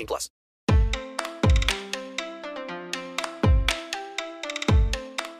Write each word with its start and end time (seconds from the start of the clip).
18 0.00 0.06
plus. 0.06 0.30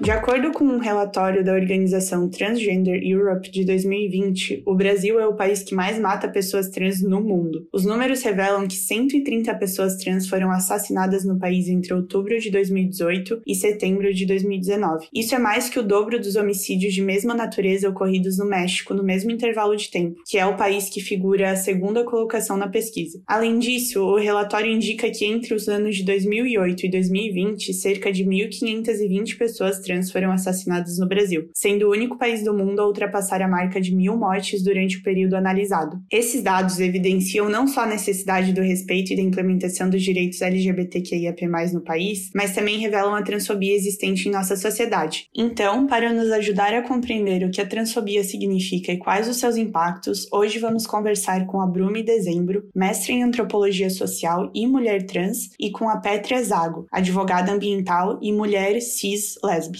De 0.00 0.10
acordo 0.10 0.50
com 0.50 0.64
um 0.64 0.78
relatório 0.78 1.44
da 1.44 1.52
organização 1.52 2.26
Transgender 2.26 3.02
Europe 3.04 3.50
de 3.50 3.66
2020, 3.66 4.62
o 4.64 4.74
Brasil 4.74 5.20
é 5.20 5.26
o 5.26 5.36
país 5.36 5.62
que 5.62 5.74
mais 5.74 5.98
mata 5.98 6.26
pessoas 6.26 6.70
trans 6.70 7.02
no 7.02 7.20
mundo. 7.20 7.68
Os 7.70 7.84
números 7.84 8.22
revelam 8.22 8.66
que 8.66 8.76
130 8.76 9.54
pessoas 9.56 9.96
trans 9.96 10.26
foram 10.26 10.50
assassinadas 10.50 11.22
no 11.22 11.38
país 11.38 11.68
entre 11.68 11.92
outubro 11.92 12.40
de 12.40 12.50
2018 12.50 13.42
e 13.46 13.54
setembro 13.54 14.14
de 14.14 14.24
2019. 14.24 15.08
Isso 15.12 15.34
é 15.34 15.38
mais 15.38 15.68
que 15.68 15.78
o 15.78 15.82
dobro 15.82 16.18
dos 16.18 16.34
homicídios 16.34 16.94
de 16.94 17.02
mesma 17.02 17.34
natureza 17.34 17.90
ocorridos 17.90 18.38
no 18.38 18.46
México 18.46 18.94
no 18.94 19.04
mesmo 19.04 19.30
intervalo 19.30 19.76
de 19.76 19.90
tempo, 19.90 20.22
que 20.26 20.38
é 20.38 20.46
o 20.46 20.56
país 20.56 20.88
que 20.88 21.02
figura 21.02 21.50
a 21.50 21.56
segunda 21.56 22.04
colocação 22.04 22.56
na 22.56 22.68
pesquisa. 22.68 23.20
Além 23.26 23.58
disso, 23.58 24.00
o 24.00 24.16
relatório 24.16 24.72
indica 24.72 25.10
que 25.10 25.26
entre 25.26 25.52
os 25.52 25.68
anos 25.68 25.96
de 25.96 26.04
2008 26.04 26.86
e 26.86 26.90
2020, 26.90 27.74
cerca 27.74 28.10
de 28.10 28.24
1.520 28.24 29.36
pessoas 29.36 29.78
trans 29.78 29.89
trans 29.91 30.12
foram 30.12 30.30
assassinadas 30.30 30.98
no 30.98 31.08
Brasil, 31.08 31.50
sendo 31.52 31.88
o 31.88 31.91
único 31.91 32.16
país 32.16 32.44
do 32.44 32.55
mundo 32.55 32.80
a 32.80 32.86
ultrapassar 32.86 33.42
a 33.42 33.48
marca 33.48 33.80
de 33.80 33.92
mil 33.92 34.16
mortes 34.16 34.62
durante 34.62 34.98
o 34.98 35.02
período 35.02 35.34
analisado. 35.34 36.00
Esses 36.12 36.42
dados 36.42 36.78
evidenciam 36.78 37.48
não 37.48 37.66
só 37.66 37.80
a 37.80 37.86
necessidade 37.86 38.52
do 38.52 38.60
respeito 38.60 39.12
e 39.12 39.16
da 39.16 39.22
implementação 39.22 39.91
dos 39.91 40.00
direitos 40.02 40.41
LGBTQIAP+, 40.41 41.41
no 41.72 41.80
país, 41.80 42.30
mas 42.34 42.55
também 42.55 42.78
revelam 42.78 43.14
a 43.14 43.22
transfobia 43.22 43.74
existente 43.74 44.28
em 44.28 44.32
nossa 44.32 44.56
sociedade. 44.56 45.27
Então, 45.36 45.88
para 45.88 46.12
nos 46.12 46.30
ajudar 46.30 46.72
a 46.72 46.82
compreender 46.82 47.44
o 47.44 47.50
que 47.50 47.60
a 47.60 47.66
transfobia 47.66 48.22
significa 48.22 48.92
e 48.92 48.98
quais 48.98 49.28
os 49.28 49.38
seus 49.38 49.56
impactos, 49.56 50.28
hoje 50.32 50.60
vamos 50.60 50.86
conversar 50.86 51.47
com 51.47 51.60
a 51.60 51.66
Brumi 51.66 52.04
Dezembro, 52.04 52.69
mestre 52.75 53.12
em 53.12 53.25
antropologia 53.25 53.91
social 53.91 54.50
e 54.54 54.66
mulher 54.66 55.04
trans, 55.06 55.50
e 55.58 55.70
com 55.70 55.88
a 55.88 55.97
Pétria 55.97 56.42
Zago, 56.44 56.86
advogada 56.92 57.50
ambiental 57.50 58.19
e 58.22 58.32
mulher 58.32 58.80
cis 58.80 59.34
lésbica. 59.42 59.79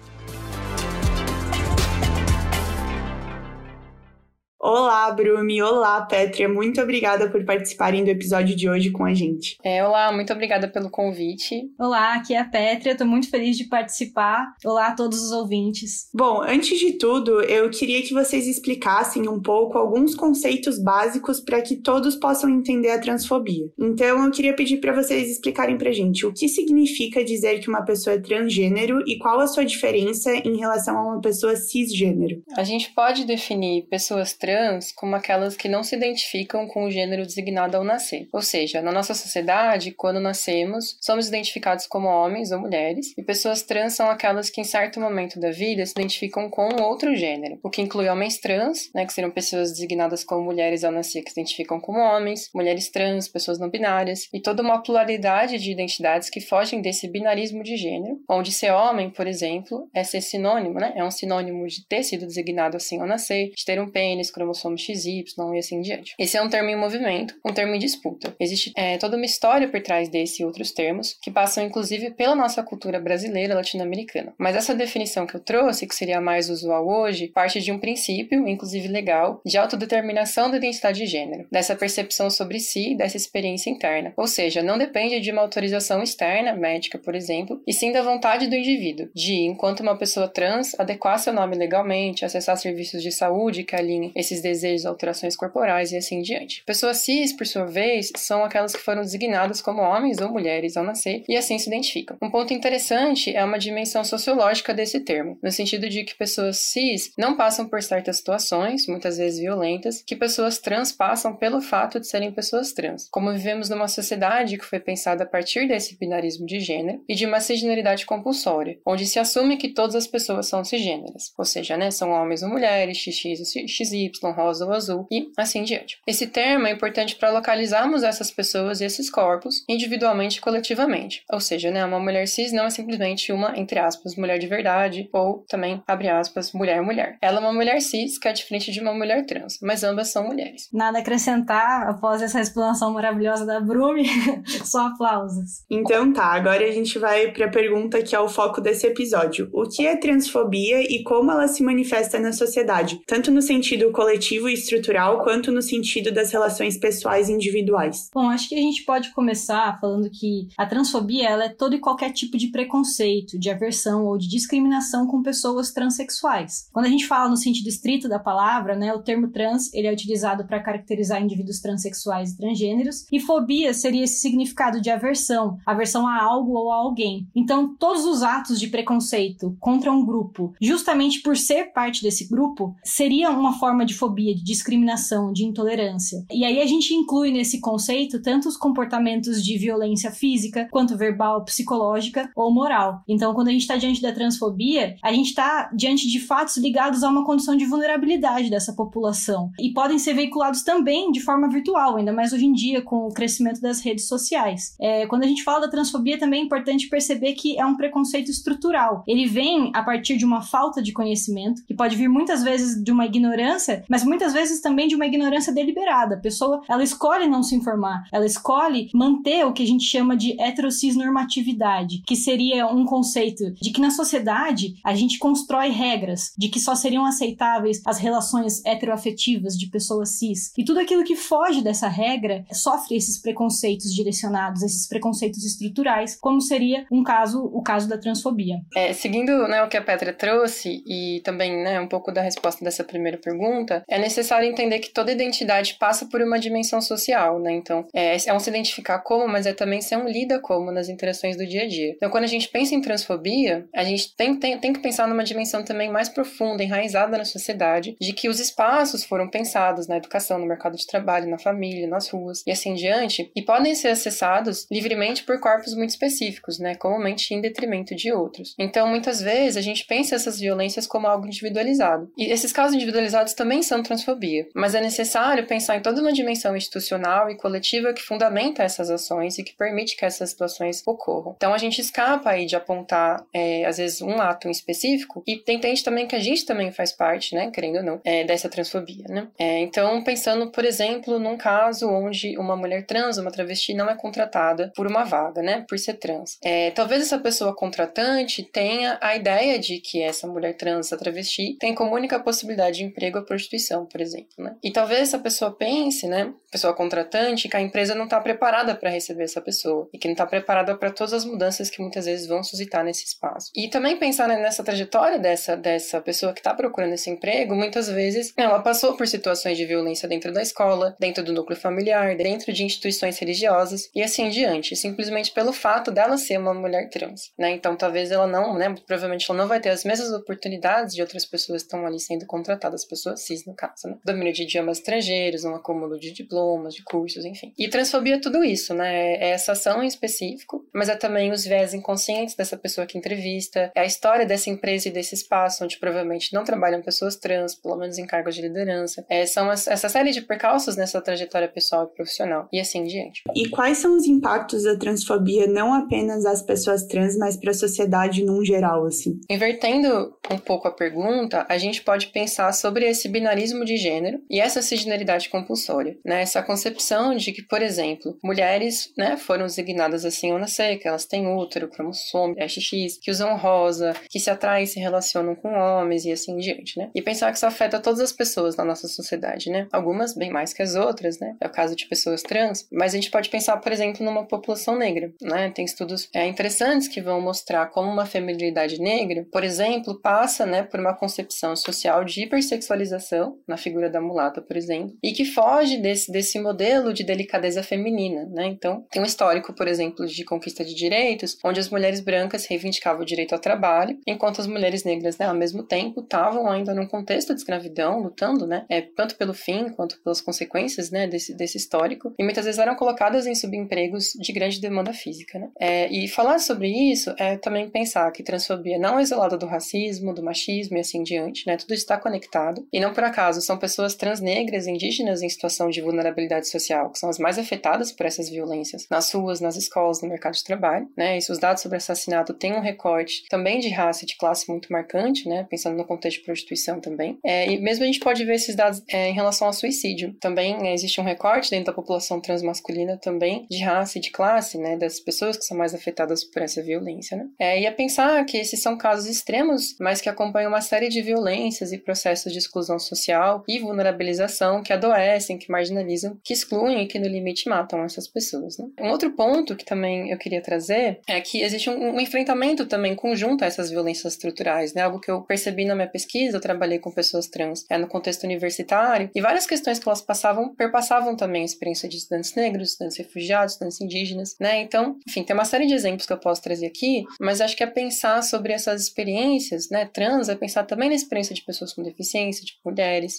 Olá, 4.63 5.09
Brumi. 5.09 5.59
Olá, 5.59 6.01
Pétria. 6.01 6.47
Muito 6.47 6.79
obrigada 6.79 7.27
por 7.27 7.43
participarem 7.43 8.03
do 8.03 8.11
episódio 8.11 8.55
de 8.55 8.69
hoje 8.69 8.91
com 8.91 9.03
a 9.03 9.11
gente. 9.11 9.57
É, 9.63 9.83
olá, 9.83 10.11
muito 10.11 10.31
obrigada 10.31 10.67
pelo 10.67 10.87
convite. 10.87 11.71
Olá, 11.79 12.13
aqui 12.13 12.35
é 12.35 12.39
a 12.41 12.45
Pétria. 12.45 12.91
Estou 12.91 13.07
muito 13.07 13.27
feliz 13.27 13.57
de 13.57 13.63
participar. 13.63 14.53
Olá 14.63 14.89
a 14.89 14.95
todos 14.95 15.19
os 15.19 15.31
ouvintes. 15.31 16.09
Bom, 16.13 16.43
antes 16.43 16.77
de 16.77 16.93
tudo, 16.93 17.41
eu 17.41 17.71
queria 17.71 18.03
que 18.03 18.13
vocês 18.13 18.45
explicassem 18.45 19.27
um 19.27 19.41
pouco 19.41 19.79
alguns 19.79 20.13
conceitos 20.13 20.77
básicos 20.77 21.39
para 21.39 21.59
que 21.63 21.77
todos 21.77 22.15
possam 22.15 22.47
entender 22.47 22.91
a 22.91 22.99
transfobia. 22.99 23.65
Então, 23.79 24.25
eu 24.25 24.29
queria 24.29 24.55
pedir 24.55 24.77
para 24.77 24.93
vocês 24.93 25.27
explicarem 25.27 25.75
para 25.75 25.91
gente 25.91 26.23
o 26.23 26.31
que 26.31 26.47
significa 26.47 27.25
dizer 27.25 27.61
que 27.61 27.67
uma 27.67 27.81
pessoa 27.81 28.15
é 28.15 28.19
transgênero 28.19 29.01
e 29.07 29.17
qual 29.17 29.39
a 29.39 29.47
sua 29.47 29.65
diferença 29.65 30.31
em 30.35 30.57
relação 30.57 30.95
a 30.99 31.13
uma 31.13 31.19
pessoa 31.19 31.55
cisgênero. 31.55 32.43
A 32.55 32.63
gente 32.63 32.93
pode 32.93 33.25
definir 33.25 33.87
pessoas 33.89 34.33
trans 34.33 34.50
trans 34.51 34.91
como 34.91 35.15
aquelas 35.15 35.55
que 35.55 35.69
não 35.69 35.81
se 35.81 35.95
identificam 35.95 36.67
com 36.67 36.83
o 36.83 36.91
gênero 36.91 37.25
designado 37.25 37.77
ao 37.77 37.83
nascer. 37.85 38.27
Ou 38.33 38.41
seja, 38.41 38.81
na 38.81 38.91
nossa 38.91 39.13
sociedade, 39.13 39.91
quando 39.91 40.19
nascemos, 40.19 40.97
somos 40.99 41.29
identificados 41.29 41.87
como 41.87 42.09
homens 42.09 42.51
ou 42.51 42.59
mulheres, 42.59 43.13
e 43.17 43.23
pessoas 43.23 43.63
trans 43.63 43.93
são 43.93 44.09
aquelas 44.09 44.49
que 44.49 44.59
em 44.59 44.65
certo 44.65 44.99
momento 44.99 45.39
da 45.39 45.51
vida 45.51 45.85
se 45.85 45.93
identificam 45.93 46.49
com 46.49 46.81
outro 46.81 47.15
gênero, 47.15 47.59
o 47.63 47.69
que 47.69 47.81
inclui 47.81 48.09
homens 48.09 48.39
trans, 48.39 48.89
né, 48.93 49.05
que 49.05 49.13
seriam 49.13 49.31
pessoas 49.31 49.71
designadas 49.71 50.23
como 50.23 50.43
mulheres 50.43 50.83
ao 50.83 50.91
nascer 50.91 51.23
que 51.23 51.31
se 51.31 51.39
identificam 51.39 51.79
como 51.79 51.99
homens, 51.99 52.49
mulheres 52.53 52.89
trans, 52.89 53.29
pessoas 53.29 53.57
não 53.57 53.69
binárias, 53.69 54.27
e 54.33 54.39
toda 54.41 54.61
uma 54.61 54.83
pluralidade 54.83 55.57
de 55.59 55.71
identidades 55.71 56.29
que 56.29 56.41
fogem 56.41 56.81
desse 56.81 57.07
binarismo 57.07 57.63
de 57.63 57.77
gênero, 57.77 58.19
onde 58.29 58.51
ser 58.51 58.71
homem, 58.71 59.09
por 59.09 59.27
exemplo, 59.27 59.89
é 59.93 60.03
ser 60.03 60.21
sinônimo, 60.21 60.79
né? 60.79 60.91
É 60.95 61.03
um 61.03 61.11
sinônimo 61.11 61.65
de 61.67 61.85
ter 61.87 62.03
sido 62.03 62.25
designado 62.25 62.75
assim 62.75 62.99
ao 62.99 63.07
nascer, 63.07 63.51
de 63.55 63.65
ter 63.65 63.79
um 63.79 63.89
pênis, 63.89 64.29
cromossomos 64.41 64.81
XY 64.81 65.23
e 65.53 65.59
assim 65.59 65.81
diante. 65.81 66.15
Esse 66.17 66.35
é 66.35 66.41
um 66.41 66.49
termo 66.49 66.69
em 66.69 66.75
movimento, 66.75 67.35
um 67.45 67.53
termo 67.53 67.75
em 67.75 67.79
disputa. 67.79 68.35
Existe 68.39 68.71
é, 68.75 68.97
toda 68.97 69.15
uma 69.15 69.25
história 69.25 69.67
por 69.67 69.81
trás 69.81 70.09
desse 70.09 70.41
e 70.41 70.45
outros 70.45 70.71
termos, 70.71 71.15
que 71.21 71.29
passam 71.29 71.63
inclusive 71.63 72.11
pela 72.11 72.35
nossa 72.35 72.63
cultura 72.63 72.99
brasileira 72.99 73.53
latino-americana. 73.53 74.33
Mas 74.37 74.55
essa 74.55 74.73
definição 74.73 75.27
que 75.27 75.35
eu 75.35 75.39
trouxe, 75.39 75.87
que 75.87 75.95
seria 75.95 76.19
mais 76.19 76.49
usual 76.49 76.87
hoje, 76.87 77.27
parte 77.27 77.61
de 77.61 77.71
um 77.71 77.77
princípio, 77.77 78.47
inclusive 78.47 78.87
legal, 78.87 79.41
de 79.45 79.57
autodeterminação 79.57 80.49
da 80.49 80.57
identidade 80.57 80.99
de 80.99 81.05
gênero, 81.05 81.45
dessa 81.51 81.75
percepção 81.75 82.29
sobre 82.29 82.59
si, 82.59 82.95
dessa 82.95 83.17
experiência 83.17 83.69
interna. 83.69 84.13
Ou 84.17 84.27
seja, 84.27 84.63
não 84.63 84.77
depende 84.77 85.19
de 85.19 85.31
uma 85.31 85.41
autorização 85.41 86.01
externa, 86.01 86.53
médica, 86.53 86.97
por 86.97 87.13
exemplo, 87.13 87.61
e 87.67 87.73
sim 87.73 87.91
da 87.91 88.01
vontade 88.01 88.47
do 88.47 88.55
indivíduo, 88.55 89.09
de, 89.13 89.41
enquanto 89.41 89.81
uma 89.81 89.97
pessoa 89.97 90.27
trans, 90.27 90.77
adequar 90.79 91.19
seu 91.19 91.33
nome 91.33 91.55
legalmente, 91.55 92.25
acessar 92.25 92.57
serviços 92.57 93.03
de 93.03 93.11
saúde 93.11 93.63
que 93.63 93.75
alinhem 93.75 94.11
esses 94.31 94.41
desejos, 94.41 94.85
alterações 94.85 95.35
corporais 95.35 95.91
e 95.91 95.97
assim 95.97 96.17
em 96.17 96.21
diante. 96.21 96.63
Pessoas 96.65 96.97
cis, 96.97 97.33
por 97.33 97.45
sua 97.45 97.65
vez, 97.65 98.11
são 98.15 98.43
aquelas 98.43 98.73
que 98.73 98.81
foram 98.81 99.01
designadas 99.01 99.61
como 99.61 99.81
homens 99.81 100.19
ou 100.19 100.29
mulheres 100.29 100.77
ao 100.77 100.83
nascer 100.83 101.23
e 101.27 101.35
assim 101.35 101.57
se 101.59 101.67
identificam. 101.67 102.17
Um 102.21 102.31
ponto 102.31 102.53
interessante 102.53 103.35
é 103.35 103.43
uma 103.43 103.59
dimensão 103.59 104.03
sociológica 104.03 104.73
desse 104.73 105.01
termo, 105.01 105.37
no 105.43 105.51
sentido 105.51 105.89
de 105.89 106.03
que 106.03 106.15
pessoas 106.15 106.57
cis 106.57 107.11
não 107.17 107.35
passam 107.35 107.67
por 107.67 107.81
certas 107.83 108.17
situações, 108.17 108.87
muitas 108.87 109.17
vezes 109.17 109.39
violentas, 109.39 110.01
que 110.05 110.15
pessoas 110.15 110.59
trans 110.59 110.91
passam 110.91 111.35
pelo 111.35 111.61
fato 111.61 111.99
de 111.99 112.07
serem 112.07 112.31
pessoas 112.31 112.71
trans. 112.71 113.07
Como 113.11 113.31
vivemos 113.33 113.69
numa 113.69 113.87
sociedade 113.87 114.57
que 114.57 114.65
foi 114.65 114.79
pensada 114.79 115.23
a 115.23 115.27
partir 115.27 115.67
desse 115.67 115.97
binarismo 115.97 116.45
de 116.45 116.59
gênero 116.59 117.03
e 117.07 117.15
de 117.15 117.25
uma 117.25 117.39
cisgeneridade 117.39 118.05
compulsória, 118.05 118.79
onde 118.85 119.05
se 119.05 119.19
assume 119.19 119.57
que 119.57 119.69
todas 119.69 119.95
as 119.95 120.07
pessoas 120.07 120.47
são 120.47 120.63
cisgêneras, 120.63 121.33
ou 121.37 121.45
seja, 121.45 121.75
né, 121.75 121.91
são 121.91 122.11
homens 122.11 122.43
ou 122.43 122.49
mulheres, 122.49 122.97
XX 122.97 123.39
ou 123.39 123.67
XY, 123.67 124.11
rosa 124.29 124.65
ou 124.65 124.73
azul 124.73 125.07
e 125.09 125.31
assim 125.35 125.59
em 125.59 125.63
diante. 125.63 125.99
Esse 126.05 126.27
termo 126.27 126.67
é 126.67 126.71
importante 126.71 127.15
para 127.15 127.31
localizarmos 127.31 128.03
essas 128.03 128.29
pessoas 128.29 128.79
e 128.79 128.85
esses 128.85 129.09
corpos 129.09 129.63
individualmente 129.67 130.37
e 130.37 130.41
coletivamente. 130.41 131.23
Ou 131.31 131.39
seja, 131.39 131.71
né, 131.71 131.83
uma 131.83 131.99
mulher 131.99 132.27
cis 132.27 132.51
não 132.51 132.65
é 132.65 132.69
simplesmente 132.69 133.31
uma, 133.31 133.57
entre 133.57 133.79
aspas, 133.79 134.15
mulher 134.15 134.37
de 134.37 134.47
verdade 134.47 135.09
ou 135.11 135.43
também, 135.49 135.81
abre 135.87 136.09
aspas, 136.09 136.51
mulher-mulher. 136.53 137.17
Ela 137.21 137.37
é 137.37 137.39
uma 137.39 137.53
mulher 137.53 137.81
cis 137.81 138.17
que 138.17 138.27
é 138.27 138.33
diferente 138.33 138.71
de 138.71 138.79
uma 138.79 138.93
mulher 138.93 139.25
trans, 139.25 139.57
mas 139.61 139.83
ambas 139.83 140.09
são 140.09 140.25
mulheres. 140.25 140.69
Nada 140.71 140.99
a 140.99 141.01
acrescentar 141.01 141.89
após 141.89 142.21
essa 142.21 142.39
explanação 142.39 142.93
maravilhosa 142.93 143.45
da 143.45 143.59
Brumi, 143.59 144.05
só 144.63 144.87
aplausos. 144.87 145.63
Então 145.69 146.13
tá, 146.13 146.25
agora 146.25 146.63
a 146.63 146.71
gente 146.71 146.99
vai 146.99 147.31
para 147.31 147.45
a 147.45 147.51
pergunta 147.51 148.01
que 148.01 148.15
é 148.15 148.19
o 148.19 148.29
foco 148.29 148.61
desse 148.61 148.85
episódio. 148.85 149.49
O 149.53 149.67
que 149.67 149.85
é 149.85 149.95
transfobia 149.95 150.81
e 150.81 151.03
como 151.03 151.31
ela 151.31 151.47
se 151.47 151.63
manifesta 151.63 152.19
na 152.19 152.31
sociedade, 152.31 153.01
tanto 153.05 153.31
no 153.31 153.41
sentido 153.41 153.91
coletivo 153.91 154.10
coletivo 154.11 154.49
e 154.49 154.53
estrutural 154.53 155.23
quanto 155.23 155.51
no 155.51 155.61
sentido 155.61 156.11
das 156.11 156.31
relações 156.31 156.77
pessoais 156.77 157.29
e 157.29 157.31
individuais? 157.31 158.09
Bom, 158.13 158.29
acho 158.29 158.49
que 158.49 158.55
a 158.55 158.61
gente 158.61 158.83
pode 158.83 159.11
começar 159.13 159.79
falando 159.79 160.09
que 160.09 160.49
a 160.57 160.65
transfobia 160.65 161.29
ela 161.29 161.45
é 161.45 161.49
todo 161.49 161.75
e 161.75 161.79
qualquer 161.79 162.11
tipo 162.11 162.37
de 162.37 162.47
preconceito, 162.47 163.39
de 163.39 163.49
aversão 163.49 164.05
ou 164.05 164.17
de 164.17 164.27
discriminação 164.27 165.07
com 165.07 165.23
pessoas 165.23 165.71
transexuais. 165.71 166.67
Quando 166.73 166.87
a 166.87 166.89
gente 166.89 167.07
fala 167.07 167.29
no 167.29 167.37
sentido 167.37 167.69
estrito 167.69 168.09
da 168.09 168.19
palavra, 168.19 168.75
né, 168.75 168.93
o 168.93 169.01
termo 169.01 169.29
trans 169.29 169.73
ele 169.73 169.87
é 169.87 169.93
utilizado 169.93 170.45
para 170.45 170.59
caracterizar 170.59 171.21
indivíduos 171.21 171.61
transexuais 171.61 172.31
e 172.31 172.37
transgêneros, 172.37 173.05
e 173.09 173.19
fobia 173.19 173.73
seria 173.73 174.03
esse 174.03 174.19
significado 174.19 174.81
de 174.81 174.89
aversão, 174.89 175.57
aversão 175.65 176.05
a 176.05 176.21
algo 176.21 176.51
ou 176.51 176.69
a 176.69 176.75
alguém. 176.75 177.27
Então, 177.33 177.73
todos 177.75 178.03
os 178.05 178.23
atos 178.23 178.59
de 178.59 178.67
preconceito 178.67 179.55
contra 179.59 179.91
um 179.91 180.05
grupo, 180.05 180.53
justamente 180.59 181.21
por 181.21 181.37
ser 181.37 181.71
parte 181.71 182.03
desse 182.03 182.27
grupo, 182.27 182.75
seria 182.83 183.29
uma 183.29 183.57
forma 183.57 183.85
de 183.85 183.93
fobia, 184.01 184.33
de 184.33 184.43
discriminação, 184.43 185.31
de 185.31 185.45
intolerância. 185.45 186.25
E 186.31 186.43
aí 186.43 186.59
a 186.59 186.65
gente 186.65 186.91
inclui 186.91 187.31
nesse 187.31 187.61
conceito 187.61 188.19
tanto 188.19 188.49
os 188.49 188.57
comportamentos 188.57 189.43
de 189.43 189.59
violência 189.59 190.09
física, 190.09 190.67
quanto 190.71 190.97
verbal, 190.97 191.45
psicológica 191.45 192.31
ou 192.35 192.51
moral. 192.51 193.03
Então, 193.07 193.35
quando 193.35 193.49
a 193.49 193.51
gente 193.51 193.61
está 193.61 193.75
diante 193.75 194.01
da 194.01 194.11
transfobia, 194.11 194.95
a 195.03 195.13
gente 195.13 195.27
está 195.27 195.69
diante 195.75 196.09
de 196.09 196.19
fatos 196.19 196.57
ligados 196.57 197.03
a 197.03 197.09
uma 197.09 197.23
condição 197.23 197.55
de 197.55 197.65
vulnerabilidade 197.65 198.49
dessa 198.49 198.73
população 198.73 199.51
e 199.59 199.71
podem 199.71 199.99
ser 199.99 200.15
veiculados 200.15 200.63
também 200.63 201.11
de 201.11 201.19
forma 201.19 201.47
virtual, 201.47 201.97
ainda 201.97 202.11
mais 202.11 202.33
hoje 202.33 202.45
em 202.45 202.53
dia 202.53 202.81
com 202.81 203.07
o 203.07 203.13
crescimento 203.13 203.61
das 203.61 203.81
redes 203.81 204.07
sociais. 204.07 204.75
É, 204.81 205.05
quando 205.05 205.23
a 205.23 205.27
gente 205.27 205.43
fala 205.43 205.61
da 205.61 205.69
transfobia, 205.69 206.17
também 206.17 206.41
é 206.41 206.45
importante 206.45 206.89
perceber 206.89 207.33
que 207.33 207.59
é 207.59 207.65
um 207.65 207.77
preconceito 207.77 208.31
estrutural. 208.31 209.03
Ele 209.07 209.27
vem 209.27 209.71
a 209.75 209.83
partir 209.83 210.17
de 210.17 210.25
uma 210.25 210.41
falta 210.41 210.81
de 210.81 210.91
conhecimento, 210.91 211.63
que 211.65 211.73
pode 211.75 211.95
vir 211.95 212.07
muitas 212.07 212.41
vezes 212.43 212.81
de 212.81 212.91
uma 212.91 213.05
ignorância, 213.05 213.80
mas 213.89 214.03
muitas 214.03 214.33
vezes 214.33 214.61
também 214.61 214.87
de 214.87 214.95
uma 214.95 215.05
ignorância 215.05 215.53
deliberada. 215.53 216.15
A 216.15 216.19
pessoa, 216.19 216.61
ela 216.67 216.83
escolhe 216.83 217.27
não 217.27 217.43
se 217.43 217.55
informar, 217.55 218.03
ela 218.11 218.25
escolhe 218.25 218.89
manter 218.93 219.45
o 219.45 219.53
que 219.53 219.63
a 219.63 219.67
gente 219.67 219.83
chama 219.83 220.15
de 220.15 220.39
heterocisnormatividade, 220.39 222.01
que 222.05 222.15
seria 222.15 222.67
um 222.67 222.85
conceito 222.85 223.51
de 223.53 223.71
que 223.71 223.81
na 223.81 223.91
sociedade 223.91 224.75
a 224.83 224.93
gente 224.93 225.19
constrói 225.19 225.69
regras, 225.69 226.31
de 226.37 226.49
que 226.49 226.59
só 226.59 226.75
seriam 226.75 227.05
aceitáveis 227.05 227.81
as 227.85 227.97
relações 227.97 228.63
heteroafetivas 228.65 229.57
de 229.57 229.67
pessoas 229.67 230.17
cis. 230.17 230.51
E 230.57 230.63
tudo 230.63 230.79
aquilo 230.79 231.03
que 231.03 231.15
foge 231.15 231.61
dessa 231.61 231.87
regra 231.87 232.45
sofre 232.51 232.95
esses 232.95 233.21
preconceitos 233.21 233.93
direcionados, 233.93 234.63
esses 234.63 234.87
preconceitos 234.87 235.45
estruturais, 235.45 236.17
como 236.19 236.41
seria 236.41 236.85
um 236.91 237.03
caso, 237.03 237.43
o 237.43 237.61
caso 237.61 237.87
da 237.87 237.97
transfobia. 237.97 238.61
É, 238.75 238.93
seguindo 238.93 239.47
né, 239.47 239.63
o 239.63 239.69
que 239.69 239.77
a 239.77 239.81
Petra 239.81 240.13
trouxe 240.13 240.83
e 240.85 241.21
também 241.23 241.63
né, 241.63 241.79
um 241.79 241.87
pouco 241.87 242.11
da 242.11 242.21
resposta 242.21 242.63
dessa 242.63 242.83
primeira 242.83 243.17
pergunta, 243.17 243.70
é 243.87 243.99
necessário 243.99 244.47
entender 244.47 244.79
que 244.79 244.89
toda 244.89 245.11
identidade 245.11 245.75
passa 245.79 246.05
por 246.05 246.21
uma 246.21 246.39
dimensão 246.39 246.81
social, 246.81 247.39
né? 247.39 247.51
Então, 247.53 247.85
é, 247.93 248.17
é 248.25 248.33
um 248.33 248.39
se 248.39 248.49
identificar 248.49 248.99
como, 248.99 249.27
mas 249.27 249.45
é 249.45 249.53
também 249.53 249.81
ser 249.81 249.97
um 249.97 250.07
lida 250.07 250.39
como 250.39 250.71
nas 250.71 250.89
interações 250.89 251.37
do 251.37 251.45
dia 251.45 251.63
a 251.63 251.67
dia. 251.67 251.93
Então, 251.95 252.09
quando 252.09 252.23
a 252.23 252.27
gente 252.27 252.49
pensa 252.49 252.75
em 252.75 252.81
transfobia, 252.81 253.65
a 253.75 253.83
gente 253.83 254.15
tem, 254.15 254.35
tem, 254.35 254.57
tem 254.57 254.73
que 254.73 254.79
pensar 254.79 255.07
numa 255.07 255.23
dimensão 255.23 255.63
também 255.63 255.89
mais 255.89 256.09
profunda, 256.09 256.63
enraizada 256.63 257.17
na 257.17 257.25
sociedade, 257.25 257.95
de 257.99 258.13
que 258.13 258.29
os 258.29 258.39
espaços 258.39 259.03
foram 259.03 259.29
pensados 259.29 259.87
na 259.87 259.97
educação, 259.97 260.39
no 260.39 260.45
mercado 260.45 260.77
de 260.77 260.87
trabalho, 260.87 261.29
na 261.29 261.37
família, 261.37 261.87
nas 261.87 262.09
ruas 262.09 262.43
e 262.45 262.51
assim 262.51 262.73
diante, 262.73 263.31
e 263.35 263.41
podem 263.41 263.75
ser 263.75 263.89
acessados 263.89 264.67
livremente 264.71 265.23
por 265.23 265.39
corpos 265.39 265.75
muito 265.75 265.89
específicos, 265.91 266.59
né? 266.59 266.75
Comumente 266.75 267.33
em 267.33 267.41
detrimento 267.41 267.95
de 267.95 268.11
outros. 268.11 268.55
Então, 268.57 268.87
muitas 268.87 269.21
vezes, 269.21 269.57
a 269.57 269.61
gente 269.61 269.85
pensa 269.85 270.15
essas 270.15 270.39
violências 270.39 270.87
como 270.87 271.07
algo 271.07 271.27
individualizado. 271.27 272.11
E 272.17 272.31
esses 272.31 272.51
casos 272.51 272.75
individualizados 272.75 273.33
também 273.33 273.60
são 273.61 273.83
transfobia. 273.83 274.47
Mas 274.53 274.75
é 274.75 274.81
necessário 274.81 275.45
pensar 275.45 275.77
em 275.77 275.81
toda 275.81 276.01
uma 276.01 276.13
dimensão 276.13 276.55
institucional 276.55 277.29
e 277.29 277.37
coletiva 277.37 277.93
que 277.93 278.01
fundamenta 278.01 278.63
essas 278.63 278.89
ações 278.89 279.37
e 279.37 279.43
que 279.43 279.55
permite 279.55 279.95
que 279.95 280.05
essas 280.05 280.29
situações 280.29 280.83
ocorram. 280.85 281.33
Então, 281.37 281.53
a 281.53 281.57
gente 281.57 281.81
escapa 281.81 282.31
aí 282.31 282.45
de 282.45 282.55
apontar, 282.55 283.23
é, 283.33 283.65
às 283.65 283.77
vezes, 283.77 284.01
um 284.01 284.19
ato 284.21 284.47
em 284.47 284.51
específico 284.51 285.23
e 285.27 285.43
entende 285.47 285.83
também 285.83 286.07
que 286.07 286.15
a 286.15 286.19
gente 286.19 286.45
também 286.45 286.71
faz 286.71 286.91
parte, 286.91 287.35
né? 287.35 287.51
Querendo 287.51 287.77
ou 287.77 287.83
não, 287.83 288.01
é, 288.03 288.23
dessa 288.23 288.49
transfobia, 288.49 289.05
né? 289.07 289.27
É, 289.37 289.59
então, 289.59 290.03
pensando, 290.03 290.51
por 290.51 290.65
exemplo, 290.65 291.19
num 291.19 291.37
caso 291.37 291.89
onde 291.89 292.37
uma 292.37 292.55
mulher 292.55 292.85
trans, 292.85 293.17
uma 293.17 293.31
travesti, 293.31 293.73
não 293.73 293.89
é 293.89 293.95
contratada 293.95 294.71
por 294.75 294.87
uma 294.87 295.03
vaga, 295.03 295.41
né? 295.41 295.65
Por 295.67 295.77
ser 295.77 295.95
trans. 295.95 296.37
É, 296.43 296.71
talvez 296.71 297.01
essa 297.01 297.19
pessoa 297.19 297.55
contratante 297.55 298.43
tenha 298.43 298.97
a 299.01 299.15
ideia 299.15 299.59
de 299.59 299.79
que 299.79 300.01
essa 300.01 300.27
mulher 300.27 300.55
trans, 300.55 300.87
essa 300.87 300.97
travesti, 300.97 301.55
tem 301.59 301.73
como 301.73 301.95
única 301.95 302.19
possibilidade 302.19 302.77
de 302.77 302.83
emprego 302.83 303.19
a 303.19 303.23
prostituição, 303.23 303.50
por 303.85 304.01
exemplo, 304.01 304.31
né? 304.37 304.55
E 304.63 304.71
talvez 304.71 305.01
essa 305.01 305.19
pessoa 305.19 305.51
pense, 305.51 306.07
né? 306.07 306.33
Pessoa 306.51 306.73
contratante, 306.73 307.47
que 307.47 307.57
a 307.57 307.61
empresa 307.61 307.95
não 307.95 308.05
está 308.05 308.19
preparada 308.19 308.75
para 308.75 308.89
receber 308.89 309.23
essa 309.23 309.41
pessoa 309.41 309.89
e 309.93 309.97
que 309.97 310.07
não 310.07 310.13
está 310.13 310.25
preparada 310.25 310.75
para 310.77 310.91
todas 310.91 311.13
as 311.13 311.25
mudanças 311.25 311.69
que 311.69 311.81
muitas 311.81 312.05
vezes 312.05 312.27
vão 312.27 312.43
suscitar 312.43 312.83
nesse 312.83 313.05
espaço. 313.05 313.51
E 313.55 313.69
também 313.69 313.97
pensar 313.97 314.27
né, 314.27 314.37
nessa 314.37 314.63
trajetória 314.63 315.19
dessa, 315.19 315.55
dessa 315.55 316.01
pessoa 316.01 316.33
que 316.33 316.39
está 316.39 316.53
procurando 316.53 316.93
esse 316.93 317.09
emprego, 317.09 317.55
muitas 317.55 317.87
vezes 317.89 318.33
ela 318.37 318.59
passou 318.59 318.95
por 318.95 319.07
situações 319.07 319.57
de 319.57 319.65
violência 319.65 320.07
dentro 320.07 320.31
da 320.31 320.41
escola, 320.41 320.95
dentro 320.99 321.23
do 321.23 321.33
núcleo 321.33 321.59
familiar, 321.59 322.15
dentro 322.15 322.51
de 322.53 322.63
instituições 322.63 323.17
religiosas 323.19 323.89
e 323.93 324.01
assim 324.01 324.23
em 324.23 324.29
diante, 324.29 324.75
simplesmente 324.75 325.31
pelo 325.31 325.53
fato 325.53 325.91
dela 325.91 326.17
ser 326.17 326.37
uma 326.37 326.53
mulher 326.53 326.89
trans, 326.89 327.31
né? 327.37 327.51
Então 327.51 327.75
talvez 327.75 328.11
ela 328.11 328.27
não, 328.27 328.57
né? 328.57 328.73
Provavelmente 328.85 329.29
ela 329.29 329.39
não 329.39 329.47
vai 329.47 329.59
ter 329.59 329.69
as 329.69 329.83
mesmas 329.83 330.11
oportunidades 330.11 330.95
de 330.95 331.01
outras 331.01 331.25
pessoas 331.25 331.61
que 331.61 331.67
estão 331.67 331.85
ali 331.85 331.99
sendo 331.99 332.25
contratadas, 332.25 332.85
pessoas 332.85 333.21
cis 333.21 333.40
no 333.45 333.53
caso, 333.53 333.87
né? 333.87 333.97
Domínio 334.03 334.33
de 334.33 334.43
idiomas 334.43 334.77
estrangeiros, 334.77 335.43
um 335.43 335.55
acúmulo 335.55 335.99
de 335.99 336.11
diplomas, 336.11 336.73
de 336.73 336.83
cursos, 336.83 337.25
enfim. 337.25 337.53
E 337.57 337.67
transfobia 337.67 338.15
é 338.15 338.19
tudo 338.19 338.43
isso, 338.43 338.73
né? 338.73 339.13
É 339.15 339.31
essa 339.31 339.53
ação 339.53 339.83
em 339.83 339.87
específico, 339.87 340.65
mas 340.73 340.89
é 340.89 340.95
também 340.95 341.31
os 341.31 341.45
viés 341.45 341.73
inconscientes 341.73 342.35
dessa 342.35 342.57
pessoa 342.57 342.87
que 342.87 342.97
entrevista, 342.97 343.71
é 343.75 343.81
a 343.81 343.85
história 343.85 344.25
dessa 344.25 344.49
empresa 344.49 344.87
e 344.87 344.91
desse 344.91 345.15
espaço 345.15 345.63
onde 345.63 345.77
provavelmente 345.77 346.33
não 346.33 346.43
trabalham 346.43 346.81
pessoas 346.81 347.15
trans, 347.15 347.55
pelo 347.55 347.77
menos 347.77 347.97
em 347.97 348.05
cargos 348.05 348.35
de 348.35 348.41
liderança. 348.41 349.05
É, 349.09 349.25
são 349.25 349.51
essa 349.51 349.89
série 349.89 350.11
de 350.11 350.21
percalços 350.21 350.75
nessa 350.75 351.01
trajetória 351.01 351.47
pessoal 351.47 351.85
e 351.85 351.95
profissional, 351.95 352.47
e 352.51 352.59
assim 352.59 352.79
em 352.79 352.85
diante. 352.85 353.23
E 353.35 353.49
quais 353.49 353.77
são 353.77 353.95
os 353.95 354.05
impactos 354.05 354.63
da 354.63 354.77
transfobia 354.77 355.47
não 355.47 355.73
apenas 355.73 356.25
às 356.25 356.41
pessoas 356.41 356.85
trans, 356.85 357.17
mas 357.17 357.37
para 357.37 357.51
a 357.51 357.53
sociedade 357.53 358.23
num 358.23 358.43
geral, 358.43 358.85
assim? 358.85 359.19
Invertendo 359.29 360.15
um 360.29 360.37
pouco 360.37 360.67
a 360.67 360.71
pergunta, 360.71 361.45
a 361.49 361.57
gente 361.57 361.81
pode 361.83 362.07
pensar 362.07 362.51
sobre 362.53 362.85
esse 362.85 363.07
binarismo 363.31 363.63
de 363.63 363.77
gênero 363.77 364.21
e 364.29 364.39
essa 364.39 364.61
cisgeneridade 364.61 365.29
compulsória, 365.29 365.97
né? 366.05 366.21
Essa 366.21 366.43
concepção 366.43 367.15
de 367.15 367.31
que, 367.31 367.41
por 367.41 367.61
exemplo, 367.61 368.17
mulheres, 368.23 368.91
né, 368.97 369.15
foram 369.15 369.45
designadas 369.45 370.03
assim 370.03 370.31
ao 370.31 370.39
nascer, 370.39 370.77
que 370.77 370.87
elas 370.87 371.05
têm 371.05 371.27
útero, 371.27 371.69
cromossomo, 371.69 372.35
XX, 372.35 372.97
que 373.01 373.09
usam 373.09 373.37
rosa, 373.37 373.93
que 374.09 374.19
se 374.19 374.29
atraem 374.29 374.65
e 374.65 374.67
se 374.67 374.79
relacionam 374.79 375.35
com 375.35 375.53
homens 375.53 376.05
e 376.05 376.11
assim 376.11 376.33
em 376.33 376.37
diante, 376.37 376.77
né? 376.77 376.89
E 376.93 377.01
pensar 377.01 377.31
que 377.31 377.37
isso 377.37 377.45
afeta 377.45 377.79
todas 377.79 378.01
as 378.01 378.11
pessoas 378.11 378.55
na 378.57 378.65
nossa 378.65 378.87
sociedade, 378.87 379.49
né? 379.49 379.67
Algumas 379.71 380.13
bem 380.13 380.29
mais 380.29 380.53
que 380.53 380.61
as 380.61 380.75
outras, 380.75 381.19
né? 381.19 381.35
É 381.39 381.47
o 381.47 381.51
caso 381.51 381.75
de 381.75 381.85
pessoas 381.87 382.21
trans, 382.21 382.67
mas 382.71 382.93
a 382.93 382.97
gente 382.97 383.11
pode 383.11 383.29
pensar, 383.29 383.57
por 383.57 383.71
exemplo, 383.71 384.05
numa 384.05 384.27
população 384.27 384.77
negra, 384.77 385.11
né? 385.21 385.49
Tem 385.51 385.63
estudos 385.63 386.09
é, 386.13 386.27
interessantes 386.27 386.87
que 386.87 387.01
vão 387.01 387.21
mostrar 387.21 387.67
como 387.67 387.89
uma 387.89 388.05
feminilidade 388.05 388.79
negra, 388.79 389.25
por 389.31 389.43
exemplo, 389.43 389.99
passa, 390.01 390.45
né, 390.45 390.63
por 390.63 390.79
uma 390.79 390.93
concepção 390.93 391.55
social 391.55 392.03
de 392.03 392.23
hipersexualização 392.23 393.20
na 393.47 393.57
figura 393.57 393.89
da 393.89 394.01
mulata, 394.01 394.41
por 394.41 394.55
exemplo, 394.55 394.95
e 395.03 395.11
que 395.11 395.25
foge 395.25 395.77
desse, 395.77 396.11
desse 396.11 396.39
modelo 396.39 396.93
de 396.93 397.03
delicadeza 397.03 397.63
feminina, 397.63 398.25
né? 398.25 398.47
Então, 398.47 398.85
tem 398.91 399.01
um 399.01 399.05
histórico, 399.05 399.53
por 399.53 399.67
exemplo, 399.67 400.05
de 400.05 400.23
conquista 400.23 400.63
de 400.63 400.73
direitos, 400.73 401.37
onde 401.43 401.59
as 401.59 401.69
mulheres 401.69 401.99
brancas 401.99 402.45
reivindicavam 402.45 403.01
o 403.01 403.05
direito 403.05 403.33
ao 403.33 403.39
trabalho, 403.39 403.97
enquanto 404.07 404.41
as 404.41 404.47
mulheres 404.47 404.83
negras, 404.83 405.17
né, 405.17 405.25
ao 405.25 405.35
mesmo 405.35 405.63
tempo, 405.63 406.01
estavam 406.01 406.49
ainda 406.49 406.73
num 406.73 406.87
contexto 406.87 407.33
de 407.33 407.39
escravidão, 407.39 407.99
lutando, 407.99 408.45
né, 408.47 408.65
é, 408.69 408.81
tanto 408.81 409.15
pelo 409.15 409.33
fim 409.33 409.69
quanto 409.69 410.01
pelas 410.01 410.21
consequências, 410.21 410.91
né, 410.91 411.07
desse, 411.07 411.35
desse 411.35 411.57
histórico, 411.57 412.13
e 412.17 412.23
muitas 412.23 412.45
vezes 412.45 412.59
eram 412.59 412.75
colocadas 412.75 413.25
em 413.25 413.35
subempregos 413.35 414.13
de 414.19 414.31
grande 414.31 414.59
demanda 414.59 414.93
física, 414.93 415.39
né? 415.39 415.49
É, 415.59 415.91
e 415.91 416.07
falar 416.07 416.39
sobre 416.39 416.69
isso 416.69 417.13
é 417.17 417.37
também 417.37 417.69
pensar 417.69 418.11
que 418.11 418.23
transfobia 418.23 418.77
não 418.77 418.99
é 418.99 419.03
isolada 419.03 419.37
do 419.37 419.45
racismo, 419.45 420.13
do 420.13 420.23
machismo 420.23 420.77
e 420.77 420.79
assim 420.79 421.03
diante, 421.03 421.45
né? 421.47 421.57
Tudo 421.57 421.73
está 421.73 421.97
conectado. 421.97 422.65
E 422.71 422.79
não 422.79 422.93
por 422.93 423.03
acaso, 423.11 423.41
são 423.41 423.57
pessoas 423.57 423.95
transnegras 423.95 424.65
e 424.65 424.71
indígenas 424.71 425.21
em 425.21 425.29
situação 425.29 425.69
de 425.69 425.81
vulnerabilidade 425.81 426.47
social 426.47 426.89
que 426.89 426.99
são 426.99 427.09
as 427.09 427.19
mais 427.19 427.37
afetadas 427.37 427.91
por 427.91 428.05
essas 428.05 428.29
violências 428.29 428.87
nas 428.89 429.11
ruas, 429.13 429.39
nas 429.39 429.55
escolas, 429.55 430.01
no 430.01 430.09
mercado 430.09 430.33
de 430.33 430.43
trabalho, 430.43 430.89
né? 430.97 431.17
E 431.17 431.31
os 431.31 431.39
dados 431.39 431.61
sobre 431.61 431.77
assassinato 431.77 432.33
têm 432.33 432.53
um 432.53 432.59
recorte 432.59 433.23
também 433.29 433.59
de 433.59 433.69
raça 433.69 434.03
e 434.03 434.07
de 434.07 434.17
classe 434.17 434.49
muito 434.49 434.71
marcante, 434.71 435.27
né? 435.27 435.45
Pensando 435.49 435.77
no 435.77 435.85
contexto 435.85 436.19
de 436.19 436.25
prostituição 436.25 436.79
também. 436.79 437.17
É, 437.23 437.51
e 437.51 437.59
mesmo 437.59 437.83
a 437.83 437.87
gente 437.87 437.99
pode 437.99 438.23
ver 438.25 438.35
esses 438.35 438.55
dados 438.55 438.81
é, 438.89 439.09
em 439.09 439.13
relação 439.13 439.47
ao 439.47 439.53
suicídio. 439.53 440.13
Também 440.19 440.67
é, 440.67 440.73
existe 440.73 440.99
um 440.99 441.03
recorte 441.03 441.49
dentro 441.49 441.67
da 441.67 441.73
população 441.73 442.19
transmasculina 442.19 442.97
também 442.97 443.45
de 443.49 443.63
raça 443.63 443.97
e 443.97 444.01
de 444.01 444.11
classe, 444.11 444.57
né? 444.57 444.77
Das 444.77 444.99
pessoas 444.99 445.37
que 445.37 445.45
são 445.45 445.57
mais 445.57 445.73
afetadas 445.73 446.23
por 446.23 446.41
essa 446.41 446.61
violência, 446.61 447.17
né? 447.17 447.27
É, 447.39 447.61
e 447.61 447.67
a 447.67 447.71
pensar 447.71 448.23
que 448.25 448.37
esses 448.37 448.61
são 448.61 448.77
casos 448.77 449.07
extremos, 449.07 449.75
mas 449.79 450.01
que 450.01 450.09
acompanham 450.09 450.49
uma 450.49 450.61
série 450.61 450.89
de 450.89 451.01
violências 451.01 451.71
e 451.71 451.77
processos 451.77 452.31
de 452.31 452.39
exclusão 452.39 452.79
social 452.79 452.90
social 452.95 453.43
e 453.47 453.59
vulnerabilização 453.59 454.63
que 454.63 454.73
adoecem, 454.73 455.37
que 455.37 455.51
marginalizam, 455.51 456.17
que 456.23 456.33
excluem 456.33 456.83
e 456.83 456.87
que 456.87 456.99
no 456.99 457.07
limite 457.07 457.49
matam 457.49 457.83
essas 457.83 458.07
pessoas. 458.07 458.57
Né? 458.57 458.67
Um 458.79 458.89
outro 458.89 459.11
ponto 459.11 459.55
que 459.55 459.65
também 459.65 460.11
eu 460.11 460.17
queria 460.17 460.41
trazer 460.41 460.99
é 461.07 461.19
que 461.21 461.41
existe 461.41 461.69
um, 461.69 461.95
um 461.95 461.99
enfrentamento 461.99 462.65
também 462.65 462.95
conjunto 462.95 463.43
a 463.43 463.47
essas 463.47 463.69
violências 463.69 464.13
estruturais, 464.13 464.73
né? 464.73 464.81
Algo 464.81 464.99
que 464.99 465.09
eu 465.09 465.21
percebi 465.21 465.65
na 465.65 465.75
minha 465.75 465.87
pesquisa, 465.87 466.37
eu 466.37 466.41
trabalhei 466.41 466.79
com 466.79 466.91
pessoas 466.91 467.27
trans 467.27 467.65
é, 467.69 467.77
no 467.77 467.87
contexto 467.87 468.23
universitário 468.23 469.09
e 469.13 469.21
várias 469.21 469.45
questões 469.45 469.79
que 469.79 469.87
elas 469.87 470.01
passavam 470.01 470.53
perpassavam 470.55 471.15
também 471.15 471.43
a 471.43 471.45
experiência 471.45 471.87
de 471.87 471.97
estudantes 471.97 472.35
negros, 472.35 472.71
estudantes 472.71 472.97
refugiados, 472.97 473.53
estudantes 473.53 473.81
indígenas, 473.81 474.35
né? 474.39 474.61
Então, 474.61 474.97
enfim, 475.07 475.23
tem 475.23 475.33
uma 475.33 475.45
série 475.45 475.65
de 475.65 475.73
exemplos 475.73 476.05
que 476.05 476.13
eu 476.13 476.19
posso 476.19 476.41
trazer 476.41 476.67
aqui, 476.67 477.03
mas 477.19 477.41
acho 477.41 477.55
que 477.55 477.63
é 477.63 477.67
pensar 477.67 478.21
sobre 478.23 478.53
essas 478.53 478.81
experiências, 478.81 479.69
né? 479.69 479.85
Trans 479.85 480.29
é 480.29 480.35
pensar 480.35 480.63
também 480.63 480.89
na 480.89 480.95
experiência 480.95 481.35
de 481.35 481.43
pessoas 481.43 481.73
com 481.73 481.83
deficiência, 481.83 482.43
de 482.45 482.57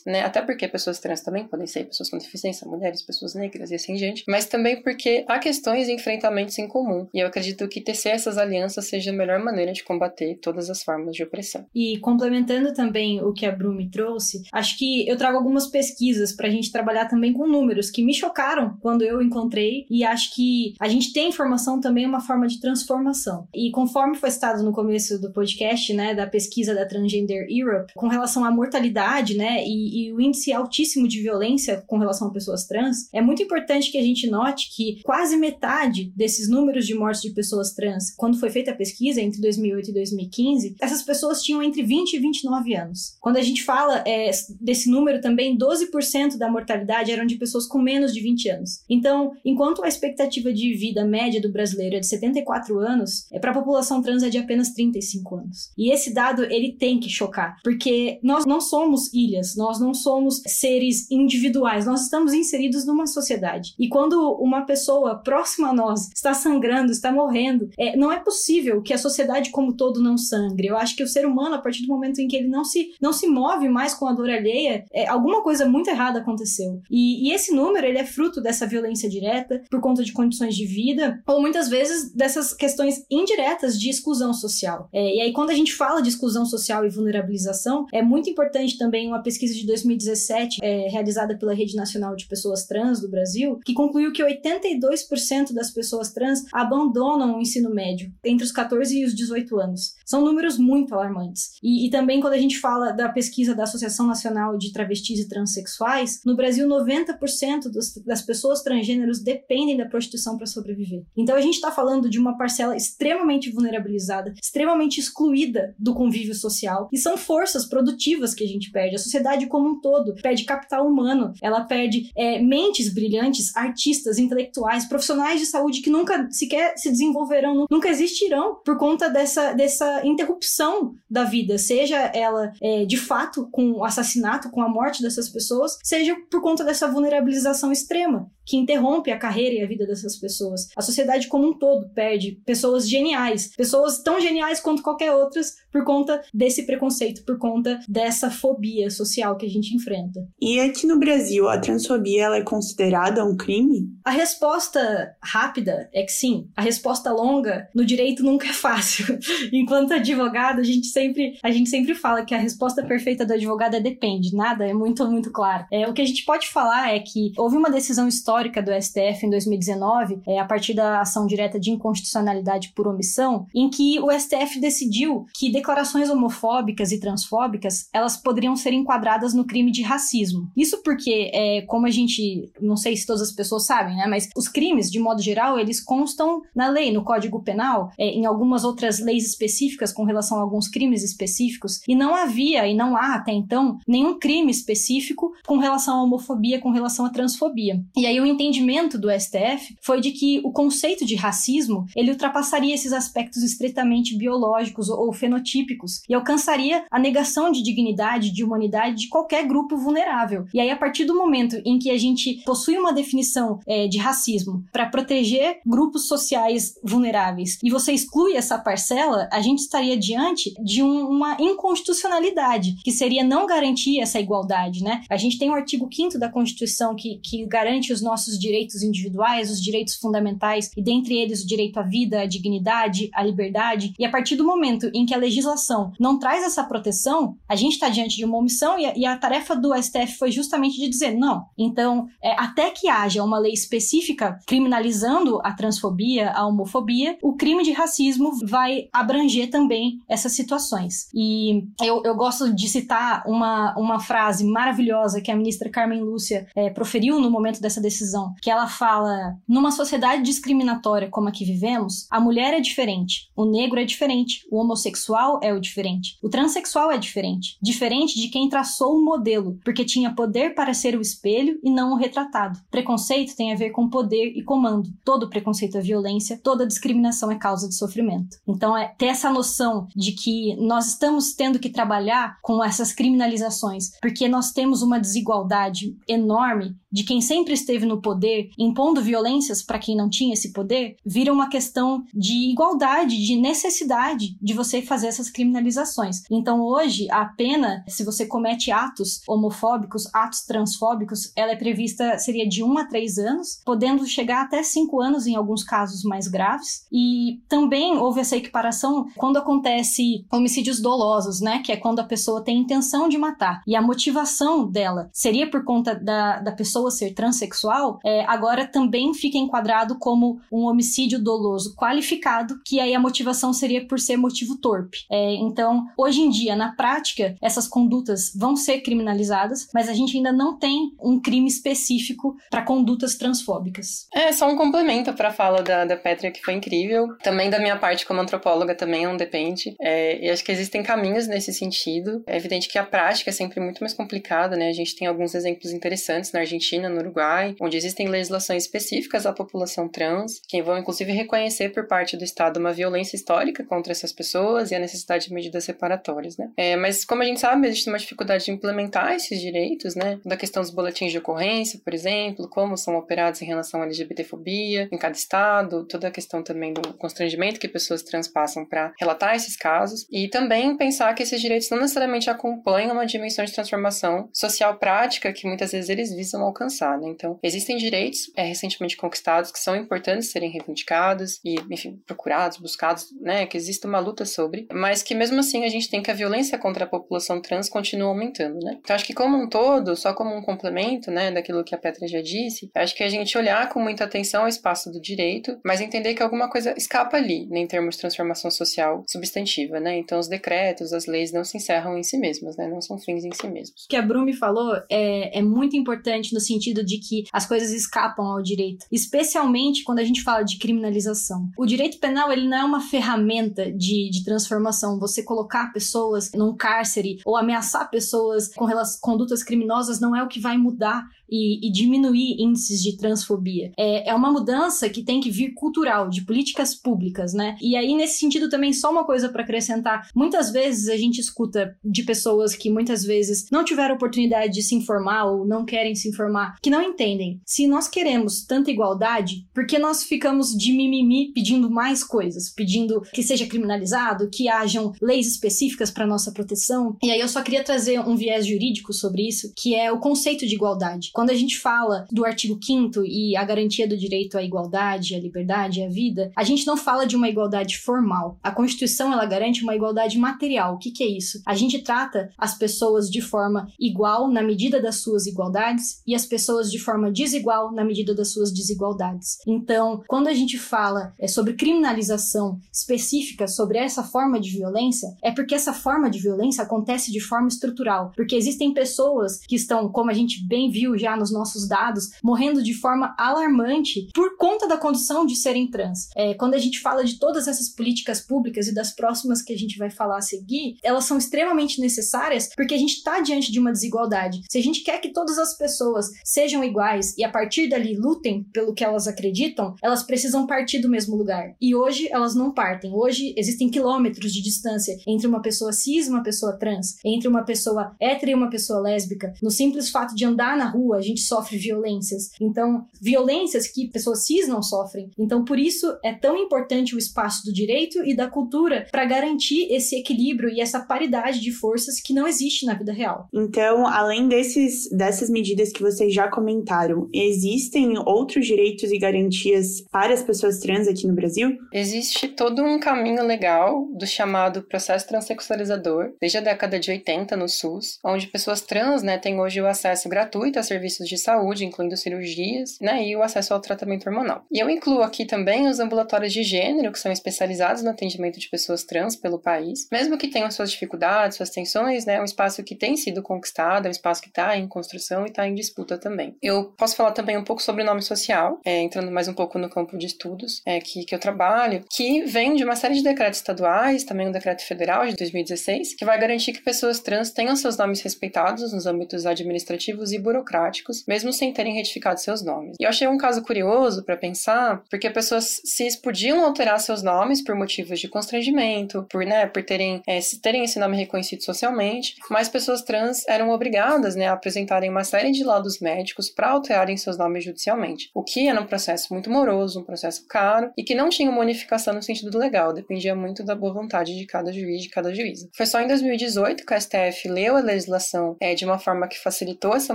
né? 0.07 0.23
Até 0.23 0.41
porque 0.43 0.69
pessoas 0.69 0.99
trans 0.99 1.21
também 1.21 1.45
podem 1.45 1.67
ser 1.67 1.85
pessoas 1.85 2.11
com 2.11 2.19
deficiência, 2.19 2.67
mulheres, 2.67 3.03
pessoas 3.03 3.35
negras 3.35 3.71
e 3.71 3.75
assim 3.75 3.97
gente, 3.97 4.25
mas 4.29 4.47
também 4.47 4.83
porque 4.83 5.25
há 5.29 5.39
questões 5.39 5.89
e 5.89 5.93
enfrentamentos 5.93 6.59
em 6.59 6.69
comum. 6.69 7.09
E 7.13 7.21
eu 7.21 7.27
acredito 7.27 7.69
que 7.69 7.81
tecer 7.81 8.11
essas 8.11 8.39
alianças 8.39 8.87
seja 8.87 9.11
a 9.11 9.15
melhor 9.15 9.39
maneira 9.41 9.73
de 9.73 9.85
combater 9.85 10.39
todas 10.41 10.71
as 10.71 10.83
formas 10.83 11.15
de 11.15 11.23
opressão. 11.23 11.67
E 11.75 11.99
complementando 11.99 12.73
também 12.73 13.23
o 13.23 13.33
que 13.33 13.47
a 13.47 13.53
Bru 13.53 13.73
me 13.73 13.91
trouxe, 13.91 14.43
acho 14.53 14.79
que 14.79 15.09
eu 15.09 15.17
trago 15.17 15.37
algumas 15.37 15.67
pesquisas 15.67 16.33
para 16.33 16.49
a 16.49 16.51
gente 16.51 16.73
trabalhar 16.73 17.07
também 17.07 17.33
com 17.33 17.47
números 17.47 17.91
que 17.91 18.05
me 18.05 18.15
chocaram 18.15 18.77
quando 18.81 19.03
eu 19.03 19.23
encontrei 19.23 19.87
e 19.91 20.05
acho 20.05 20.35
que 20.35 20.75
a 20.81 20.89
gente 20.89 21.13
tem 21.13 21.29
informação 21.29 21.81
também 21.81 22.07
uma 22.07 22.21
forma 22.21 22.47
de 22.47 22.61
transformação. 22.61 23.49
E 23.55 23.71
conforme 23.71 24.17
foi 24.17 24.31
citado 24.31 24.63
no 24.63 24.73
começo 24.73 25.21
do 25.21 25.33
podcast, 25.33 25.93
né, 25.93 26.15
da 26.15 26.27
pesquisa 26.27 26.75
da 26.75 26.87
Transgender 26.87 27.47
Europe, 27.49 27.93
com 27.95 28.09
relação 28.09 28.45
à 28.45 28.51
mortalidade, 28.51 29.37
né, 29.37 29.52
e, 29.61 30.07
e 30.07 30.13
o 30.13 30.21
índice 30.21 30.53
altíssimo 30.53 31.09
de 31.09 31.21
violência 31.21 31.83
com 31.87 31.99
relação 31.99 32.29
a 32.29 32.33
pessoas 32.33 32.67
trans, 32.67 33.09
é 33.13 33.21
muito 33.21 33.43
importante 33.43 33.91
que 33.91 33.99
a 33.99 34.03
gente 34.03 34.29
note 34.29 34.75
que 34.75 35.01
quase 35.03 35.37
metade 35.37 36.13
desses 36.17 36.49
números 36.49 36.87
de 36.87 36.95
mortes 36.95 37.23
de 37.23 37.31
pessoas 37.31 37.73
trans, 37.73 38.15
quando 38.17 38.39
foi 38.39 38.51
feita 38.51 38.71
a 38.71 38.75
pesquisa 38.75 39.21
entre 39.21 39.41
2008 39.41 39.91
e 39.91 39.95
2015, 39.95 40.77
essas 40.81 41.03
pessoas 41.03 41.43
tinham 41.43 41.63
entre 41.63 41.83
20 41.83 42.15
e 42.15 42.19
29 42.19 42.75
anos. 42.75 43.17
Quando 43.21 43.37
a 43.37 43.43
gente 43.43 43.63
fala 43.65 44.03
é, 44.07 44.31
desse 44.61 44.91
número 44.91 45.21
também, 45.21 45.57
12% 45.57 46.37
da 46.37 46.51
mortalidade 46.51 47.11
eram 47.11 47.27
de 47.27 47.37
pessoas 47.37 47.67
com 47.67 47.79
menos 47.79 48.13
de 48.13 48.21
20 48.21 48.49
anos. 48.49 48.83
Então, 48.89 49.33
enquanto 49.45 49.85
a 49.85 49.89
expectativa 49.89 50.53
de 50.53 50.75
vida 50.75 51.05
média 51.05 51.41
do 51.41 51.53
brasileiro 51.53 51.97
é 51.97 52.01
de 52.01 52.07
74 52.07 52.79
anos, 52.79 53.27
é, 53.33 53.39
para 53.39 53.51
a 53.51 53.55
população 53.55 54.03
trans 54.03 54.23
é 54.23 54.29
de 54.29 54.39
apenas 54.39 54.71
35 54.71 55.37
anos. 55.37 55.71
E 55.77 55.93
esse 55.93 56.13
dado 56.13 56.45
ele 56.45 56.73
tem 56.73 56.99
que 56.99 57.09
chocar, 57.09 57.57
porque 57.63 58.19
nós 58.23 58.47
não 58.47 58.61
somos 58.61 59.13
ilhas, 59.13 59.42
nós 59.57 59.81
não 59.81 59.95
somos 59.95 60.43
seres 60.47 61.11
individuais, 61.11 61.87
nós 61.87 62.03
estamos 62.03 62.33
inseridos 62.33 62.85
numa 62.85 63.07
sociedade. 63.07 63.75
E 63.79 63.89
quando 63.89 64.33
uma 64.35 64.63
pessoa 64.63 65.17
próxima 65.17 65.69
a 65.69 65.75
nós 65.75 66.11
está 66.15 66.35
sangrando, 66.35 66.93
está 66.93 67.13
morrendo, 67.13 67.71
é, 67.79 67.97
não 67.97 68.13
é 68.13 68.19
possível 68.19 68.83
que 68.83 68.93
a 68.93 68.99
sociedade 68.99 69.51
como 69.51 69.75
todo 69.75 70.03
não 70.03 70.17
sangre. 70.17 70.69
Eu 70.69 70.77
acho 70.77 70.97
que 70.97 71.03
o 71.03 71.09
ser 71.09 71.27
humano, 71.27 71.55
a 71.55 71.59
partir 71.59 71.83
do 71.83 71.89
momento 71.89 72.21
em 72.21 72.29
que 72.29 72.37
ele 72.37 72.49
não 72.49 72.65
se, 72.65 72.93
não 73.01 73.13
se 73.13 73.27
move 73.27 73.69
mais 73.69 73.95
com 73.95 74.07
a 74.07 74.13
dor 74.13 74.31
alheia, 74.31 74.85
é, 74.93 75.07
alguma 75.09 75.43
coisa 75.43 75.67
muito 75.67 75.91
errada 75.91 76.21
aconteceu. 76.21 76.81
E, 76.91 77.29
e 77.29 77.33
esse 77.33 77.55
número 77.55 77.87
ele 77.87 77.99
é 77.99 78.07
fruto 78.07 78.41
dessa 78.41 78.67
violência 78.67 79.09
direta 79.09 79.63
por 79.71 79.81
conta 79.81 80.03
de 80.03 80.13
condições 80.13 80.55
de 80.55 80.65
vida, 80.65 81.23
ou 81.27 81.41
muitas 81.41 81.69
vezes 81.69 82.13
dessas 82.13 82.53
questões 82.53 83.05
indiretas 83.11 83.79
de 83.79 83.89
exclusão 83.91 84.33
social. 84.33 84.89
É, 84.93 85.17
e 85.17 85.21
aí, 85.21 85.33
quando 85.33 85.51
a 85.51 85.55
gente 85.55 85.75
fala 85.75 86.01
de 86.01 86.09
exclusão 86.09 86.45
social 86.45 86.85
e 86.85 86.91
vulnerabilização, 86.91 87.87
é 87.93 88.03
muito 88.03 88.29
importante 88.31 88.79
também 88.79 89.09
uma 89.09 89.23
pesquisa 89.23 89.32
de 89.39 89.67
2017 89.67 90.59
é, 90.63 90.89
realizada 90.89 91.37
pela 91.37 91.55
Rede 91.55 91.77
Nacional 91.77 92.15
de 92.17 92.27
Pessoas 92.27 92.67
Trans 92.67 93.01
do 93.01 93.09
Brasil, 93.09 93.59
que 93.65 93.75
concluiu 93.75 94.13
que 94.13 94.23
82% 94.23 95.53
das 95.53 95.71
pessoas 95.71 96.13
trans 96.13 96.45
abandonam 96.53 97.37
o 97.37 97.41
ensino 97.41 97.73
médio 97.75 98.13
entre 98.25 98.45
os 98.45 98.53
14 98.53 98.99
e 98.99 99.05
os 99.05 99.15
18 99.15 99.59
anos. 99.59 99.95
São 100.05 100.25
números 100.25 100.59
muito 100.59 100.95
alarmantes. 100.95 101.53
E, 101.63 101.87
e 101.87 101.91
também 101.91 102.21
quando 102.21 102.35
a 102.35 102.39
gente 102.39 102.59
fala 102.59 102.93
da 102.93 103.09
pesquisa 103.09 103.55
da 103.55 103.65
Associação 103.65 104.07
Nacional 104.07 104.57
de 104.57 104.73
Travestis 104.73 105.21
e 105.21 105.29
Transsexuais, 105.29 106.21
no 106.25 106.37
Brasil 106.37 106.69
90% 106.69 107.71
dos, 107.73 107.95
das 108.05 108.23
pessoas 108.23 108.63
transgêneros 108.63 109.21
dependem 109.21 109.77
da 109.77 109.87
prostituição 109.87 110.37
para 110.37 110.47
sobreviver. 110.47 111.05
Então 111.17 111.37
a 111.37 111.41
gente 111.41 111.55
está 111.55 111.71
falando 111.71 112.09
de 112.09 112.19
uma 112.19 112.37
parcela 112.37 112.77
extremamente 112.77 113.51
vulnerabilizada, 113.51 114.35
extremamente 114.41 115.01
excluída 115.01 115.75
do 115.79 115.95
convívio 115.95 116.35
social, 116.35 116.89
e 116.93 116.99
são 116.99 117.17
forças 117.17 117.67
produtivas 117.67 118.35
que 118.35 118.45
a 118.45 118.49
gente 118.49 118.71
perde. 118.71 118.97
A 118.97 118.99
sociedade 118.99 119.22
como 119.47 119.69
um 119.69 119.81
todo. 119.81 120.15
Perde 120.23 120.45
capital 120.45 120.87
humano, 120.87 121.33
ela 121.43 121.63
perde 121.63 122.11
é, 122.17 122.41
mentes 122.41 122.93
brilhantes, 122.93 123.55
artistas, 123.57 124.19
intelectuais, 124.19 124.87
profissionais 124.87 125.41
de 125.41 125.47
saúde 125.47 125.81
que 125.81 125.91
nunca 125.91 126.29
sequer 126.31 126.77
se 126.77 126.91
desenvolverão, 126.91 127.67
nunca 127.71 127.89
existirão 127.89 128.57
por 128.65 128.77
conta 128.77 129.09
dessa, 129.09 129.53
dessa 129.53 130.07
interrupção 130.07 130.95
da 131.09 131.25
vida, 131.25 131.59
seja 131.59 131.97
ela 132.15 132.53
é, 132.61 132.85
de 132.85 132.97
fato 132.97 133.49
com 133.51 133.73
o 133.73 133.85
assassinato, 133.85 134.51
com 134.51 134.63
a 134.63 134.69
morte 134.69 135.03
dessas 135.03 135.29
pessoas, 135.29 135.79
seja 135.83 136.17
por 136.31 136.41
conta 136.41 136.65
dessa 136.65 136.89
vulnerabilização 136.89 137.73
extrema 137.73 138.31
que 138.45 138.57
interrompe 138.57 139.11
a 139.11 139.19
carreira 139.19 139.57
e 139.57 139.63
a 139.63 139.67
vida 139.67 139.87
dessas 139.87 140.17
pessoas. 140.19 140.69
A 140.77 140.83
sociedade 140.83 141.29
como 141.29 141.49
um 141.49 141.59
todo 141.59 141.89
perde 141.91 142.41
pessoas 142.45 142.89
geniais, 142.89 143.55
pessoas 143.57 144.03
tão 144.03 144.21
geniais 144.21 144.61
quanto 144.61 144.83
qualquer 144.83 145.13
outras 145.13 145.55
por 145.71 145.85
conta 145.85 146.23
desse 146.33 146.65
preconceito, 146.67 147.25
por 147.25 147.39
conta 147.39 147.81
dessa 147.89 148.31
fobia 148.31 148.91
social 148.91 149.37
que 149.37 149.47
a 149.47 149.49
gente 149.49 149.75
enfrenta. 149.75 150.27
E 150.41 150.61
aqui 150.61 150.87
no 150.87 150.99
Brasil, 150.99 151.49
a 151.49 151.59
transfobia 151.59 152.25
ela 152.25 152.37
é 152.37 152.43
considerada 152.43 153.25
um 153.25 153.37
crime? 153.37 153.89
A 154.05 154.11
resposta 154.11 155.17
rápida 155.23 155.89
é 155.93 156.03
que 156.03 156.13
sim. 156.13 156.49
A 156.57 156.63
resposta 156.63 157.13
longa 157.13 157.69
no 157.75 157.85
direito 157.85 158.23
nunca 158.23 158.47
é 158.49 158.53
fácil. 158.53 159.19
Enquanto 159.53 159.95
advogado, 159.95 160.61
a 160.61 160.65
gente 160.65 160.89
sempre 160.89 161.39
a 161.43 161.51
gente 161.51 161.71
sempre 161.71 161.95
fala 161.95 162.25
que 162.25 162.35
a 162.35 162.39
resposta 162.39 162.83
perfeita 162.83 163.25
do 163.25 163.33
advogado 163.33 163.75
é 163.77 163.81
depende. 163.81 164.35
Nada 164.35 164.67
é 164.67 164.75
muito 164.75 165.09
muito 165.11 165.31
claro. 165.31 165.65
É 165.71 165.89
o 165.89 165.93
que 165.93 166.03
a 166.03 166.07
gente 166.07 166.25
pode 166.25 166.49
falar 166.49 166.95
é 166.95 167.01
que 167.01 167.33
houve 167.37 167.57
uma 167.57 167.71
decisão 167.71 168.07
histórica 168.07 168.32
do 168.65 168.73
STF 168.83 169.27
em 169.27 169.31
2019, 169.31 170.21
é, 170.27 170.39
a 170.39 170.45
partir 170.45 170.75
da 170.75 171.01
ação 171.01 171.27
direta 171.27 171.61
de 171.61 171.71
inconstitucionalidade 171.71 172.73
por 172.75 172.89
omissão, 172.89 173.47
em 173.55 173.69
que 173.69 174.01
o 174.01 174.11
STF 174.11 174.59
decidiu 174.59 175.27
que 175.35 175.53
declarações 175.53 176.09
homofóbicas 176.09 176.93
e 176.93 177.01
transfóbicas 177.01 177.89
elas 177.93 178.17
poderiam 178.17 178.57
ser 178.57 178.73
enquadradas 178.73 179.35
no 179.35 179.45
crime 179.45 179.71
de 179.71 179.83
racismo. 179.83 180.51
Isso 180.57 180.83
porque, 180.83 181.31
é, 181.33 181.63
como 181.63 181.87
a 181.87 181.91
gente, 181.91 182.51
não 182.61 182.77
sei 182.77 182.97
se 182.97 183.07
todas 183.07 183.23
as 183.23 183.33
pessoas 183.33 183.67
sabem, 183.67 183.97
né, 183.97 184.07
mas 184.07 184.29
os 184.37 184.49
crimes, 184.49 184.91
de 184.91 184.99
modo 184.99 185.21
geral, 185.21 185.59
eles 185.59 185.83
constam 185.83 186.41
na 186.55 186.69
lei, 186.69 186.93
no 186.93 187.05
Código 187.05 187.43
Penal, 187.43 187.91
é, 187.99 188.07
em 188.07 188.25
algumas 188.25 188.65
outras 188.65 188.99
leis 188.99 189.27
específicas 189.27 189.93
com 189.93 190.05
relação 190.05 190.39
a 190.39 190.41
alguns 190.41 190.69
crimes 190.69 191.03
específicos, 191.03 191.81
e 191.87 191.95
não 191.95 192.15
havia 192.15 192.67
e 192.67 192.75
não 192.75 192.97
há 192.97 193.15
até 193.15 193.33
então 193.33 193.79
nenhum 193.87 194.19
crime 194.19 194.51
específico 194.51 195.33
com 195.47 195.59
relação 195.59 195.99
à 195.99 196.03
homofobia, 196.03 196.61
com 196.61 196.71
relação 196.71 197.05
à 197.05 197.11
transfobia. 197.11 197.83
E 197.97 198.07
aí 198.07 198.22
o 198.23 198.27
entendimento 198.27 198.99
do 198.99 199.11
STF 199.11 199.77
foi 199.81 200.01
de 200.01 200.13
que 200.13 200.41
o 200.45 200.53
conceito 200.53 201.05
de 201.05 201.15
racismo 201.15 201.87
ele 201.97 202.11
ultrapassaria 202.11 202.75
esses 202.75 202.93
aspectos 202.93 203.43
estritamente 203.43 204.17
biológicos 204.17 204.89
ou 204.89 205.13
fenotípicos 205.13 205.53
típicos 205.53 206.03
e 206.09 206.15
alcançaria 206.15 206.85
a 206.91 206.99
negação 206.99 207.51
de 207.51 207.63
dignidade, 207.63 208.33
de 208.33 208.45
humanidade 208.45 208.97
de 208.97 209.09
qualquer 209.09 209.47
grupo 209.47 209.77
vulnerável. 209.77 210.47
E 210.55 210.61
aí, 210.61 210.71
a 210.71 210.77
partir 210.77 211.05
do 211.05 211.17
momento 211.17 211.57
em 211.65 211.79
que 211.79 211.91
a 211.91 211.99
gente 211.99 212.43
possui 212.45 212.79
uma 212.79 212.93
definição 212.93 213.59
é, 213.67 213.87
de 213.87 213.99
racismo 213.99 214.65
para 214.73 214.87
proteger 214.87 215.61
grupos 215.67 216.07
sociais 216.07 216.75
vulneráveis 216.83 217.59
e 217.63 217.71
você 217.71 217.93
exclui 217.93 218.35
essa 218.35 218.59
parcela, 218.59 219.29
a 219.33 219.41
gente 219.41 219.61
estaria 219.61 219.97
diante 219.97 220.53
de 220.63 220.83
um, 220.83 221.09
uma 221.09 221.37
inconstitucionalidade, 221.41 222.77
que 222.85 222.93
seria 222.93 223.25
não 223.25 223.47
garantir 223.47 224.01
essa 224.01 224.21
igualdade, 224.21 224.83
né? 224.83 225.03
A 225.09 225.17
gente 225.17 225.39
tem 225.39 225.51
o 225.51 225.55
artigo 225.55 225.89
5 225.93 226.19
da 226.19 226.31
Constituição 226.31 226.95
que, 226.95 227.19
que 227.23 227.47
garante 227.47 227.93
os 227.93 228.01
nossos 228.13 228.39
direitos 228.39 228.83
individuais, 228.83 229.51
os 229.51 229.61
direitos 229.61 229.95
fundamentais, 229.95 230.71
e 230.77 230.83
dentre 230.83 231.17
eles 231.17 231.43
o 231.43 231.47
direito 231.47 231.79
à 231.79 231.83
vida, 231.83 232.21
à 232.21 232.27
dignidade, 232.27 233.09
à 233.15 233.23
liberdade, 233.23 233.95
e 233.99 234.05
a 234.05 234.11
partir 234.11 234.37
do 234.37 234.45
momento 234.45 234.91
em 234.93 235.07
que 235.07 235.15
a 235.15 235.19
legislação 235.19 235.93
não 235.99 236.19
traz 236.19 236.45
essa 236.45 236.63
proteção, 236.63 237.37
a 237.49 237.57
gente 237.57 237.73
está 237.73 237.89
diante 237.89 238.17
de 238.17 238.25
uma 238.25 238.37
omissão 238.37 238.79
e 238.79 238.85
a, 238.85 238.93
e 238.97 239.07
a, 239.07 239.17
tarefa 239.17 239.57
do 239.57 239.75
STF 239.75 240.19
foi 240.19 240.31
justamente 240.31 240.79
de 240.79 240.89
dizer 240.89 241.13
não. 241.13 241.47
Então, 241.57 242.07
é, 242.23 242.33
até 242.39 242.71
que 242.71 242.89
haja 242.89 243.25
uma 243.25 243.39
lei 243.39 243.53
específica 243.53 244.39
criminalizando 244.47 245.41
a 245.43 245.53
transfobia, 245.53 246.33
a 246.33 246.47
homofobia, 246.47 247.17
o 247.23 247.35
crime 247.35 247.63
de 247.63 247.73
racismo 247.73 248.33
vai 248.45 248.89
abranger 248.93 249.49
também 249.49 250.01
essas 250.09 250.33
situações. 250.33 251.09
E 251.15 251.65
eu, 251.83 252.03
eu 252.05 252.15
gosto 252.15 252.55
de 252.55 252.69
citar 252.69 253.23
uma, 253.27 253.75
uma 253.79 253.99
frase 254.01 254.45
maravilhosa 254.45 255.21
que 255.21 255.31
a 255.31 255.37
ministra 255.37 255.71
Carmen 255.71 256.03
Lúcia 256.03 256.47
é, 256.55 256.69
proferiu 256.69 257.19
no 257.19 257.31
momento 257.31 257.61
dessa 257.61 257.81
decisão 257.81 258.02
decisão, 258.03 258.35
que 258.43 258.51
ela 258.51 258.67
fala: 258.67 259.37
numa 259.49 259.71
sociedade 259.71 260.23
discriminatória 260.23 261.09
como 261.09 261.29
a 261.29 261.33
que 261.33 261.45
vivemos, 261.45 262.07
a 262.11 262.21
mulher 262.21 262.53
é 262.53 262.61
diferente, 262.61 263.31
o 263.37 263.45
negro 263.45 263.79
é 263.79 263.85
diferente, 263.85 264.45
o 264.51 264.59
homossexual 264.59 265.39
é 265.43 265.53
o 265.53 265.61
diferente, 265.61 266.19
o 266.23 266.29
transexual 266.29 266.91
é 266.91 266.99
diferente, 266.99 267.57
diferente 267.63 268.21
de 268.21 268.29
quem 268.29 268.49
traçou 268.49 268.97
o 268.97 269.05
modelo, 269.05 269.59
porque 269.65 269.85
tinha 269.85 270.15
poder 270.15 270.55
para 270.55 270.75
ser 270.75 270.97
o 270.97 271.01
espelho 271.01 271.59
e 271.63 271.71
não 271.71 271.93
o 271.93 271.97
retratado. 271.97 272.59
Preconceito 272.71 273.37
tem 273.37 273.53
a 273.53 273.57
ver 273.57 273.71
com 273.71 273.89
poder 273.89 274.33
e 274.37 274.43
comando. 274.43 274.91
Todo 275.05 275.31
preconceito 275.31 275.79
é 275.79 275.81
violência, 275.81 276.41
toda 276.43 276.67
discriminação 276.67 277.31
é 277.31 277.37
causa 277.37 277.69
de 277.69 277.75
sofrimento. 277.75 278.39
Então, 278.47 278.77
é 278.77 278.89
ter 278.99 279.07
essa 279.07 279.31
noção 279.31 279.87
de 279.95 280.13
que 280.13 280.57
nós 280.57 280.89
estamos 280.89 281.35
tendo 281.35 281.59
que 281.59 281.71
trabalhar 281.71 282.39
com 282.43 282.63
essas 282.63 282.93
criminalizações, 282.93 283.91
porque 284.01 284.29
nós 284.29 284.53
temos 284.53 284.83
uma 284.83 284.99
desigualdade 284.99 285.97
enorme 286.09 286.77
de 286.93 287.05
quem 287.05 287.21
sempre 287.21 287.55
esteve 287.55 287.87
no 287.87 288.01
poder, 288.01 288.51
impondo 288.59 289.03
violências 289.03 289.63
para 289.63 289.79
quem 289.79 289.97
não 289.97 290.09
tinha 290.09 290.35
esse 290.35 290.53
poder, 290.53 290.97
vira 291.05 291.33
uma 291.33 291.49
questão 291.49 292.05
de 292.15 292.51
igualdade, 292.51 293.17
de 293.25 293.37
necessidade 293.37 294.37
de 294.41 294.53
você 294.53 294.83
fazer 294.83 295.07
essas 295.07 295.31
criminalizações. 295.31 296.23
Então, 296.31 296.61
hoje, 296.61 297.11
a 297.11 297.25
pena, 297.25 297.85
se 297.89 298.05
você 298.05 298.27
comete 298.27 298.71
atos 298.71 299.21
homofóbicos, 299.27 300.07
atos 300.15 300.43
transfóbicos, 300.43 301.33
ela 301.35 301.53
é 301.53 301.57
prevista, 301.57 302.19
seria 302.19 302.49
de 302.49 302.63
1 302.63 302.79
a 302.79 302.85
3 302.87 303.19
anos, 303.19 303.61
podendo 303.65 304.07
chegar 304.07 304.43
até 304.43 304.63
5 304.63 305.01
anos 305.01 305.27
em 305.27 305.35
alguns 305.35 305.65
casos 305.65 306.03
mais 306.03 306.29
graves. 306.29 306.87
E 306.93 307.41
também 307.49 307.97
houve 307.97 308.21
essa 308.21 308.37
equiparação 308.37 309.07
quando 309.17 309.39
acontece 309.39 310.25
homicídios 310.33 310.81
dolosos, 310.81 311.41
né? 311.41 311.61
Que 311.61 311.73
é 311.73 311.77
quando 311.77 312.01
a 312.01 312.05
pessoa 312.05 312.43
tem 312.43 312.59
intenção 312.59 313.09
de 313.09 313.17
matar. 313.17 313.63
E 313.67 313.77
a 313.77 313.83
motivação 313.83 314.69
dela 314.69 315.09
seria 315.13 315.51
por 315.51 315.65
conta 315.65 315.95
da, 315.95 316.41
da 316.41 316.53
pessoa 316.53 316.82
ser 316.91 317.13
transexual, 317.13 317.99
é, 318.05 318.25
agora 318.27 318.67
também 318.67 319.15
fica 319.15 319.39
enquadrado 319.39 319.99
como 319.99 320.41
um 320.51 320.65
homicídio 320.67 321.23
doloso 321.23 321.75
qualificado, 321.77 322.61
que 322.65 322.81
aí 322.81 322.95
a 322.95 323.01
motivação 323.01 323.53
seria 323.53 323.87
por 323.87 323.99
ser 323.99 324.17
motivo 324.17 324.57
torpe. 324.59 324.99
É, 325.11 325.35
então, 325.35 325.87
hoje 325.97 326.21
em 326.21 326.31
dia, 326.31 326.57
na 326.57 326.75
prática, 326.75 327.35
essas 327.41 327.67
condutas 327.69 328.33
vão 328.35 328.57
ser 328.57 328.81
criminalizadas, 328.81 329.69
mas 329.75 329.89
a 329.89 329.95
gente 329.95 330.17
ainda 330.17 330.33
não 330.33 330.59
tem 330.59 330.93
um 331.03 331.21
crime 331.21 331.49
específico 331.49 332.37
para 332.51 332.63
condutas 332.63 333.17
transfóbicas. 333.17 334.07
É, 334.15 334.33
só 334.33 334.49
um 334.49 334.57
complemento 334.57 335.13
para 335.13 335.29
a 335.29 335.33
fala 335.33 335.63
da, 335.63 335.85
da 335.85 335.97
Petra, 335.97 336.31
que 336.31 336.43
foi 336.43 336.55
incrível. 336.55 337.09
Também 337.23 337.51
da 337.51 337.59
minha 337.59 337.77
parte 337.77 338.07
como 338.07 338.21
antropóloga, 338.21 338.75
também 338.75 339.07
não 339.07 339.17
depende. 339.17 339.75
É, 339.81 340.25
e 340.25 340.31
acho 340.31 340.45
que 340.45 340.53
existem 340.53 340.83
caminhos 340.83 341.27
nesse 341.27 341.53
sentido. 341.53 342.23
É 342.27 342.37
evidente 342.37 342.69
que 342.69 342.79
a 342.79 342.85
prática 342.85 343.31
é 343.31 343.33
sempre 343.33 343.61
muito 343.61 343.81
mais 343.81 343.95
complicada, 343.95 344.57
né? 344.57 344.69
A 344.69 344.73
gente 344.73 344.97
tem 344.97 345.07
alguns 345.07 345.35
exemplos 345.35 345.73
interessantes 345.73 346.33
na 346.33 346.41
Argentina, 346.41 346.63
no 346.79 346.99
Uruguai, 346.99 347.55
onde 347.61 347.77
existem 347.77 348.09
legislações 348.09 348.65
específicas 348.65 349.27
à 349.27 349.33
população 349.33 349.89
trans, 349.89 350.41
que 350.49 350.63
vão 350.63 350.79
inclusive 350.79 351.13
reconhecer 351.13 351.71
por 351.71 351.87
parte 351.87 352.17
do 352.17 352.25
Estado 352.25 352.59
uma 352.59 352.73
violência 352.73 353.17
histórica 353.17 353.65
contra 353.65 353.93
essas 353.93 354.13
pessoas 354.13 354.71
e 354.71 354.75
a 354.75 354.79
necessidade 354.79 355.27
de 355.27 355.35
medidas 355.35 355.65
separatórias, 355.65 356.37
né? 356.37 356.51
É, 356.57 356.77
mas 356.77 357.05
como 357.05 357.23
a 357.23 357.25
gente 357.25 357.41
sabe, 357.41 357.67
existe 357.67 357.89
uma 357.89 357.99
dificuldade 357.99 358.45
de 358.45 358.51
implementar 358.51 359.13
esses 359.15 359.41
direitos, 359.41 359.95
né? 359.95 360.19
Da 360.25 360.37
questão 360.37 360.63
dos 360.63 360.71
boletins 360.71 361.13
de 361.13 361.19
ocorrência, 361.19 361.81
por 361.85 361.95
exemplo, 361.95 362.49
como 362.49 362.77
são 362.77 362.97
operados 362.97 363.41
em 363.43 363.47
relação 363.47 363.81
à 363.83 363.85
LGBTfobia 363.85 364.89
em 364.91 364.99
cada 364.99 365.15
estado, 365.15 365.85
toda 365.85 366.09
a 366.09 366.11
questão 366.11 366.43
também 366.43 366.73
do 366.73 366.95
constrangimento 366.95 367.61
que 367.61 367.69
pessoas 367.69 368.03
trans 368.03 368.29
passam 368.29 368.65
para 368.65 368.93
relatar 368.99 369.35
esses 369.35 369.57
casos 369.57 370.07
e 370.11 370.29
também 370.29 370.77
pensar 370.77 371.15
que 371.15 371.23
esses 371.23 371.41
direitos 371.41 371.71
não 371.71 371.81
necessariamente 371.81 372.31
acompanham 372.31 372.93
uma 372.93 373.07
dimensão 373.07 373.45
de 373.45 373.53
transformação 373.53 374.29
social 374.33 374.77
prática 374.77 375.33
que 375.33 375.47
muitas 375.47 375.73
vezes 375.73 375.91
eles 375.91 376.15
visam 376.15 376.43
alcançar, 376.43 376.62
né? 376.99 377.09
Então, 377.09 377.39
existem 377.43 377.77
direitos 377.77 378.31
é, 378.37 378.45
recentemente 378.45 378.97
conquistados 378.97 379.51
que 379.51 379.59
são 379.59 379.77
importantes 379.77 380.31
serem 380.31 380.51
reivindicados 380.51 381.41
e, 381.45 381.57
enfim, 381.71 382.01
procurados, 382.07 382.59
buscados, 382.59 383.07
né? 383.21 383.47
Que 383.47 383.57
existe 383.57 383.87
uma 383.87 383.99
luta 383.99 384.25
sobre, 384.25 384.67
mas 384.73 385.03
que 385.03 385.15
mesmo 385.15 385.41
assim 385.41 385.65
a 385.65 385.69
gente 385.69 385.91
tem 385.91 386.03
que 386.03 386.11
a 386.11 386.15
violência 386.15 386.59
contra 386.59 386.85
a 386.85 386.89
população 386.89 387.41
trans 387.41 387.69
continua 387.69 388.09
aumentando, 388.09 388.59
né? 388.61 388.79
Então, 388.81 388.95
acho 388.95 389.05
que 389.05 389.15
como 389.15 389.37
um 389.37 389.49
todo, 389.49 389.97
só 389.97 390.13
como 390.13 390.35
um 390.35 390.43
complemento, 390.43 391.11
né, 391.11 391.31
daquilo 391.31 391.65
que 391.65 391.75
a 391.75 391.79
Petra 391.79 392.07
já 392.07 392.21
disse, 392.21 392.71
acho 392.75 392.95
que 392.95 393.03
a 393.03 393.09
gente 393.09 393.37
olhar 393.37 393.69
com 393.69 393.81
muita 393.81 394.05
atenção 394.05 394.43
ao 394.43 394.49
espaço 394.49 394.91
do 394.91 395.01
direito, 395.01 395.59
mas 395.65 395.81
entender 395.81 396.15
que 396.15 396.23
alguma 396.23 396.49
coisa 396.51 396.75
escapa 396.77 397.17
ali, 397.17 397.47
né, 397.47 397.61
em 397.61 397.67
termos 397.67 397.95
de 397.95 398.01
transformação 398.01 398.51
social 398.51 399.05
substantiva, 399.09 399.81
né? 399.81 399.97
Então, 399.99 400.19
os 400.19 400.29
decretos, 400.29 400.93
as 400.93 401.07
leis 401.07 401.33
não 401.33 401.45
se 401.45 401.57
encerram 401.57 401.97
em 401.99 402.03
si 402.03 402.19
mesmas, 402.19 402.57
né? 402.57 402.69
Não 402.69 402.81
são 402.81 402.99
fins 402.99 403.25
em 403.25 403.33
si 403.33 403.49
mesmos. 403.49 403.85
O 403.85 403.89
que 403.89 403.97
a 403.97 404.03
Brumi 404.03 404.33
falou 404.33 404.75
é, 404.91 405.39
é 405.39 405.43
muito 405.43 405.77
importante 405.77 406.33
no 406.33 406.41
sentido 406.53 406.85
de 406.85 406.99
que 406.99 407.25
as 407.33 407.47
coisas 407.47 407.73
escapam 407.73 408.27
ao 408.27 408.43
direito, 408.43 408.87
especialmente 408.91 409.85
quando 409.85 410.01
a 410.01 410.05
gente 410.05 410.23
fala 410.23 410.43
de 410.43 410.59
criminalização. 410.59 411.51
O 411.57 411.67
direito 411.67 411.99
penal, 411.99 412.31
ele 412.33 412.49
não 412.49 412.59
é 412.59 412.65
uma 412.65 412.81
ferramenta 412.81 413.71
de, 413.73 414.11
de 414.11 414.25
transformação. 414.25 414.99
Você 414.99 415.23
colocar 415.23 415.73
pessoas 415.73 416.31
num 416.35 416.55
cárcere 416.55 417.19
ou 417.25 417.37
ameaçar 417.37 417.91
pessoas 417.91 418.49
com 418.55 418.67
condutas 419.01 419.43
criminosas 419.43 420.01
não 420.01 420.15
é 420.15 420.23
o 420.23 420.29
que 420.29 420.41
vai 420.41 420.57
mudar 420.57 421.07
e, 421.33 421.67
e, 421.67 421.73
diminuir 421.73 422.37
índices 422.39 422.83
de 422.83 422.99
transfobia. 422.99 423.73
É, 423.79 424.11
é 424.11 424.15
uma 424.15 424.31
mudança 424.31 424.89
que 424.91 425.03
tem 425.03 425.19
que 425.19 425.31
vir 425.31 425.55
cultural, 425.55 426.11
de 426.11 426.27
políticas 426.27 426.75
públicas, 426.75 427.33
né? 427.33 427.57
E 427.61 427.75
aí, 427.75 427.95
nesse 427.95 428.19
sentido, 428.19 428.51
também, 428.51 428.73
só 428.75 428.91
uma 428.91 429.05
coisa 429.05 429.31
para 429.31 429.43
acrescentar: 429.43 430.09
muitas 430.15 430.51
vezes 430.51 430.91
a 430.91 430.97
gente 430.97 431.21
escuta 431.21 431.75
de 431.83 432.03
pessoas 432.03 432.55
que 432.55 432.71
muitas 432.71 433.03
vezes 433.03 433.47
não 433.51 433.65
tiveram 433.65 433.95
oportunidade 433.95 434.53
de 434.53 434.63
se 434.63 434.75
informar 434.75 435.25
ou 435.25 435.47
não 435.47 435.65
querem 435.65 435.95
se 435.95 436.09
informar, 436.09 436.57
que 436.61 436.69
não 436.69 436.83
entendem. 436.83 437.41
Se 437.47 437.67
nós 437.67 437.89
queremos 437.89 438.45
tanta 438.45 438.71
igualdade, 438.71 439.47
por 439.55 439.67
que 439.67 439.79
nós 439.79 440.03
ficamos 440.03 440.51
de 440.51 440.73
mimimi 440.73 441.33
pedindo 441.33 441.71
mais 441.71 442.05
coisas? 442.05 442.51
Pedindo 442.51 443.01
que 443.15 443.23
seja 443.23 443.47
criminalizado, 443.47 444.29
que 444.29 444.49
hajam 444.49 444.93
leis 445.01 445.27
específicas 445.27 445.91
para 445.91 446.07
nossa 446.07 446.33
proteção? 446.33 446.97
E 447.03 447.11
aí 447.11 447.21
eu 447.21 447.29
só 447.29 447.43
queria 447.43 447.65
trazer 447.65 448.01
um 448.01 448.17
viés 448.17 448.47
jurídico 448.47 448.93
sobre 448.93 449.27
isso, 449.27 449.53
que 449.57 449.75
é 449.75 449.91
o 449.91 449.99
conceito 449.99 450.47
de 450.47 450.55
igualdade. 450.55 451.11
A 451.31 451.35
gente 451.35 451.59
fala 451.59 452.07
do 452.11 452.25
artigo 452.25 452.59
5 452.63 453.05
e 453.05 453.37
a 453.37 453.45
garantia 453.45 453.87
do 453.87 453.97
direito 453.97 454.37
à 454.37 454.43
igualdade, 454.43 455.15
à 455.15 455.21
liberdade 455.21 455.81
e 455.81 455.85
à 455.85 455.89
vida, 455.89 456.31
a 456.37 456.45
gente 456.45 456.67
não 456.67 456.77
fala 456.77 457.07
de 457.07 457.17
uma 457.17 457.29
igualdade 457.29 457.79
formal. 457.79 458.39
A 458.43 458.51
Constituição 458.51 459.13
ela 459.13 459.27
garante 459.27 459.63
uma 459.63 459.75
igualdade 459.75 460.19
material. 460.19 460.75
O 460.75 460.79
que, 460.79 460.91
que 460.91 461.03
é 461.03 461.07
isso? 461.07 461.41
A 461.47 461.55
gente 461.55 461.81
trata 461.81 462.31
as 462.37 462.57
pessoas 462.57 463.11
de 463.11 463.21
forma 463.21 463.69
igual 463.79 464.31
na 464.31 464.43
medida 464.43 464.81
das 464.81 464.97
suas 464.97 465.27
igualdades 465.27 466.03
e 466.07 466.15
as 466.15 466.27
pessoas 466.27 466.71
de 466.71 466.79
forma 466.79 467.11
desigual 467.11 467.73
na 467.73 467.85
medida 467.85 468.15
das 468.15 468.33
suas 468.33 468.53
desigualdades. 468.53 469.39
Então, 469.47 470.03
quando 470.07 470.29
a 470.29 470.35
gente 470.35 470.59
fala 470.59 471.13
é, 471.19 471.27
sobre 471.27 471.55
criminalização 471.55 472.59
específica 472.73 473.47
sobre 473.47 473.79
essa 473.79 474.03
forma 474.03 474.41
de 474.41 474.51
violência, 474.51 475.09
é 475.23 475.31
porque 475.31 475.55
essa 475.55 475.73
forma 475.73 476.11
de 476.11 476.19
violência 476.19 476.63
acontece 476.63 477.11
de 477.13 477.21
forma 477.21 477.49
estrutural. 477.49 478.13
Porque 478.17 478.37
existem 478.37 478.73
pessoas 478.73 479.39
que 479.47 479.57
estão, 479.57 479.89
como 479.89 480.11
a 480.11 480.15
gente 480.15 480.47
bem 480.47 480.71
viu 480.71 480.97
já 481.03 481.17
nos 481.17 481.33
nossos 481.33 481.69
dados, 481.69 482.11
morrendo 482.23 482.63
de 482.63 482.73
forma 482.73 483.15
alarmante 483.19 484.09
por 484.15 484.37
conta 484.37 484.67
da 484.69 484.77
condição 484.77 485.27
de 485.27 485.37
serem 485.37 485.69
trans. 485.69 486.09
É, 486.17 486.35
quando 486.35 486.55
a 486.55 486.59
gente 486.59 486.81
fala 486.81 487.05
de 487.05 487.19
todas 487.19 487.49
essas 487.49 487.69
políticas 487.69 488.21
públicas 488.21 488.69
e 488.69 488.75
das 488.75 488.93
próximas 488.95 489.43
que 489.43 489.53
a 489.53 489.59
gente 489.59 489.77
vai 489.77 489.91
falar 489.91 490.19
a 490.19 490.23
seguir, 490.23 490.77
elas 490.83 491.05
são 491.05 491.19
extremamente 491.19 491.81
necessárias 491.81 492.49
porque 492.55 492.75
a 492.75 492.79
gente 492.79 492.95
está 492.95 493.21
diante 493.21 493.51
de 493.51 493.59
uma 493.59 493.73
desigualdade. 493.73 494.43
Se 494.49 494.59
a 494.59 494.63
gente 494.63 494.83
quer 494.83 495.01
que 495.01 495.13
todas 495.13 495.39
as 495.39 495.57
pessoas 495.57 496.07
sejam 496.25 496.63
iguais 496.63 497.17
e 497.19 497.25
a 497.25 497.31
partir 497.31 497.69
dali 497.69 497.97
lutem 497.97 498.45
pelo 498.53 498.73
que 498.73 498.85
elas 498.85 499.09
acreditam, 499.09 499.75
elas 499.83 500.03
precisam 500.03 500.47
partir 500.47 500.79
do 500.79 500.89
mesmo 500.89 501.17
lugar. 501.17 501.55
E 501.61 501.75
hoje 501.75 502.09
elas 502.11 502.35
não 502.35 502.53
partem. 502.53 502.93
Hoje 502.95 503.35
existem 503.37 503.69
quilômetros 503.69 504.33
de 504.33 504.43
distância 504.43 504.97
entre 505.07 505.27
uma 505.27 505.43
pessoa 505.43 505.73
cis 505.73 506.07
e 506.07 506.11
uma 506.11 506.23
pessoa 506.23 506.53
trans, 506.53 506.97
entre 507.05 507.27
uma 507.27 507.43
pessoa 507.43 507.97
hétero 508.01 508.33
e 508.33 508.35
uma 508.35 508.51
pessoa 508.51 508.81
lésbica. 508.81 509.33
No 509.43 509.51
simples 509.51 509.91
fato 509.91 510.15
de 510.15 510.25
andar 510.25 510.57
na 510.57 510.69
rua, 510.69 510.92
a 510.95 511.01
gente 511.01 511.21
sofre 511.21 511.57
violências. 511.57 512.31
Então, 512.41 512.87
violências 513.01 513.67
que 513.67 513.89
pessoas 513.89 514.27
cis 514.27 514.49
não 514.49 514.63
sofrem. 514.63 515.11
Então, 515.19 515.45
por 515.45 515.59
isso 515.59 515.87
é 516.05 516.13
tão 516.13 516.37
importante 516.37 516.95
o 516.95 516.99
espaço 516.99 517.45
do 517.45 517.53
direito 517.53 518.05
e 518.05 518.15
da 518.15 518.29
cultura 518.29 518.87
para 518.91 519.05
garantir 519.05 519.73
esse 519.73 519.97
equilíbrio 519.97 520.49
e 520.49 520.61
essa 520.61 520.81
paridade 520.81 521.41
de 521.41 521.53
forças 521.53 522.01
que 522.01 522.13
não 522.13 522.27
existe 522.27 522.67
na 522.67 522.75
vida 522.75 522.93
real. 522.93 523.29
Então, 523.33 523.87
além 523.87 524.29
desses, 524.29 524.89
dessas 524.91 525.29
medidas 525.29 525.73
que 525.73 525.83
vocês 525.83 526.13
já 526.13 526.29
comentaram, 526.29 527.09
existem 527.13 527.99
outros 527.99 528.47
direitos 528.47 528.91
e 528.91 528.99
garantias 528.99 529.83
para 529.91 530.13
as 530.13 530.23
pessoas 530.23 530.59
trans 530.59 530.89
aqui 530.89 531.07
no 531.07 531.15
Brasil? 531.15 531.57
Existe 531.73 532.29
todo 532.29 532.63
um 532.63 532.79
caminho 532.79 533.25
legal 533.25 533.89
do 533.93 534.07
chamado 534.07 534.63
processo 534.63 535.07
transexualizador, 535.07 536.13
desde 536.21 536.39
a 536.39 536.41
década 536.41 536.79
de 536.79 536.91
80 536.91 537.37
no 537.37 537.49
SUS, 537.49 537.99
onde 538.05 538.27
pessoas 538.27 538.61
trans 538.61 539.03
né, 539.03 539.19
têm 539.19 539.41
hoje 539.41 539.61
o 539.61 539.67
acesso 539.67 540.09
gratuito 540.09 540.59
a 540.59 540.63
serviços 540.63 540.82
serviços 540.83 541.09
de 541.09 541.17
saúde, 541.17 541.65
incluindo 541.65 541.97
cirurgias, 541.97 542.79
né, 542.81 543.07
e 543.07 543.15
o 543.17 543.23
acesso 543.23 543.55
ao 543.55 543.61
tratamento 543.61 544.09
hormonal. 544.09 544.45
E 544.51 544.59
eu 544.59 544.69
incluo 544.69 545.03
aqui 545.03 545.25
também 545.25 545.69
os 545.69 545.79
ambulatórios 545.79 546.33
de 546.33 546.43
gênero, 546.43 546.91
que 546.91 546.99
são 546.99 547.13
especializados 547.13 547.83
no 547.83 547.91
atendimento 547.91 548.41
de 548.41 548.49
pessoas 548.49 548.83
trans 548.83 549.15
pelo 549.15 549.39
país, 549.39 549.89
mesmo 549.93 550.19
que 550.19 550.29
tenham 550.29 550.51
suas 550.51 550.71
dificuldades, 550.71 551.37
suas 551.37 551.51
tensões, 551.51 552.05
né, 552.05 552.15
é 552.15 552.21
um 552.21 552.25
espaço 552.25 552.63
que 552.65 552.75
tem 552.75 552.97
sido 552.97 553.23
conquistado, 553.23 553.87
é 553.87 553.89
um 553.89 553.93
espaço 553.93 554.21
que 554.21 554.29
está 554.29 554.57
em 554.57 554.67
construção 554.67 555.25
e 555.25 555.29
está 555.29 555.47
em 555.47 555.55
disputa 555.55 555.97
também. 555.97 556.37
Eu 556.43 556.73
posso 556.77 556.97
falar 556.97 557.13
também 557.13 557.37
um 557.37 557.45
pouco 557.45 557.63
sobre 557.63 557.83
o 557.83 557.87
nome 557.87 558.03
social, 558.03 558.61
é, 558.65 558.81
entrando 558.81 559.11
mais 559.13 559.29
um 559.29 559.35
pouco 559.35 559.59
no 559.59 559.71
campo 559.71 559.97
de 559.97 560.07
estudos 560.07 560.63
é, 560.67 560.81
que, 560.81 561.05
que 561.05 561.15
eu 561.15 561.21
trabalho, 561.21 561.85
que 561.91 562.25
vem 562.25 562.55
de 562.55 562.65
uma 562.65 562.75
série 562.75 562.95
de 562.95 563.03
decretos 563.03 563.39
estaduais, 563.39 564.05
também 564.05 564.29
um 564.29 564.33
decreto 564.33 564.67
federal 564.67 565.07
de 565.07 565.15
2016, 565.15 565.95
que 565.95 566.05
vai 566.05 566.19
garantir 566.19 566.53
que 566.53 566.63
pessoas 566.63 567.01
trans 567.01 567.31
tenham 567.31 567.55
seus 567.55 567.77
nomes 567.77 568.01
respeitados 568.01 568.73
nos 568.73 568.87
âmbitos 568.87 569.27
administrativos 569.27 570.13
e 570.13 570.19
burocráticos, 570.19 570.72
mesmo 571.07 571.33
sem 571.33 571.53
terem 571.53 571.75
retificado 571.75 572.21
seus 572.21 572.43
nomes. 572.43 572.77
E 572.81 572.85
eu 572.85 572.89
achei 572.89 573.07
um 573.09 573.19
caso 573.19 573.43
curioso 573.43 574.05
para 574.05 574.17
pensar, 574.17 574.83
porque 574.91 575.11
pessoas 575.11 575.61
cis 575.65 575.97
podiam 575.97 576.45
alterar 576.45 576.79
seus 576.81 577.03
nomes 577.03 577.43
por 577.43 577.55
motivos 577.55 578.01
de 578.01 578.09
constrangimento, 578.09 579.07
por, 579.11 579.25
né, 579.25 579.47
por 579.47 579.63
terem, 579.63 580.03
é, 580.07 580.19
terem 580.43 580.65
esse 580.65 580.79
nome 580.79 580.97
reconhecido 580.97 581.43
socialmente, 581.43 582.17
mas 582.31 582.49
pessoas 582.49 582.83
trans 582.83 583.27
eram 583.29 583.51
obrigadas 583.51 584.15
né, 584.15 584.29
a 584.29 584.33
apresentarem 584.33 584.91
uma 584.91 585.05
série 585.05 585.31
de 585.31 585.45
laudos 585.45 585.81
médicos 585.81 586.29
para 586.31 586.51
alterarem 586.51 586.97
seus 586.97 587.19
nomes 587.19 587.45
judicialmente, 587.45 588.11
o 588.15 588.23
que 588.23 588.49
era 588.49 588.61
um 588.61 588.67
processo 588.67 589.13
muito 589.13 589.31
moroso, 589.31 589.81
um 589.81 589.85
processo 589.85 590.27
caro 590.29 590.71
e 590.77 590.83
que 590.83 590.95
não 590.95 591.09
tinha 591.09 591.31
uma 591.31 591.41
unificação 591.41 591.95
no 591.95 592.03
sentido 592.03 592.39
legal, 592.39 592.73
dependia 592.73 593.15
muito 593.15 593.45
da 593.45 593.55
boa 593.55 593.73
vontade 593.73 594.17
de 594.17 594.27
cada 594.27 594.53
juiz, 594.53 594.83
de 594.83 594.89
cada 594.89 595.15
juíza. 595.15 595.49
Foi 595.55 595.67
só 595.67 595.81
em 595.81 595.87
2018 595.87 596.65
que 596.65 596.75
a 596.75 596.81
STF 596.81 597.29
leu 597.29 597.57
a 597.57 597.61
legislação 597.61 598.37
é, 598.41 598.55
de 598.55 598.65
uma 598.65 598.79
forma 598.79 599.09
que 599.09 599.19
facilitou 599.19 599.75
essa 599.75 599.95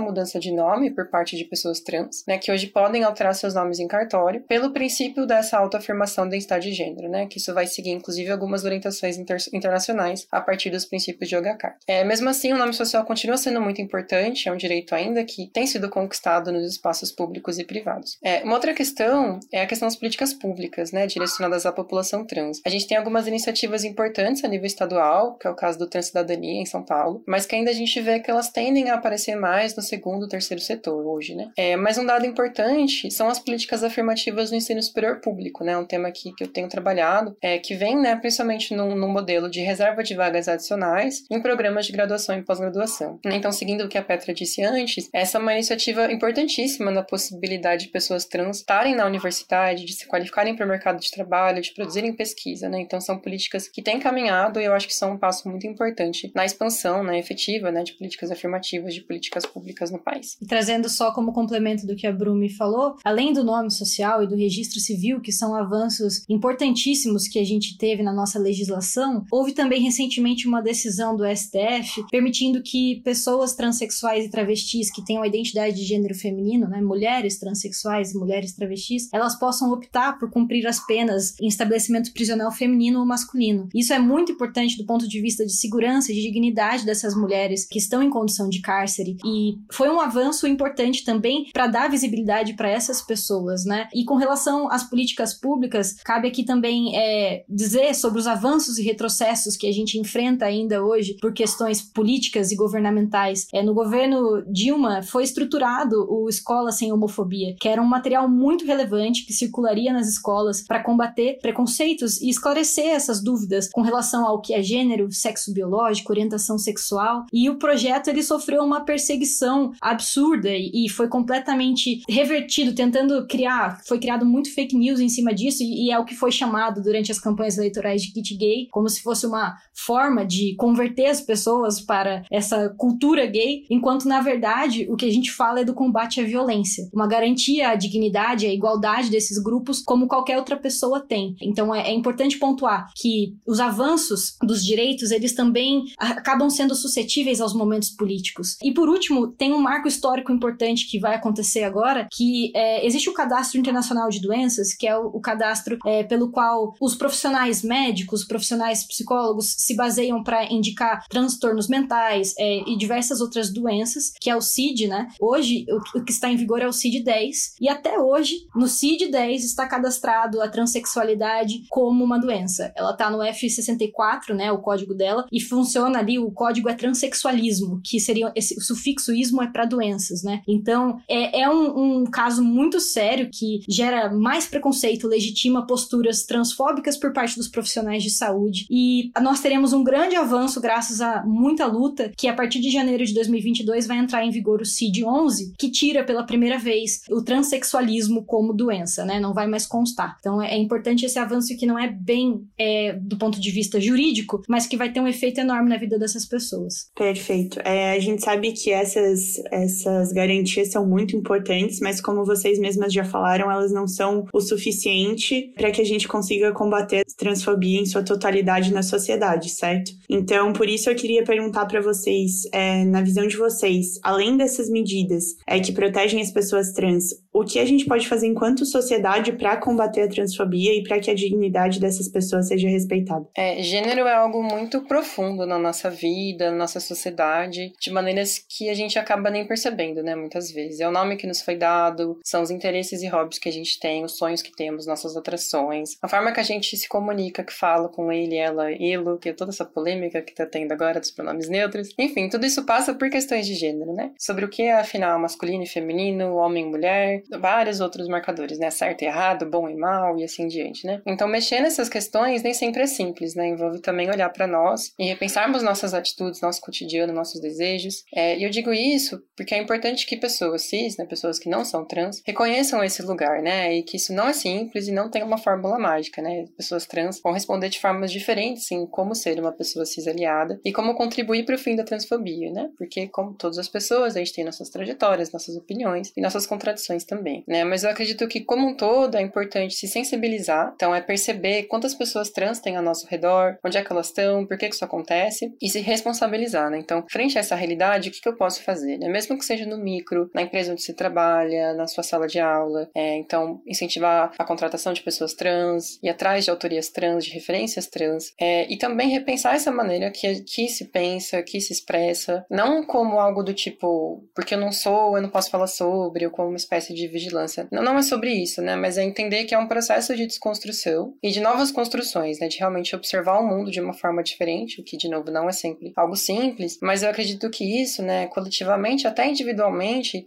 mudança 0.00 0.38
de 0.38 0.52
nome 0.52 0.67
por 0.94 1.08
parte 1.08 1.36
de 1.36 1.44
pessoas 1.44 1.80
trans, 1.80 2.24
né, 2.26 2.38
que 2.38 2.50
hoje 2.50 2.66
podem 2.66 3.04
alterar 3.04 3.34
seus 3.34 3.54
nomes 3.54 3.78
em 3.78 3.88
cartório, 3.88 4.42
pelo 4.42 4.72
princípio 4.72 5.26
dessa 5.26 5.58
autoafirmação 5.58 6.28
da 6.28 6.36
identidade 6.36 6.68
de 6.68 6.74
gênero, 6.74 7.08
né, 7.08 7.26
que 7.26 7.38
isso 7.38 7.52
vai 7.54 7.66
seguir 7.66 7.90
inclusive 7.90 8.30
algumas 8.30 8.64
orientações 8.64 9.16
inter 9.16 9.38
internacionais 9.52 10.26
a 10.30 10.40
partir 10.40 10.70
dos 10.70 10.84
princípios 10.84 11.28
de 11.28 11.36
Yoga 11.36 11.54
Carta. 11.56 11.78
É, 11.86 12.04
mesmo 12.04 12.28
assim, 12.28 12.52
o 12.52 12.56
nome 12.56 12.72
social 12.72 13.04
continua 13.04 13.36
sendo 13.36 13.60
muito 13.60 13.80
importante, 13.80 14.48
é 14.48 14.52
um 14.52 14.56
direito 14.56 14.94
ainda 14.94 15.24
que 15.24 15.46
tem 15.48 15.66
sido 15.66 15.88
conquistado 15.88 16.52
nos 16.52 16.64
espaços 16.72 17.12
públicos 17.12 17.58
e 17.58 17.64
privados. 17.64 18.18
É, 18.22 18.42
uma 18.42 18.54
outra 18.54 18.74
questão 18.74 19.40
é 19.52 19.62
a 19.62 19.66
questão 19.66 19.88
das 19.88 19.96
políticas 19.96 20.32
públicas, 20.32 20.92
né, 20.92 21.06
direcionadas 21.06 21.66
à 21.66 21.72
população 21.72 22.24
trans. 22.24 22.60
A 22.64 22.68
gente 22.68 22.86
tem 22.86 22.96
algumas 22.96 23.26
iniciativas 23.26 23.84
importantes 23.84 24.44
a 24.44 24.48
nível 24.48 24.66
estadual, 24.66 25.36
que 25.36 25.46
é 25.46 25.50
o 25.50 25.54
caso 25.54 25.78
do 25.78 25.88
Transcidadania 25.88 26.60
em 26.60 26.66
São 26.66 26.82
Paulo, 26.82 27.22
mas 27.26 27.46
que 27.46 27.54
ainda 27.54 27.70
a 27.70 27.74
gente 27.74 28.00
vê 28.00 28.20
que 28.20 28.30
elas 28.30 28.50
tendem 28.50 28.90
a 28.90 28.94
aparecer 28.94 29.36
mais 29.36 29.74
no 29.76 29.82
segundo, 29.82 30.28
terceiro 30.28 30.57
setor 30.60 31.06
hoje, 31.06 31.34
né. 31.34 31.50
É, 31.56 31.76
mas 31.76 31.98
um 31.98 32.06
dado 32.06 32.26
importante 32.26 33.10
são 33.10 33.28
as 33.28 33.38
políticas 33.38 33.82
afirmativas 33.82 34.50
no 34.50 34.56
ensino 34.56 34.82
superior 34.82 35.20
público, 35.20 35.64
né, 35.64 35.76
um 35.76 35.84
tema 35.84 36.08
aqui 36.08 36.32
que 36.34 36.44
eu 36.44 36.48
tenho 36.48 36.68
trabalhado, 36.68 37.36
é, 37.42 37.58
que 37.58 37.74
vem, 37.74 37.96
né, 37.96 38.16
principalmente 38.16 38.74
num, 38.74 38.94
num 38.94 39.08
modelo 39.08 39.50
de 39.50 39.60
reserva 39.60 40.02
de 40.02 40.14
vagas 40.14 40.48
adicionais 40.48 41.24
em 41.30 41.40
programas 41.40 41.86
de 41.86 41.92
graduação 41.92 42.38
e 42.38 42.42
pós-graduação. 42.42 43.18
Então, 43.24 43.52
seguindo 43.52 43.84
o 43.84 43.88
que 43.88 43.98
a 43.98 44.02
Petra 44.02 44.32
disse 44.34 44.62
antes, 44.62 45.08
essa 45.12 45.38
é 45.38 45.40
uma 45.40 45.54
iniciativa 45.54 46.10
importantíssima 46.12 46.90
na 46.90 47.02
possibilidade 47.02 47.86
de 47.86 47.92
pessoas 47.92 48.24
trans 48.24 48.58
estarem 48.58 48.94
na 48.94 49.06
universidade, 49.06 49.84
de 49.84 49.92
se 49.92 50.06
qualificarem 50.06 50.56
para 50.56 50.66
o 50.66 50.68
mercado 50.68 51.00
de 51.00 51.10
trabalho, 51.10 51.62
de 51.62 51.72
produzirem 51.72 52.14
pesquisa, 52.14 52.68
né? 52.68 52.80
Então, 52.80 53.00
são 53.00 53.18
políticas 53.18 53.68
que 53.68 53.82
têm 53.82 53.98
caminhado 53.98 54.60
e 54.60 54.64
eu 54.64 54.72
acho 54.72 54.86
que 54.86 54.94
são 54.94 55.12
um 55.12 55.18
passo 55.18 55.48
muito 55.48 55.66
importante 55.66 56.30
na 56.34 56.44
expansão, 56.44 57.02
né, 57.02 57.18
efetiva, 57.18 57.70
né, 57.70 57.82
de 57.82 57.92
políticas 57.92 58.30
afirmativas, 58.30 58.94
de 58.94 59.02
políticas 59.02 59.46
públicas 59.46 59.90
no 59.90 59.98
país. 59.98 60.36
Trazendo 60.48 60.88
só 60.88 61.12
como 61.12 61.32
complemento 61.32 61.86
do 61.86 61.94
que 61.94 62.06
a 62.06 62.12
Brumi 62.12 62.48
falou, 62.48 62.96
além 63.04 63.32
do 63.32 63.44
nome 63.44 63.70
social 63.70 64.22
e 64.22 64.26
do 64.26 64.34
registro 64.34 64.80
civil, 64.80 65.20
que 65.20 65.32
são 65.32 65.54
avanços 65.54 66.24
importantíssimos 66.28 67.28
que 67.28 67.38
a 67.38 67.44
gente 67.44 67.76
teve 67.76 68.02
na 68.02 68.12
nossa 68.12 68.38
legislação, 68.38 69.24
houve 69.30 69.52
também 69.52 69.82
recentemente 69.82 70.48
uma 70.48 70.62
decisão 70.62 71.16
do 71.16 71.24
STF 71.24 72.04
permitindo 72.10 72.62
que 72.62 73.00
pessoas 73.02 73.54
transexuais 73.54 74.24
e 74.24 74.30
travestis 74.30 74.90
que 74.90 75.04
tenham 75.04 75.22
a 75.22 75.26
identidade 75.26 75.76
de 75.76 75.84
gênero 75.84 76.14
feminino, 76.14 76.66
né, 76.68 76.80
mulheres 76.80 77.38
transexuais 77.38 78.12
e 78.12 78.18
mulheres 78.18 78.54
travestis, 78.54 79.08
elas 79.12 79.38
possam 79.38 79.72
optar 79.72 80.18
por 80.18 80.30
cumprir 80.30 80.66
as 80.66 80.84
penas 80.86 81.34
em 81.40 81.46
estabelecimento 81.46 82.12
prisional 82.12 82.50
feminino 82.50 83.00
ou 83.00 83.06
masculino. 83.06 83.68
Isso 83.74 83.92
é 83.92 83.98
muito 83.98 84.32
importante 84.32 84.76
do 84.76 84.86
ponto 84.86 85.08
de 85.08 85.20
vista 85.20 85.44
de 85.44 85.52
segurança 85.52 86.10
e 86.10 86.14
de 86.14 86.22
dignidade 86.22 86.86
dessas 86.86 87.14
mulheres 87.14 87.66
que 87.66 87.78
estão 87.78 88.02
em 88.02 88.10
condição 88.10 88.48
de 88.48 88.60
cárcere 88.60 89.16
e 89.24 89.58
foi 89.70 89.88
um 89.88 90.00
avanço 90.00 90.37
importante 90.46 91.04
também 91.04 91.48
para 91.52 91.66
dar 91.66 91.90
visibilidade 91.90 92.54
para 92.54 92.68
essas 92.68 93.00
pessoas, 93.02 93.64
né? 93.64 93.88
E 93.94 94.04
com 94.04 94.16
relação 94.16 94.70
às 94.70 94.84
políticas 94.84 95.34
públicas, 95.34 95.94
cabe 96.04 96.28
aqui 96.28 96.44
também 96.44 96.96
é, 96.96 97.44
dizer 97.48 97.94
sobre 97.94 98.18
os 98.18 98.26
avanços 98.26 98.78
e 98.78 98.82
retrocessos 98.82 99.56
que 99.56 99.66
a 99.66 99.72
gente 99.72 99.98
enfrenta 99.98 100.44
ainda 100.44 100.84
hoje 100.84 101.16
por 101.20 101.32
questões 101.32 101.82
políticas 101.82 102.50
e 102.52 102.56
governamentais. 102.56 103.46
É, 103.52 103.62
no 103.62 103.74
governo 103.74 104.42
Dilma 104.46 105.02
foi 105.02 105.24
estruturado 105.24 106.06
o 106.10 106.28
Escola 106.28 106.70
Sem 106.72 106.92
Homofobia, 106.92 107.56
que 107.58 107.68
era 107.68 107.82
um 107.82 107.86
material 107.86 108.28
muito 108.28 108.64
relevante 108.64 109.24
que 109.24 109.32
circularia 109.32 109.92
nas 109.92 110.08
escolas 110.08 110.62
para 110.62 110.82
combater 110.82 111.38
preconceitos 111.40 112.20
e 112.20 112.28
esclarecer 112.28 112.86
essas 112.86 113.22
dúvidas 113.22 113.68
com 113.70 113.80
relação 113.80 114.26
ao 114.26 114.40
que 114.40 114.54
é 114.54 114.62
gênero, 114.62 115.10
sexo 115.10 115.52
biológico, 115.52 116.12
orientação 116.12 116.58
sexual. 116.58 117.26
E 117.32 117.48
o 117.48 117.56
projeto 117.58 118.08
ele 118.08 118.22
sofreu 118.22 118.62
uma 118.62 118.84
perseguição 118.84 119.72
absurda 119.80 120.17
e 120.18 120.88
foi 120.88 121.08
completamente 121.08 122.02
revertido, 122.08 122.74
tentando 122.74 123.26
criar, 123.26 123.80
foi 123.86 123.98
criado 123.98 124.24
muito 124.24 124.52
fake 124.52 124.76
news 124.76 125.00
em 125.00 125.08
cima 125.08 125.34
disso 125.34 125.62
e 125.62 125.90
é 125.90 125.98
o 125.98 126.04
que 126.04 126.14
foi 126.14 126.32
chamado 126.32 126.82
durante 126.82 127.12
as 127.12 127.18
campanhas 127.18 127.56
eleitorais 127.56 128.02
de 128.02 128.12
kit 128.12 128.36
gay, 128.36 128.68
como 128.70 128.88
se 128.88 129.02
fosse 129.02 129.26
uma 129.26 129.56
forma 129.74 130.24
de 130.24 130.54
converter 130.56 131.06
as 131.06 131.20
pessoas 131.20 131.80
para 131.80 132.22
essa 132.30 132.68
cultura 132.76 133.26
gay, 133.26 133.64
enquanto 133.70 134.06
na 134.06 134.20
verdade 134.20 134.86
o 134.90 134.96
que 134.96 135.06
a 135.06 135.12
gente 135.12 135.30
fala 135.30 135.60
é 135.60 135.64
do 135.64 135.74
combate 135.74 136.20
à 136.20 136.24
violência, 136.24 136.88
uma 136.92 137.06
garantia 137.06 137.70
à 137.70 137.74
dignidade, 137.74 138.46
à 138.46 138.52
igualdade 138.52 139.10
desses 139.10 139.38
grupos 139.42 139.82
como 139.82 140.08
qualquer 140.08 140.36
outra 140.36 140.56
pessoa 140.56 141.00
tem. 141.00 141.36
Então 141.40 141.74
é, 141.74 141.90
é 141.90 141.94
importante 141.94 142.38
pontuar 142.38 142.90
que 142.96 143.36
os 143.46 143.60
avanços 143.60 144.36
dos 144.42 144.64
direitos 144.64 145.10
eles 145.10 145.34
também 145.34 145.84
acabam 145.96 146.50
sendo 146.50 146.74
suscetíveis 146.74 147.40
aos 147.40 147.54
momentos 147.54 147.90
políticos. 147.90 148.56
E 148.62 148.72
por 148.72 148.88
último, 148.88 149.28
tem 149.28 149.52
um 149.52 149.60
marco 149.60 149.88
histórico 149.88 150.07
importante 150.30 150.88
que 150.88 150.98
vai 150.98 151.14
acontecer 151.14 151.64
agora, 151.64 152.06
que 152.10 152.52
é, 152.54 152.86
existe 152.86 153.10
o 153.10 153.14
Cadastro 153.14 153.58
Internacional 153.58 154.08
de 154.08 154.20
Doenças, 154.20 154.72
que 154.72 154.86
é 154.86 154.96
o, 154.96 155.06
o 155.06 155.20
cadastro 155.20 155.78
é, 155.84 156.02
pelo 156.04 156.30
qual 156.30 156.74
os 156.80 156.94
profissionais 156.94 157.62
médicos, 157.62 158.24
profissionais 158.24 158.86
psicólogos 158.86 159.54
se 159.58 159.74
baseiam 159.74 160.22
para 160.22 160.50
indicar 160.52 161.06
transtornos 161.08 161.68
mentais 161.68 162.34
é, 162.38 162.68
e 162.68 162.76
diversas 162.76 163.20
outras 163.20 163.52
doenças, 163.52 164.12
que 164.20 164.30
é 164.30 164.36
o 164.36 164.40
CID, 164.40 164.88
né? 164.88 165.08
Hoje, 165.20 165.66
o, 165.68 165.98
o 165.98 166.04
que 166.04 166.12
está 166.12 166.30
em 166.30 166.36
vigor 166.36 166.60
é 166.60 166.66
o 166.66 166.72
CID-10, 166.72 167.54
e 167.60 167.68
até 167.68 167.98
hoje, 167.98 168.46
no 168.54 168.66
CID-10 168.66 169.36
está 169.36 169.66
cadastrado 169.66 170.40
a 170.40 170.48
transexualidade 170.48 171.64
como 171.68 172.04
uma 172.04 172.18
doença. 172.18 172.72
Ela 172.76 172.92
está 172.92 173.10
no 173.10 173.18
F64, 173.18 174.34
né, 174.34 174.52
o 174.52 174.58
código 174.58 174.94
dela, 174.94 175.26
e 175.32 175.40
funciona 175.40 175.98
ali, 175.98 176.18
o 176.18 176.30
código 176.30 176.68
é 176.68 176.74
transexualismo, 176.74 177.80
que 177.82 177.98
seria, 177.98 178.32
esse, 178.34 178.56
o 178.56 178.60
sufixo 178.60 179.12
ismo 179.12 179.42
é 179.42 179.48
para 179.48 179.64
doenças, 179.98 180.22
né? 180.22 180.40
Então, 180.46 181.00
é, 181.08 181.42
é 181.42 181.50
um, 181.50 182.00
um 182.00 182.04
caso 182.04 182.42
muito 182.42 182.80
sério 182.80 183.28
que 183.30 183.60
gera 183.68 184.10
mais 184.10 184.46
preconceito, 184.46 185.08
legitima 185.08 185.66
posturas 185.66 186.24
transfóbicas 186.24 186.96
por 186.96 187.12
parte 187.12 187.36
dos 187.36 187.48
profissionais 187.48 188.02
de 188.02 188.10
saúde, 188.10 188.66
e 188.70 189.10
nós 189.20 189.40
teremos 189.40 189.72
um 189.72 189.82
grande 189.82 190.14
avanço 190.14 190.60
graças 190.60 191.00
a 191.00 191.24
muita 191.26 191.66
luta, 191.66 192.12
que 192.16 192.28
a 192.28 192.34
partir 192.34 192.60
de 192.60 192.70
janeiro 192.70 193.04
de 193.04 193.12
2022 193.14 193.86
vai 193.86 193.98
entrar 193.98 194.24
em 194.24 194.30
vigor 194.30 194.60
o 194.60 194.64
CID-11, 194.64 195.52
que 195.58 195.70
tira 195.70 196.04
pela 196.04 196.24
primeira 196.24 196.58
vez 196.58 197.02
o 197.10 197.22
transexualismo 197.22 198.24
como 198.24 198.52
doença, 198.52 199.04
né? 199.04 199.18
Não 199.18 199.34
vai 199.34 199.46
mais 199.46 199.66
constar. 199.66 200.16
Então, 200.20 200.40
é 200.40 200.56
importante 200.56 201.04
esse 201.04 201.18
avanço 201.18 201.56
que 201.56 201.66
não 201.66 201.78
é 201.78 201.88
bem 201.88 202.46
é, 202.58 202.92
do 202.94 203.16
ponto 203.16 203.40
de 203.40 203.50
vista 203.50 203.80
jurídico, 203.80 204.42
mas 204.48 204.66
que 204.66 204.76
vai 204.76 204.92
ter 204.92 205.00
um 205.00 205.08
efeito 205.08 205.40
enorme 205.40 205.68
na 205.68 205.76
vida 205.76 205.98
dessas 205.98 206.26
pessoas. 206.26 206.88
Perfeito. 206.94 207.60
É, 207.60 207.92
a 207.92 207.98
gente 207.98 208.22
sabe 208.22 208.52
que 208.52 208.70
essas, 208.70 209.42
essas 209.50 209.87
garantias 210.12 210.70
são 210.70 210.86
muito 210.86 211.16
importantes, 211.16 211.80
mas 211.80 212.00
como 212.00 212.24
vocês 212.24 212.58
mesmas 212.58 212.92
já 212.92 213.04
falaram, 213.04 213.50
elas 213.50 213.72
não 213.72 213.86
são 213.86 214.26
o 214.32 214.40
suficiente 214.40 215.52
para 215.56 215.70
que 215.70 215.80
a 215.80 215.84
gente 215.84 216.08
consiga 216.08 216.52
combater 216.52 217.00
a 217.00 217.04
transfobia 217.16 217.80
em 217.80 217.86
sua 217.86 218.02
totalidade 218.02 218.72
na 218.72 218.82
sociedade, 218.82 219.50
certo? 219.50 219.90
Então, 220.08 220.52
por 220.52 220.68
isso 220.68 220.88
eu 220.88 220.94
queria 220.94 221.24
perguntar 221.24 221.66
para 221.66 221.80
vocês, 221.80 222.42
é, 222.52 222.84
na 222.84 223.02
visão 223.02 223.26
de 223.26 223.36
vocês, 223.36 223.98
além 224.02 224.36
dessas 224.36 224.68
medidas 224.68 225.24
é, 225.46 225.58
que 225.60 225.72
protegem 225.72 226.20
as 226.20 226.30
pessoas 226.30 226.72
trans, 226.72 227.10
o 227.32 227.44
que 227.44 227.58
a 227.58 227.64
gente 227.64 227.84
pode 227.86 228.08
fazer 228.08 228.26
enquanto 228.26 228.64
sociedade 228.64 229.32
para 229.32 229.56
combater 229.56 230.02
a 230.02 230.08
transfobia 230.08 230.74
e 230.74 230.82
para 230.82 230.98
que 230.98 231.10
a 231.10 231.14
dignidade 231.14 231.80
dessas 231.80 232.08
pessoas 232.08 232.48
seja 232.48 232.68
respeitada? 232.68 233.26
É, 233.36 233.62
gênero 233.62 234.06
é 234.06 234.14
algo 234.14 234.42
muito 234.42 234.82
profundo 234.82 235.46
na 235.46 235.58
nossa 235.58 235.90
vida, 235.90 236.50
na 236.50 236.56
nossa 236.56 236.80
sociedade, 236.80 237.72
de 237.80 237.90
maneiras 237.92 238.38
que 238.38 238.68
a 238.68 238.74
gente 238.74 238.98
acaba 238.98 239.30
nem 239.30 239.46
percebendo 239.46 239.77
percebendo, 239.78 240.02
né, 240.02 240.16
muitas 240.16 240.50
vezes. 240.50 240.80
É 240.80 240.88
o 240.88 240.90
nome 240.90 241.16
que 241.16 241.26
nos 241.26 241.40
foi 241.40 241.56
dado, 241.56 242.18
são 242.24 242.42
os 242.42 242.50
interesses 242.50 243.02
e 243.02 243.06
hobbies 243.06 243.38
que 243.38 243.48
a 243.48 243.52
gente 243.52 243.78
tem, 243.78 244.04
os 244.04 244.16
sonhos 244.18 244.42
que 244.42 244.50
temos, 244.50 244.86
nossas 244.86 245.16
atrações, 245.16 245.96
a 246.02 246.08
forma 246.08 246.32
que 246.32 246.40
a 246.40 246.44
gente 246.44 246.76
se 246.76 246.88
comunica, 246.88 247.44
que 247.44 247.52
fala 247.52 247.88
com 247.88 248.10
ele, 248.10 248.36
ela, 248.36 248.72
ilo, 248.72 249.18
que 249.18 249.28
é 249.28 249.32
toda 249.32 249.52
essa 249.52 249.64
polêmica 249.64 250.20
que 250.20 250.34
tá 250.34 250.44
tendo 250.44 250.72
agora 250.72 250.98
dos 250.98 251.12
pronomes 251.12 251.48
neutros. 251.48 251.90
Enfim, 251.98 252.28
tudo 252.28 252.44
isso 252.44 252.64
passa 252.64 252.92
por 252.92 253.08
questões 253.08 253.46
de 253.46 253.54
gênero, 253.54 253.92
né? 253.92 254.10
Sobre 254.18 254.44
o 254.44 254.48
que 254.48 254.62
é, 254.62 254.74
afinal, 254.74 255.18
masculino 255.18 255.62
e 255.62 255.66
feminino, 255.66 256.34
homem 256.34 256.66
e 256.66 256.68
mulher, 256.68 257.22
vários 257.38 257.80
outros 257.80 258.08
marcadores, 258.08 258.58
né? 258.58 258.70
Certo 258.70 259.02
e 259.02 259.06
errado, 259.06 259.46
bom 259.46 259.68
e 259.68 259.76
mal 259.76 260.18
e 260.18 260.24
assim 260.24 260.48
diante, 260.48 260.84
né? 260.86 261.00
Então, 261.06 261.28
mexer 261.28 261.60
nessas 261.60 261.88
questões 261.88 262.42
nem 262.42 262.54
sempre 262.54 262.82
é 262.82 262.86
simples, 262.86 263.34
né? 263.34 263.48
Envolve 263.48 263.80
também 263.80 264.10
olhar 264.10 264.30
para 264.30 264.46
nós 264.46 264.92
e 264.98 265.06
repensarmos 265.06 265.62
nossas 265.62 265.94
atitudes, 265.94 266.40
nosso 266.40 266.60
cotidiano, 266.60 267.12
nossos 267.12 267.40
desejos. 267.40 268.04
É, 268.14 268.36
e 268.38 268.42
eu 268.42 268.50
digo 268.50 268.72
isso 268.72 269.22
porque 269.36 269.54
é 269.54 269.58
importante 269.68 270.06
que 270.06 270.16
pessoas 270.16 270.62
cis, 270.62 270.96
né, 270.96 271.04
pessoas 271.04 271.38
que 271.38 271.48
não 271.48 271.64
são 271.64 271.84
trans, 271.84 272.22
reconheçam 272.24 272.82
esse 272.82 273.02
lugar, 273.02 273.42
né? 273.42 273.74
E 273.74 273.82
que 273.82 273.96
isso 273.96 274.14
não 274.14 274.28
é 274.28 274.32
simples 274.32 274.88
e 274.88 274.92
não 274.92 275.10
tem 275.10 275.22
uma 275.22 275.36
fórmula 275.36 275.78
mágica, 275.78 276.22
né? 276.22 276.46
Pessoas 276.56 276.86
trans 276.86 277.20
vão 277.20 277.32
responder 277.32 277.68
de 277.68 277.78
formas 277.78 278.10
diferentes 278.10 278.70
em 278.70 278.86
como 278.86 279.14
ser 279.14 279.38
uma 279.38 279.52
pessoa 279.52 279.84
cis 279.84 280.08
aliada 280.08 280.58
e 280.64 280.72
como 280.72 280.94
contribuir 280.94 281.44
para 281.44 281.54
o 281.54 281.58
fim 281.58 281.76
da 281.76 281.84
transfobia, 281.84 282.50
né? 282.50 282.70
Porque, 282.78 283.08
como 283.08 283.34
todas 283.34 283.58
as 283.58 283.68
pessoas, 283.68 284.16
a 284.16 284.18
gente 284.20 284.32
tem 284.32 284.44
nossas 284.44 284.70
trajetórias, 284.70 285.32
nossas 285.32 285.56
opiniões 285.56 286.12
e 286.16 286.20
nossas 286.22 286.46
contradições 286.46 287.04
também, 287.04 287.44
né? 287.46 287.64
Mas 287.64 287.84
eu 287.84 287.90
acredito 287.90 288.26
que, 288.26 288.40
como 288.40 288.66
um 288.66 288.74
todo, 288.74 289.16
é 289.16 289.22
importante 289.22 289.74
se 289.74 289.86
sensibilizar, 289.86 290.72
então 290.74 290.94
é 290.94 291.00
perceber 291.00 291.64
quantas 291.64 291.94
pessoas 291.94 292.30
trans 292.30 292.60
tem 292.60 292.76
ao 292.76 292.82
nosso 292.82 293.06
redor, 293.06 293.58
onde 293.64 293.76
é 293.76 293.82
que 293.82 293.92
elas 293.92 294.06
estão, 294.06 294.46
por 294.46 294.56
que, 294.56 294.68
que 294.68 294.74
isso 294.74 294.84
acontece 294.84 295.52
e 295.60 295.68
se 295.68 295.80
responsabilizar, 295.80 296.70
né? 296.70 296.78
Então, 296.78 297.04
frente 297.10 297.36
a 297.36 297.40
essa 297.40 297.54
realidade, 297.54 298.08
o 298.08 298.12
que, 298.12 298.20
que 298.20 298.28
eu 298.28 298.36
posso 298.36 298.62
fazer, 298.62 298.98
né? 298.98 299.08
Mesmo 299.08 299.36
que 299.36 299.44
seja 299.44 299.57
no 299.66 299.78
micro, 299.78 300.30
na 300.34 300.42
empresa 300.42 300.72
onde 300.72 300.82
se 300.82 300.92
trabalha, 300.92 301.74
na 301.74 301.86
sua 301.86 302.02
sala 302.02 302.26
de 302.26 302.38
aula, 302.38 302.88
é, 302.94 303.16
então, 303.16 303.60
incentivar 303.66 304.32
a 304.38 304.44
contratação 304.44 304.92
de 304.92 305.02
pessoas 305.02 305.34
trans, 305.34 305.98
ir 306.02 306.08
atrás 306.08 306.44
de 306.44 306.50
autorias 306.50 306.88
trans, 306.88 307.24
de 307.24 307.32
referências 307.32 307.86
trans, 307.86 308.32
é, 308.40 308.70
e 308.72 308.76
também 308.76 309.08
repensar 309.08 309.54
essa 309.54 309.70
maneira 309.70 310.10
que, 310.10 310.42
que 310.42 310.68
se 310.68 310.86
pensa, 310.86 311.42
que 311.42 311.60
se 311.60 311.72
expressa, 311.72 312.44
não 312.50 312.84
como 312.84 313.18
algo 313.18 313.42
do 313.42 313.54
tipo, 313.54 314.24
porque 314.34 314.54
eu 314.54 314.58
não 314.58 314.72
sou, 314.72 315.16
eu 315.16 315.22
não 315.22 315.30
posso 315.30 315.50
falar 315.50 315.66
sobre, 315.66 316.26
ou 316.26 316.32
como 316.32 316.48
uma 316.48 316.56
espécie 316.56 316.94
de 316.94 317.06
vigilância. 317.08 317.68
Não, 317.70 317.82
não 317.82 317.98
é 317.98 318.02
sobre 318.02 318.32
isso, 318.32 318.60
né? 318.62 318.76
Mas 318.76 318.98
é 318.98 319.04
entender 319.04 319.44
que 319.44 319.54
é 319.54 319.58
um 319.58 319.68
processo 319.68 320.14
de 320.14 320.26
desconstrução 320.26 321.14
e 321.22 321.30
de 321.30 321.40
novas 321.40 321.70
construções, 321.70 322.38
né? 322.38 322.48
De 322.48 322.58
realmente 322.58 322.94
observar 322.94 323.38
o 323.38 323.46
mundo 323.46 323.70
de 323.70 323.80
uma 323.80 323.92
forma 323.92 324.22
diferente, 324.22 324.80
o 324.80 324.84
que, 324.84 324.96
de 324.96 325.08
novo, 325.08 325.30
não 325.30 325.48
é 325.48 325.52
sempre 325.52 325.92
algo 325.96 326.16
simples, 326.16 326.78
mas 326.82 327.02
eu 327.02 327.10
acredito 327.10 327.50
que 327.50 327.82
isso, 327.82 328.02
né, 328.02 328.26
coletivamente, 328.28 329.06
até 329.06 329.26
individualmente, 329.26 329.47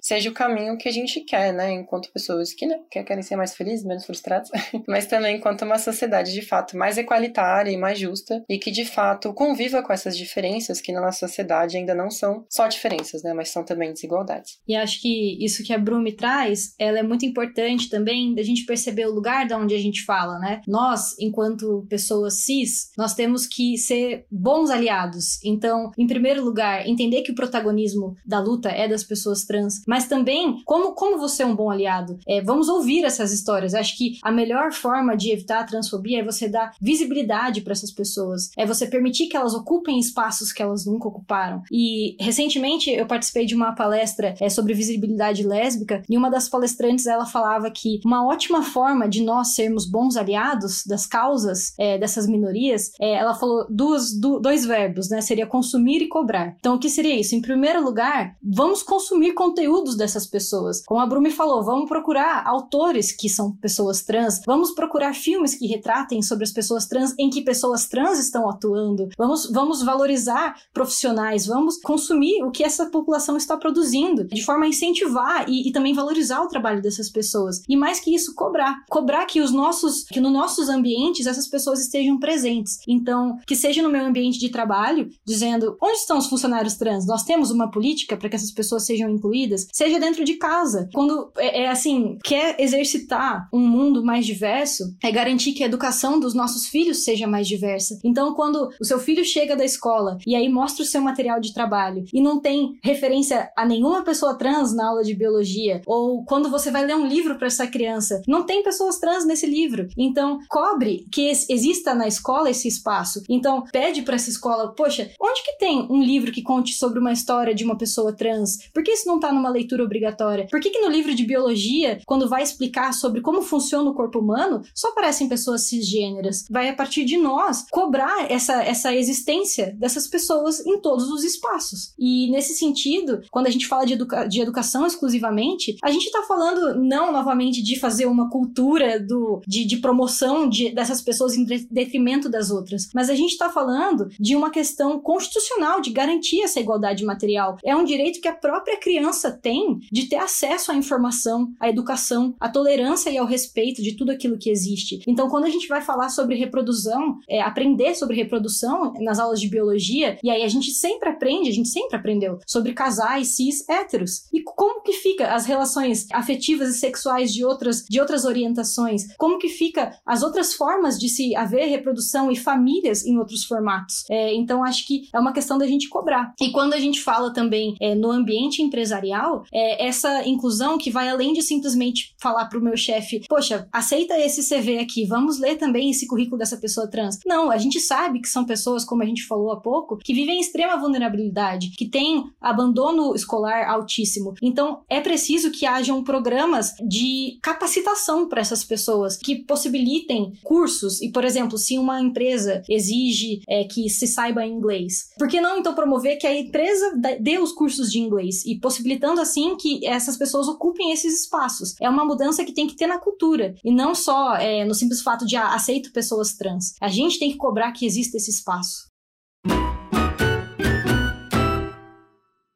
seja 0.01 0.29
o 0.29 0.33
caminho 0.33 0.77
que 0.77 0.87
a 0.87 0.91
gente 0.91 1.21
quer, 1.21 1.53
né? 1.53 1.71
Enquanto 1.71 2.11
pessoas 2.11 2.53
que, 2.53 2.65
né, 2.65 2.79
querem 2.89 3.23
ser 3.23 3.35
mais 3.35 3.55
felizes, 3.55 3.85
menos 3.85 4.05
frustradas, 4.05 4.49
mas 4.87 5.05
também 5.05 5.37
enquanto 5.37 5.63
uma 5.63 5.77
sociedade, 5.77 6.33
de 6.33 6.41
fato, 6.41 6.77
mais 6.77 6.97
equalitária 6.97 7.71
e 7.71 7.77
mais 7.77 7.99
justa 7.99 8.43
e 8.49 8.57
que, 8.57 8.71
de 8.71 8.85
fato, 8.85 9.33
conviva 9.33 9.81
com 9.81 9.93
essas 9.93 10.17
diferenças 10.17 10.81
que 10.81 10.91
na 10.91 11.01
nossa 11.01 11.27
sociedade 11.27 11.77
ainda 11.77 11.93
não 11.93 12.09
são 12.09 12.45
só 12.49 12.67
diferenças, 12.67 13.23
né? 13.23 13.33
Mas 13.33 13.49
são 13.49 13.63
também 13.63 13.93
desigualdades. 13.93 14.59
E 14.67 14.75
acho 14.75 15.01
que 15.01 15.43
isso 15.43 15.63
que 15.63 15.73
a 15.73 15.77
Brumi 15.77 16.13
traz, 16.13 16.73
ela 16.79 16.99
é 16.99 17.03
muito 17.03 17.25
importante 17.25 17.89
também 17.89 18.33
da 18.35 18.43
gente 18.43 18.65
perceber 18.65 19.05
o 19.05 19.13
lugar 19.13 19.47
da 19.47 19.57
onde 19.57 19.75
a 19.75 19.79
gente 19.79 20.03
fala, 20.03 20.39
né? 20.39 20.61
Nós, 20.67 21.17
enquanto 21.19 21.85
pessoas 21.89 22.43
cis, 22.43 22.91
nós 22.97 23.13
temos 23.13 23.45
que 23.45 23.77
ser 23.77 24.25
bons 24.31 24.69
aliados. 24.69 25.43
Então, 25.43 25.91
em 25.97 26.07
primeiro 26.07 26.43
lugar, 26.43 26.87
entender 26.87 27.21
que 27.21 27.31
o 27.31 27.35
protagonismo 27.35 28.15
da 28.25 28.39
luta 28.39 28.69
é 28.69 28.87
das 28.87 29.03
pessoas 29.11 29.43
trans, 29.43 29.81
mas 29.85 30.07
também 30.07 30.61
como 30.63 30.93
como 30.93 31.17
você 31.17 31.43
é 31.43 31.45
um 31.45 31.55
bom 31.55 31.69
aliado. 31.69 32.17
É, 32.25 32.41
vamos 32.41 32.69
ouvir 32.69 33.03
essas 33.03 33.33
histórias. 33.33 33.73
Acho 33.73 33.97
que 33.97 34.17
a 34.23 34.31
melhor 34.31 34.71
forma 34.71 35.17
de 35.17 35.31
evitar 35.31 35.59
a 35.59 35.65
transfobia 35.65 36.21
é 36.21 36.23
você 36.23 36.47
dar 36.47 36.73
visibilidade 36.81 37.59
para 37.59 37.73
essas 37.73 37.91
pessoas, 37.91 38.51
é 38.57 38.65
você 38.65 38.87
permitir 38.87 39.27
que 39.27 39.35
elas 39.35 39.53
ocupem 39.53 39.99
espaços 39.99 40.53
que 40.53 40.63
elas 40.63 40.85
nunca 40.85 41.09
ocuparam. 41.09 41.61
E 41.69 42.15
recentemente 42.19 42.89
eu 42.89 43.05
participei 43.05 43.45
de 43.45 43.53
uma 43.53 43.73
palestra 43.73 44.35
é, 44.39 44.47
sobre 44.47 44.73
visibilidade 44.73 45.43
lésbica 45.43 46.01
e 46.09 46.17
uma 46.17 46.29
das 46.29 46.47
palestrantes 46.47 47.05
ela 47.05 47.25
falava 47.25 47.69
que 47.69 47.99
uma 48.05 48.25
ótima 48.25 48.63
forma 48.63 49.09
de 49.09 49.21
nós 49.21 49.55
sermos 49.55 49.85
bons 49.85 50.15
aliados 50.15 50.85
das 50.85 51.05
causas 51.05 51.73
é, 51.77 51.97
dessas 51.97 52.27
minorias, 52.27 52.91
é, 53.01 53.15
ela 53.15 53.33
falou 53.33 53.65
duas, 53.69 54.13
do, 54.13 54.39
dois 54.39 54.65
verbos, 54.65 55.09
né? 55.09 55.19
Seria 55.21 55.45
consumir 55.45 56.01
e 56.01 56.07
cobrar. 56.07 56.55
Então 56.59 56.75
o 56.75 56.79
que 56.79 56.89
seria 56.89 57.19
isso? 57.19 57.35
Em 57.35 57.41
primeiro 57.41 57.83
lugar, 57.83 58.35
vamos 58.41 58.83
consumir 58.91 59.33
conteúdos 59.33 59.95
dessas 59.95 60.27
pessoas. 60.27 60.83
Como 60.85 60.99
a 60.99 61.05
Brumi 61.05 61.31
falou, 61.31 61.63
vamos 61.63 61.87
procurar 61.87 62.45
autores 62.45 63.13
que 63.13 63.29
são 63.29 63.53
pessoas 63.53 64.01
trans, 64.01 64.41
vamos 64.45 64.71
procurar 64.71 65.15
filmes 65.15 65.55
que 65.55 65.65
retratem 65.65 66.21
sobre 66.21 66.43
as 66.43 66.51
pessoas 66.51 66.85
trans 66.85 67.15
em 67.17 67.29
que 67.29 67.41
pessoas 67.41 67.87
trans 67.87 68.19
estão 68.19 68.49
atuando, 68.49 69.07
vamos, 69.17 69.49
vamos 69.49 69.81
valorizar 69.81 70.57
profissionais, 70.73 71.45
vamos 71.45 71.77
consumir 71.77 72.43
o 72.43 72.51
que 72.51 72.65
essa 72.65 72.87
população 72.87 73.37
está 73.37 73.55
produzindo, 73.55 74.25
de 74.25 74.43
forma 74.43 74.65
a 74.65 74.67
incentivar 74.67 75.45
e, 75.47 75.69
e 75.69 75.71
também 75.71 75.93
valorizar 75.93 76.41
o 76.41 76.49
trabalho 76.49 76.81
dessas 76.81 77.09
pessoas. 77.09 77.61
E 77.69 77.77
mais 77.77 78.01
que 78.01 78.13
isso, 78.13 78.35
cobrar. 78.35 78.83
Cobrar 78.89 79.25
que 79.25 79.39
os 79.39 79.51
nossos, 79.51 80.03
que 80.03 80.19
nos 80.19 80.33
nossos 80.33 80.67
ambientes 80.67 81.27
essas 81.27 81.47
pessoas 81.47 81.79
estejam 81.79 82.19
presentes. 82.19 82.79
Então, 82.85 83.37
que 83.47 83.55
seja 83.55 83.81
no 83.81 83.89
meu 83.89 84.05
ambiente 84.05 84.37
de 84.37 84.49
trabalho, 84.49 85.09
dizendo 85.25 85.77
onde 85.81 85.97
estão 85.97 86.17
os 86.17 86.27
funcionários 86.27 86.75
trans? 86.75 87.07
Nós 87.07 87.23
temos 87.23 87.51
uma 87.51 87.71
política 87.71 88.17
para 88.17 88.27
que 88.27 88.35
essas 88.35 88.51
pessoas 88.51 88.80
sejam 88.85 89.09
incluídas, 89.09 89.67
seja 89.71 89.99
dentro 89.99 90.23
de 90.23 90.35
casa. 90.35 90.89
Quando 90.93 91.31
é, 91.37 91.63
é 91.63 91.69
assim, 91.69 92.17
quer 92.23 92.55
exercitar 92.59 93.47
um 93.53 93.59
mundo 93.59 94.03
mais 94.03 94.25
diverso, 94.25 94.83
é 95.03 95.11
garantir 95.11 95.53
que 95.53 95.63
a 95.63 95.67
educação 95.67 96.19
dos 96.19 96.33
nossos 96.33 96.67
filhos 96.67 97.03
seja 97.03 97.27
mais 97.27 97.47
diversa. 97.47 97.99
Então, 98.03 98.33
quando 98.33 98.69
o 98.79 98.85
seu 98.85 98.99
filho 98.99 99.23
chega 99.23 99.55
da 99.55 99.65
escola 99.65 100.17
e 100.25 100.35
aí 100.35 100.49
mostra 100.49 100.83
o 100.83 100.87
seu 100.87 101.01
material 101.01 101.39
de 101.39 101.53
trabalho 101.53 102.03
e 102.13 102.21
não 102.21 102.39
tem 102.39 102.73
referência 102.83 103.51
a 103.55 103.65
nenhuma 103.65 104.03
pessoa 104.03 104.37
trans 104.37 104.73
na 104.73 104.87
aula 104.87 105.03
de 105.03 105.15
biologia, 105.15 105.81
ou 105.85 106.23
quando 106.25 106.49
você 106.49 106.71
vai 106.71 106.85
ler 106.85 106.95
um 106.95 107.07
livro 107.07 107.37
para 107.37 107.47
essa 107.47 107.67
criança, 107.67 108.21
não 108.27 108.43
tem 108.45 108.63
pessoas 108.63 108.99
trans 108.99 109.25
nesse 109.25 109.45
livro. 109.45 109.87
Então, 109.97 110.39
cobre 110.49 111.05
que 111.11 111.31
exista 111.49 111.93
na 111.93 112.07
escola 112.07 112.49
esse 112.49 112.67
espaço. 112.67 113.21
Então, 113.29 113.63
pede 113.71 114.01
para 114.01 114.15
essa 114.15 114.29
escola, 114.29 114.73
poxa, 114.73 115.11
onde 115.19 115.43
que 115.43 115.57
tem 115.57 115.87
um 115.89 116.01
livro 116.01 116.31
que 116.31 116.41
conte 116.41 116.73
sobre 116.73 116.99
uma 116.99 117.11
história 117.11 117.53
de 117.53 117.63
uma 117.63 117.77
pessoa 117.77 118.13
trans? 118.13 118.70
Por 118.73 118.83
que 118.83 118.91
isso 118.91 119.07
não 119.07 119.19
tá 119.19 119.31
numa 119.31 119.49
leitura 119.49 119.83
obrigatória? 119.83 120.47
Por 120.49 120.59
que, 120.59 120.69
que 120.69 120.81
no 120.81 120.89
livro 120.89 121.13
de 121.13 121.25
biologia, 121.25 121.99
quando 122.05 122.29
vai 122.29 122.43
explicar 122.43 122.93
sobre 122.93 123.21
como 123.21 123.41
funciona 123.41 123.89
o 123.89 123.93
corpo 123.93 124.19
humano, 124.19 124.61
só 124.73 124.89
aparecem 124.89 125.29
pessoas 125.29 125.63
cisgêneras? 125.63 126.45
Vai 126.49 126.69
a 126.69 126.75
partir 126.75 127.05
de 127.05 127.17
nós 127.17 127.65
cobrar 127.69 128.31
essa, 128.31 128.63
essa 128.63 128.95
existência 128.95 129.75
dessas 129.77 130.07
pessoas 130.07 130.65
em 130.65 130.79
todos 130.79 131.09
os 131.09 131.23
espaços. 131.23 131.93
E 131.97 132.29
nesse 132.31 132.55
sentido, 132.55 133.21
quando 133.29 133.47
a 133.47 133.49
gente 133.49 133.67
fala 133.67 133.85
de, 133.85 133.93
educa 133.93 134.25
de 134.27 134.41
educação 134.41 134.85
exclusivamente, 134.85 135.77
a 135.83 135.91
gente 135.91 136.05
está 136.05 136.23
falando 136.23 136.75
não 136.75 137.11
novamente 137.11 137.61
de 137.61 137.79
fazer 137.79 138.05
uma 138.05 138.29
cultura 138.29 138.99
do, 138.99 139.41
de, 139.47 139.65
de 139.65 139.77
promoção 139.77 140.47
de, 140.47 140.69
dessas 140.71 141.01
pessoas 141.01 141.35
em 141.35 141.45
detrimento 141.69 142.29
das 142.29 142.51
outras, 142.51 142.89
mas 142.93 143.09
a 143.09 143.15
gente 143.15 143.31
está 143.31 143.49
falando 143.49 144.09
de 144.19 144.35
uma 144.35 144.49
questão 144.49 144.99
constitucional 144.99 145.81
de 145.81 145.89
garantir 145.91 146.41
essa 146.41 146.59
igualdade 146.59 147.03
material. 147.03 147.57
É 147.63 147.75
um 147.75 147.83
direito 147.83 148.21
que 148.21 148.27
a 148.27 148.33
própria 148.33 148.60
criança 148.81 149.31
tem 149.31 149.79
de 149.91 150.07
ter 150.07 150.17
acesso 150.17 150.71
à 150.71 150.75
informação, 150.75 151.53
à 151.59 151.69
educação, 151.69 152.35
à 152.39 152.49
tolerância 152.49 153.09
e 153.09 153.17
ao 153.17 153.25
respeito 153.25 153.81
de 153.81 153.95
tudo 153.95 154.11
aquilo 154.11 154.37
que 154.37 154.49
existe. 154.49 155.01
Então, 155.07 155.29
quando 155.29 155.45
a 155.45 155.49
gente 155.49 155.67
vai 155.67 155.81
falar 155.81 156.09
sobre 156.09 156.35
reprodução, 156.35 157.17
é, 157.29 157.41
aprender 157.41 157.95
sobre 157.95 158.15
reprodução 158.15 158.93
nas 158.99 159.19
aulas 159.19 159.39
de 159.39 159.47
biologia, 159.47 160.17
e 160.23 160.29
aí 160.29 160.43
a 160.43 160.47
gente 160.47 160.71
sempre 160.71 161.09
aprende, 161.09 161.49
a 161.49 161.53
gente 161.53 161.69
sempre 161.69 161.95
aprendeu 161.95 162.39
sobre 162.45 162.73
casais 162.73 163.35
cis 163.35 163.67
héteros. 163.69 164.27
E 164.33 164.41
como 164.41 164.81
que 164.81 164.93
fica 164.93 165.33
as 165.33 165.45
relações 165.45 166.07
afetivas 166.11 166.75
e 166.75 166.79
sexuais 166.79 167.33
de 167.33 167.45
outras, 167.45 167.83
de 167.89 167.99
outras 167.99 168.25
orientações? 168.25 169.13
Como 169.15 169.37
que 169.37 169.49
fica 169.49 169.97
as 170.05 170.23
outras 170.23 170.53
formas 170.53 170.99
de 170.99 171.07
se 171.07 171.35
haver 171.35 171.67
reprodução 171.67 172.31
e 172.31 172.35
famílias 172.35 173.05
em 173.05 173.17
outros 173.17 173.45
formatos? 173.45 174.03
É, 174.09 174.33
então, 174.33 174.63
acho 174.63 174.87
que 174.87 175.07
é 175.13 175.19
uma 175.19 175.33
questão 175.33 175.57
da 175.57 175.67
gente 175.67 175.87
cobrar. 175.89 176.33
E 176.41 176.51
quando 176.51 176.73
a 176.73 176.79
gente 176.79 177.01
fala 177.01 177.31
também 177.31 177.75
é, 177.79 177.95
no 177.95 178.11
ambiente 178.11 178.50
empresarial, 178.59 179.43
é, 179.53 179.85
essa 179.85 180.27
inclusão 180.27 180.79
que 180.79 180.89
vai 180.89 181.07
além 181.09 181.33
de 181.33 181.43
simplesmente 181.43 182.15
falar 182.17 182.45
para 182.45 182.57
o 182.57 182.63
meu 182.63 182.75
chefe, 182.75 183.21
poxa, 183.29 183.67
aceita 183.71 184.17
esse 184.17 184.41
CV 184.47 184.79
aqui, 184.79 185.05
vamos 185.05 185.39
ler 185.39 185.57
também 185.57 185.91
esse 185.91 186.07
currículo 186.07 186.39
dessa 186.39 186.57
pessoa 186.57 186.89
trans. 186.89 187.19
Não, 187.25 187.51
a 187.51 187.57
gente 187.57 187.79
sabe 187.79 188.19
que 188.19 188.27
são 188.27 188.45
pessoas, 188.45 188.83
como 188.83 189.03
a 189.03 189.05
gente 189.05 189.27
falou 189.27 189.51
há 189.51 189.59
pouco, 189.59 189.97
que 189.97 190.13
vivem 190.13 190.37
em 190.37 190.41
extrema 190.41 190.77
vulnerabilidade, 190.77 191.71
que 191.77 191.87
têm 191.87 192.25
abandono 192.39 193.13
escolar 193.13 193.69
altíssimo. 193.69 194.33
Então, 194.41 194.81
é 194.89 194.99
preciso 194.99 195.51
que 195.51 195.65
hajam 195.65 196.03
programas 196.03 196.73
de 196.87 197.37
capacitação 197.41 198.27
para 198.27 198.41
essas 198.41 198.63
pessoas, 198.63 199.17
que 199.17 199.35
possibilitem 199.43 200.33
cursos. 200.43 201.01
E, 201.01 201.09
por 201.11 201.23
exemplo, 201.23 201.57
se 201.57 201.77
uma 201.77 202.01
empresa 202.01 202.63
exige 202.69 203.41
é, 203.47 203.63
que 203.63 203.89
se 203.89 204.07
saiba 204.07 204.45
inglês, 204.45 205.09
por 205.17 205.27
que 205.27 205.41
não 205.41 205.57
então 205.57 205.75
promover 205.75 206.17
que 206.17 206.27
a 206.27 206.39
empresa 206.39 206.93
dê 207.19 207.37
os 207.37 207.51
cursos 207.51 207.91
de 207.91 207.99
inglês? 207.99 208.40
E 208.45 208.59
possibilitando 208.59 209.21
assim 209.21 209.55
que 209.55 209.85
essas 209.85 210.17
pessoas 210.17 210.47
ocupem 210.47 210.91
esses 210.91 211.21
espaços. 211.21 211.75
É 211.81 211.89
uma 211.89 212.05
mudança 212.05 212.43
que 212.43 212.53
tem 212.53 212.67
que 212.67 212.75
ter 212.75 212.87
na 212.87 212.99
cultura 212.99 213.55
e 213.63 213.71
não 213.71 213.95
só 213.95 214.35
é, 214.35 214.65
no 214.65 214.73
simples 214.73 215.01
fato 215.01 215.25
de 215.25 215.35
ah, 215.35 215.53
aceito 215.53 215.91
pessoas 215.91 216.33
trans. 216.33 216.75
A 216.81 216.87
gente 216.87 217.19
tem 217.19 217.31
que 217.31 217.37
cobrar 217.37 217.71
que 217.71 217.85
exista 217.85 218.17
esse 218.17 218.31
espaço. 218.31 218.90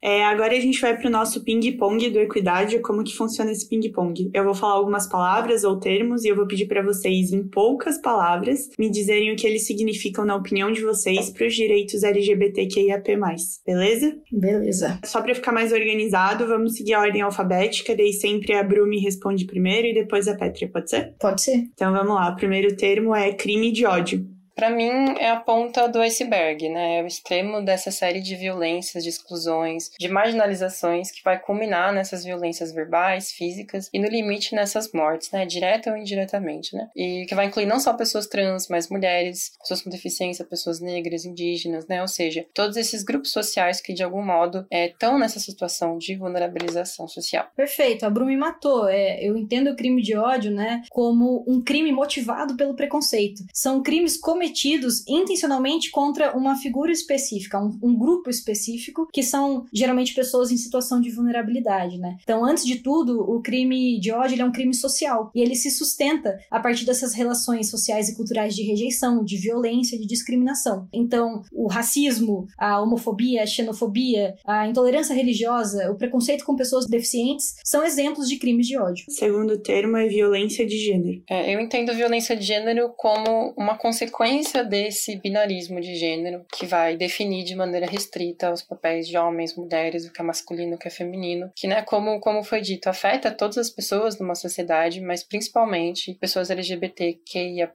É, 0.06 0.24
agora 0.24 0.56
a 0.56 0.60
gente 0.60 0.80
vai 0.80 0.96
para 0.96 1.08
o 1.08 1.12
nosso 1.12 1.44
ping-pong 1.44 2.12
do 2.12 2.20
Equidade, 2.20 2.78
como 2.78 3.04
que 3.04 3.18
funciona 3.18 3.52
esse 3.52 3.68
ping-pong. 3.68 4.30
Eu 4.36 4.44
vou 4.44 4.54
falar 4.54 4.74
algumas 4.74 5.08
palavras 5.08 5.64
ou 5.64 5.80
termos 5.80 6.24
e 6.24 6.28
eu 6.28 6.36
vou 6.36 6.46
pedir 6.46 6.68
para 6.68 6.84
vocês, 6.84 7.34
em 7.34 7.42
poucas 7.42 7.98
palavras, 8.00 8.70
me 8.78 8.88
dizerem 8.88 9.34
o 9.34 9.36
que 9.36 9.48
eles 9.48 9.66
significam 9.66 10.24
na 10.24 10.36
opinião 10.36 10.72
de 10.72 10.84
vocês 10.84 11.32
para 11.32 11.48
os 11.48 11.56
direitos 11.56 12.04
LGBTQIAP+, 12.04 13.18
beleza? 13.66 14.16
Beleza. 14.32 15.00
Só 15.04 15.24
para 15.24 15.34
ficar 15.34 15.52
mais 15.52 15.72
organizado, 15.72 16.46
vamos 16.46 16.76
seguir 16.76 16.94
a 16.94 17.00
ordem 17.00 17.24
alfabética, 17.24 17.96
daí 17.96 18.14
sempre 18.14 18.54
a 18.54 18.62
Bru 18.62 18.86
me 18.86 19.00
responde 19.00 19.46
primeiro 19.46 19.88
e 19.88 19.94
depois 19.96 20.28
a 20.28 20.36
Pétria, 20.36 20.70
pode 20.70 20.88
ser? 20.88 21.16
Pode 21.20 21.42
ser. 21.42 21.64
Então 21.74 21.92
vamos 21.92 22.14
lá, 22.14 22.30
o 22.30 22.36
primeiro 22.36 22.78
termo 22.78 23.16
é 23.16 23.34
crime 23.34 23.72
de 23.72 23.88
ódio. 23.88 24.35
Para 24.56 24.70
mim, 24.70 25.16
é 25.20 25.30
a 25.30 25.36
ponta 25.36 25.86
do 25.88 26.00
iceberg, 26.00 26.70
né? 26.70 27.00
É 27.00 27.04
o 27.04 27.08
extremo 27.08 27.62
dessa 27.62 27.92
série 27.92 28.22
de 28.22 28.38
violências, 28.38 29.04
de 29.04 29.10
exclusões, 29.10 29.92
de 30.00 30.08
marginalizações 30.08 31.12
que 31.12 31.22
vai 31.22 31.38
culminar 31.38 31.94
nessas 31.94 32.24
violências 32.24 32.72
verbais, 32.72 33.34
físicas 33.34 33.90
e 33.94 34.00
no 34.00 34.08
limite 34.08 34.56
nessas 34.56 34.94
mortes, 34.94 35.30
né? 35.32 35.46
Direta 35.46 35.92
ou 35.92 35.98
indiretamente, 35.98 36.74
né? 36.74 36.90
E 36.96 37.26
que 37.28 37.36
vai 37.36 37.48
incluir 37.48 37.66
não 37.66 37.82
só 37.82 37.94
pessoas 37.94 38.28
trans, 38.28 38.70
mas 38.70 38.90
mulheres, 38.90 39.52
pessoas 39.60 39.82
com 39.82 39.90
deficiência, 39.90 40.46
pessoas 40.46 40.80
negras, 40.80 41.26
indígenas, 41.26 41.86
né? 41.88 42.02
Ou 42.02 42.08
seja, 42.08 42.46
todos 42.54 42.78
esses 42.78 43.04
grupos 43.04 43.32
sociais 43.32 43.82
que 43.82 43.94
de 43.94 44.04
algum 44.04 44.24
modo 44.24 44.66
estão 44.72 45.18
é, 45.18 45.20
nessa 45.20 45.40
situação 45.40 45.98
de 45.98 46.16
vulnerabilização 46.16 47.10
social. 47.10 47.46
Perfeito, 47.58 48.06
a 48.06 48.10
Bru 48.10 48.26
me 48.26 48.38
matou. 48.38 48.88
É, 48.88 49.22
eu 49.22 49.36
entendo 49.36 49.72
o 49.72 49.76
crime 49.76 50.02
de 50.02 50.16
ódio, 50.16 50.52
né, 50.52 50.82
como 50.92 51.44
um 51.46 51.62
crime 51.62 51.92
motivado 51.92 52.56
pelo 52.56 52.74
preconceito. 52.74 53.44
São 53.54 53.84
crimes 53.84 54.16
cometidos 54.16 54.45
cometidos 54.46 55.04
intencionalmente 55.08 55.90
contra 55.90 56.38
uma 56.38 56.56
figura 56.56 56.92
específica, 56.92 57.60
um, 57.60 57.78
um, 57.82 57.98
grupo 57.98 58.30
específico, 58.30 59.08
que 59.12 59.24
são 59.24 59.66
geralmente 59.74 60.14
pessoas 60.14 60.52
em 60.52 60.58
situação 60.58 61.02
de 61.02 61.10
vulnerabilidade, 61.10 61.98
né? 61.98 62.18
Então, 62.22 62.46
antes 62.46 62.64
de 62.64 62.78
tudo, 62.78 63.20
o 63.20 63.42
crime 63.42 64.00
de 64.00 64.12
ódio 64.12 64.40
é 64.40 64.46
um 64.46 64.52
crime 64.52 64.74
social 64.74 65.32
e 65.34 65.42
ele 65.42 65.56
se 65.56 65.72
sustenta 65.72 66.38
a 66.52 66.60
partir 66.60 66.86
dessas 66.86 67.14
relações 67.14 67.70
sociais 67.70 68.08
e 68.10 68.16
culturais 68.16 68.56
de 68.56 68.64
rejeição, 68.64 69.24
de 69.24 69.38
violência, 69.38 69.98
de 69.98 70.06
discriminação. 70.06 70.88
Então, 70.94 71.42
o 71.52 71.68
racismo, 71.68 72.48
a 72.58 72.80
homofobia, 72.80 73.44
a 73.44 73.48
xenofobia, 73.48 74.36
a 74.46 74.68
intolerância 74.68 75.16
religiosa, 75.16 75.92
o 75.92 75.96
preconceito 75.96 76.46
com 76.46 76.56
pessoas 76.56 76.86
deficientes 76.86 77.56
são 77.64 77.84
exemplos 77.84 78.30
de 78.30 78.38
crimes 78.38 78.68
de 78.68 78.78
ódio. 78.78 79.06
O 79.08 79.12
segundo 79.12 79.58
termo 79.58 79.98
é 79.98 80.08
violência 80.08 80.66
de 80.66 80.78
gênero. 80.78 81.24
É, 81.30 81.56
eu 81.56 81.60
entendo 81.60 81.94
violência 81.94 82.36
de 82.36 82.44
gênero 82.44 82.94
como 82.96 83.54
uma 83.58 83.78
consequência 83.78 84.35
consequência 84.36 84.64
desse 84.64 85.16
binarismo 85.16 85.80
de 85.80 85.96
gênero 85.96 86.46
que 86.52 86.66
vai 86.66 86.98
definir 86.98 87.44
de 87.44 87.56
maneira 87.56 87.86
restrita 87.86 88.52
os 88.52 88.62
papéis 88.62 89.08
de 89.08 89.18
homens, 89.18 89.56
mulheres, 89.56 90.06
o 90.06 90.12
que 90.12 90.22
é 90.22 90.26
masculino, 90.26 90.76
o 90.76 90.78
que 90.78 90.88
é 90.88 90.92
feminino, 90.92 91.50
que, 91.56 91.68
né, 91.68 91.82
como, 91.84 92.20
como 92.20 92.44
foi 92.44 92.62
dito, 92.62 92.88
afeta 92.88 93.32
todas 93.32 93.58
as 93.58 93.70
pessoas 93.70 94.20
numa 94.20 94.36
sociedade, 94.36 95.00
mas 95.00 95.24
principalmente 95.24 96.18
pessoas 96.20 96.50
LGBTQIAP+, 96.50 97.74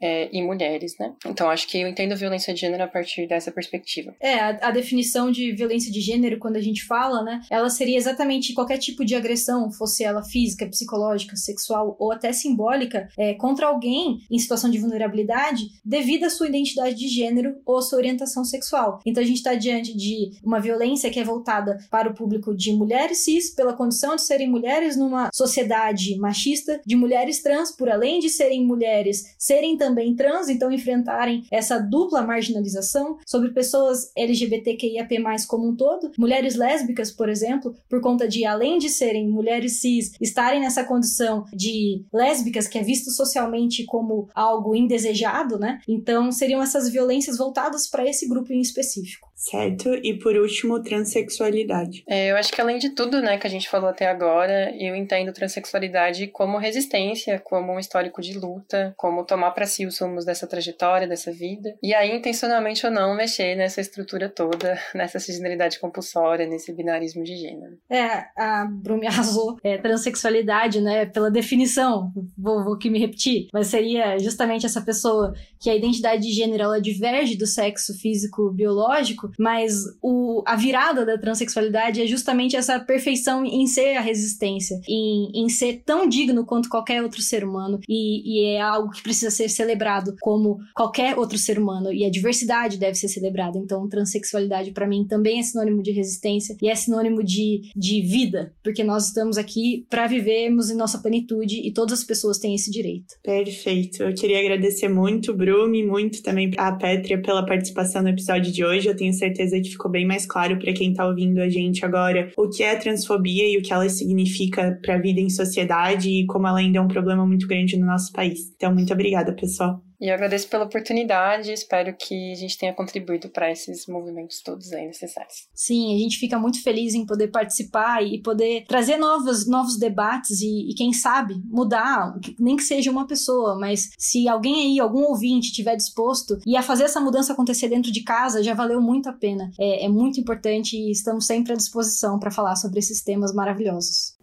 é, 0.00 0.28
e 0.32 0.42
mulheres, 0.42 0.96
né? 0.98 1.12
Então, 1.26 1.50
acho 1.50 1.66
que 1.66 1.80
eu 1.80 1.88
entendo 1.88 2.16
violência 2.16 2.54
de 2.54 2.60
gênero 2.60 2.84
a 2.84 2.88
partir 2.88 3.26
dessa 3.26 3.50
perspectiva. 3.50 4.14
É, 4.20 4.34
a, 4.34 4.48
a 4.68 4.70
definição 4.70 5.30
de 5.30 5.52
violência 5.52 5.90
de 5.90 6.00
gênero, 6.00 6.38
quando 6.38 6.56
a 6.56 6.62
gente 6.62 6.84
fala, 6.84 7.22
né, 7.22 7.40
ela 7.50 7.68
seria 7.68 7.96
exatamente 7.96 8.54
qualquer 8.54 8.78
tipo 8.78 9.04
de 9.04 9.14
agressão, 9.14 9.72
fosse 9.72 10.04
ela 10.04 10.22
física, 10.22 10.66
psicológica, 10.66 11.36
sexual 11.36 11.96
ou 11.98 12.12
até 12.12 12.32
simbólica, 12.32 13.08
é, 13.18 13.34
contra 13.34 13.66
alguém 13.66 14.20
em 14.30 14.38
situação 14.38 14.70
de 14.70 14.78
vulnerabilidade, 14.78 15.62
devido 15.84 16.24
à 16.24 16.30
sua 16.30 16.48
identidade 16.48 16.94
de 16.94 17.08
gênero 17.08 17.56
ou 17.64 17.80
sua 17.82 17.98
orientação 17.98 18.44
sexual. 18.44 19.00
Então 19.04 19.22
a 19.22 19.26
gente 19.26 19.38
está 19.38 19.54
diante 19.54 19.96
de 19.96 20.32
uma 20.42 20.60
violência 20.60 21.10
que 21.10 21.20
é 21.20 21.24
voltada 21.24 21.78
para 21.90 22.10
o 22.10 22.14
público 22.14 22.54
de 22.54 22.72
mulheres 22.72 23.24
cis, 23.24 23.50
pela 23.50 23.72
condição 23.72 24.16
de 24.16 24.22
serem 24.22 24.50
mulheres 24.50 24.96
numa 24.96 25.30
sociedade 25.32 26.16
machista, 26.18 26.80
de 26.84 26.96
mulheres 26.96 27.42
trans, 27.42 27.70
por 27.70 27.88
além 27.88 28.20
de 28.20 28.28
serem 28.28 28.64
mulheres, 28.64 29.34
serem 29.38 29.76
também 29.76 30.14
trans, 30.14 30.48
então 30.48 30.72
enfrentarem 30.72 31.44
essa 31.50 31.78
dupla 31.78 32.22
marginalização 32.22 33.18
sobre 33.26 33.50
pessoas 33.50 34.10
LGBTQIAP+, 34.16 35.16
como 35.48 35.68
um 35.68 35.76
todo, 35.76 36.10
mulheres 36.18 36.54
lésbicas, 36.56 37.10
por 37.10 37.28
exemplo, 37.28 37.74
por 37.88 38.00
conta 38.00 38.28
de, 38.28 38.44
além 38.44 38.78
de 38.78 38.88
serem 38.88 39.28
mulheres 39.28 39.80
cis, 39.80 40.12
estarem 40.20 40.60
nessa 40.60 40.84
condição 40.84 41.44
de 41.52 42.04
lésbicas, 42.12 42.68
que 42.68 42.78
é 42.78 42.82
visto 42.82 43.10
socialmente 43.10 43.84
como 43.84 44.28
algo 44.34 44.74
indesejado, 44.74 45.58
né? 45.58 45.69
Então 45.86 46.30
seriam 46.32 46.62
essas 46.62 46.88
violências 46.88 47.36
voltadas 47.38 47.86
para 47.86 48.08
esse 48.08 48.28
grupo 48.28 48.52
em 48.52 48.60
específico. 48.60 49.29
Certo. 49.40 49.94
E 50.04 50.18
por 50.18 50.36
último, 50.36 50.82
transexualidade. 50.82 52.04
É, 52.06 52.30
eu 52.30 52.36
acho 52.36 52.52
que 52.52 52.60
além 52.60 52.78
de 52.78 52.90
tudo, 52.90 53.22
né, 53.22 53.38
que 53.38 53.46
a 53.46 53.50
gente 53.50 53.70
falou 53.70 53.88
até 53.88 54.06
agora, 54.06 54.70
eu 54.78 54.94
entendo 54.94 55.32
transexualidade 55.32 56.26
como 56.26 56.58
resistência, 56.58 57.40
como 57.40 57.72
um 57.72 57.78
histórico 57.78 58.20
de 58.20 58.38
luta, 58.38 58.92
como 58.98 59.24
tomar 59.24 59.52
para 59.52 59.64
si 59.64 59.86
os 59.86 59.98
rumos 59.98 60.26
dessa 60.26 60.46
trajetória, 60.46 61.08
dessa 61.08 61.32
vida. 61.32 61.74
E 61.82 61.94
aí, 61.94 62.14
intencionalmente 62.14 62.84
ou 62.84 62.92
não, 62.92 63.16
mexer 63.16 63.56
nessa 63.56 63.80
estrutura 63.80 64.28
toda, 64.28 64.78
nessa 64.94 65.18
cisgeneridade 65.18 65.80
compulsória, 65.80 66.46
nesse 66.46 66.70
binarismo 66.74 67.24
de 67.24 67.34
gênero. 67.34 67.78
É, 67.88 68.26
a 68.36 68.66
Brumi 68.70 69.06
arrasou. 69.06 69.56
É, 69.64 69.78
transexualidade, 69.78 70.82
né, 70.82 71.06
pela 71.06 71.30
definição, 71.30 72.12
vou, 72.36 72.62
vou 72.62 72.74
aqui 72.74 72.90
me 72.90 72.98
repetir, 72.98 73.48
mas 73.54 73.68
seria 73.68 74.18
justamente 74.18 74.66
essa 74.66 74.82
pessoa 74.82 75.32
que 75.58 75.70
a 75.70 75.74
identidade 75.74 76.22
de 76.22 76.32
gênero 76.32 76.64
ela 76.64 76.80
diverge 76.80 77.36
do 77.38 77.46
sexo 77.46 77.98
físico 77.98 78.50
biológico 78.50 79.29
mas 79.38 79.84
o, 80.02 80.42
a 80.46 80.56
virada 80.56 81.04
da 81.04 81.18
transexualidade 81.18 82.00
é 82.00 82.06
justamente 82.06 82.56
essa 82.56 82.78
perfeição 82.80 83.44
em 83.44 83.66
ser 83.66 83.96
a 83.96 84.00
resistência, 84.00 84.80
em, 84.88 85.30
em 85.34 85.48
ser 85.48 85.82
tão 85.84 86.08
digno 86.08 86.44
quanto 86.44 86.68
qualquer 86.68 87.02
outro 87.02 87.22
ser 87.22 87.44
humano, 87.44 87.80
e, 87.88 88.40
e 88.40 88.44
é 88.54 88.60
algo 88.60 88.90
que 88.90 89.02
precisa 89.02 89.30
ser 89.30 89.48
celebrado 89.48 90.14
como 90.20 90.58
qualquer 90.74 91.18
outro 91.18 91.38
ser 91.38 91.58
humano, 91.58 91.92
e 91.92 92.04
a 92.04 92.10
diversidade 92.10 92.78
deve 92.78 92.94
ser 92.94 93.08
celebrada. 93.08 93.58
Então, 93.58 93.88
transexualidade 93.88 94.72
para 94.72 94.86
mim 94.86 95.06
também 95.06 95.38
é 95.38 95.42
sinônimo 95.42 95.82
de 95.82 95.90
resistência 95.90 96.56
e 96.60 96.68
é 96.68 96.74
sinônimo 96.74 97.22
de, 97.22 97.62
de 97.76 98.00
vida, 98.02 98.52
porque 98.62 98.84
nós 98.84 99.06
estamos 99.06 99.36
aqui 99.36 99.86
para 99.88 100.06
vivermos 100.06 100.70
em 100.70 100.76
nossa 100.76 100.98
plenitude 100.98 101.60
e 101.66 101.72
todas 101.72 102.00
as 102.00 102.04
pessoas 102.04 102.38
têm 102.38 102.54
esse 102.54 102.70
direito. 102.70 103.14
Perfeito. 103.22 104.02
Eu 104.02 104.14
queria 104.14 104.40
agradecer 104.40 104.88
muito, 104.88 105.34
Brumi, 105.34 105.84
muito 105.84 106.22
também 106.22 106.50
a 106.56 106.72
Pétria 106.72 107.20
pela 107.20 107.44
participação 107.44 108.02
no 108.02 108.08
episódio 108.08 108.52
de 108.52 108.64
hoje. 108.64 108.88
Eu 108.88 108.96
tenho 108.96 109.12
certeza 109.20 109.60
que 109.60 109.70
ficou 109.70 109.90
bem 109.90 110.06
mais 110.06 110.26
claro 110.26 110.58
para 110.58 110.72
quem 110.72 110.90
está 110.90 111.06
ouvindo 111.06 111.38
a 111.40 111.48
gente 111.48 111.84
agora 111.84 112.32
o 112.36 112.48
que 112.48 112.62
é 112.62 112.74
transfobia 112.76 113.48
e 113.48 113.58
o 113.58 113.62
que 113.62 113.72
ela 113.72 113.88
significa 113.88 114.78
para 114.82 114.94
a 114.94 114.98
vida 114.98 115.20
em 115.20 115.30
sociedade 115.30 116.10
e 116.10 116.26
como 116.26 116.46
ela 116.46 116.58
ainda 116.58 116.78
é 116.78 116.80
um 116.80 116.88
problema 116.88 117.26
muito 117.26 117.46
grande 117.46 117.76
no 117.78 117.86
nosso 117.86 118.12
país. 118.12 118.52
Então, 118.56 118.74
muito 118.74 118.92
obrigada, 118.92 119.32
pessoal. 119.34 119.89
E 120.00 120.08
eu 120.08 120.14
agradeço 120.14 120.48
pela 120.48 120.64
oportunidade, 120.64 121.52
espero 121.52 121.94
que 121.94 122.32
a 122.32 122.34
gente 122.34 122.56
tenha 122.56 122.72
contribuído 122.72 123.28
para 123.28 123.50
esses 123.50 123.86
movimentos 123.86 124.40
todos 124.40 124.72
aí 124.72 124.86
necessários. 124.86 125.48
Sim, 125.54 125.94
a 125.94 125.98
gente 125.98 126.18
fica 126.18 126.38
muito 126.38 126.62
feliz 126.62 126.94
em 126.94 127.04
poder 127.04 127.28
participar 127.28 128.02
e 128.02 128.22
poder 128.22 128.64
trazer 128.66 128.96
novos, 128.96 129.46
novos 129.46 129.78
debates 129.78 130.40
e, 130.40 130.70
e 130.70 130.74
quem 130.74 130.92
sabe, 130.92 131.34
mudar, 131.44 132.14
nem 132.38 132.56
que 132.56 132.62
seja 132.62 132.90
uma 132.90 133.06
pessoa, 133.06 133.58
mas 133.58 133.90
se 133.98 134.26
alguém 134.26 134.72
aí, 134.72 134.80
algum 134.80 135.02
ouvinte, 135.02 135.52
tiver 135.52 135.76
disposto 135.76 136.38
e 136.46 136.56
a 136.56 136.62
fazer 136.62 136.84
essa 136.84 137.00
mudança 137.00 137.34
acontecer 137.34 137.68
dentro 137.68 137.92
de 137.92 138.02
casa, 138.02 138.42
já 138.42 138.54
valeu 138.54 138.80
muito 138.80 139.08
a 139.08 139.12
pena. 139.12 139.50
É, 139.60 139.84
é 139.84 139.88
muito 139.88 140.18
importante 140.18 140.76
e 140.76 140.90
estamos 140.90 141.26
sempre 141.26 141.52
à 141.52 141.56
disposição 141.56 142.18
para 142.18 142.30
falar 142.30 142.56
sobre 142.56 142.78
esses 142.78 143.02
temas 143.02 143.34
maravilhosos. 143.34 144.18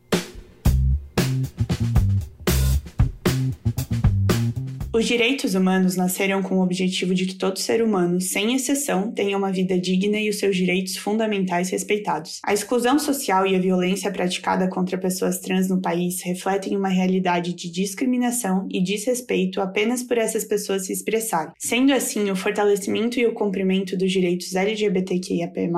Os 4.97 5.05
direitos 5.05 5.53
humanos 5.53 5.95
nasceram 5.95 6.41
com 6.41 6.57
o 6.57 6.63
objetivo 6.63 7.13
de 7.13 7.27
que 7.27 7.35
todo 7.35 7.59
ser 7.59 7.83
humano, 7.83 8.19
sem 8.19 8.55
exceção, 8.55 9.11
tenha 9.11 9.37
uma 9.37 9.51
vida 9.51 9.77
digna 9.77 10.19
e 10.19 10.27
os 10.27 10.39
seus 10.39 10.55
direitos 10.55 10.97
fundamentais 10.97 11.69
respeitados. 11.69 12.39
A 12.43 12.51
exclusão 12.51 12.97
social 12.97 13.45
e 13.45 13.55
a 13.55 13.59
violência 13.59 14.09
praticada 14.09 14.67
contra 14.67 14.97
pessoas 14.97 15.37
trans 15.37 15.69
no 15.69 15.79
país 15.79 16.23
refletem 16.23 16.75
uma 16.75 16.87
realidade 16.87 17.53
de 17.53 17.69
discriminação 17.69 18.67
e 18.71 18.83
desrespeito 18.83 19.61
apenas 19.61 20.01
por 20.01 20.17
essas 20.17 20.43
pessoas 20.43 20.87
se 20.87 20.93
expressarem. 20.93 21.53
Sendo 21.59 21.93
assim, 21.93 22.31
o 22.31 22.35
fortalecimento 22.35 23.19
e 23.19 23.27
o 23.27 23.35
cumprimento 23.35 23.95
dos 23.95 24.11
direitos 24.11 24.55
LGBTQIAP+, 24.55 25.69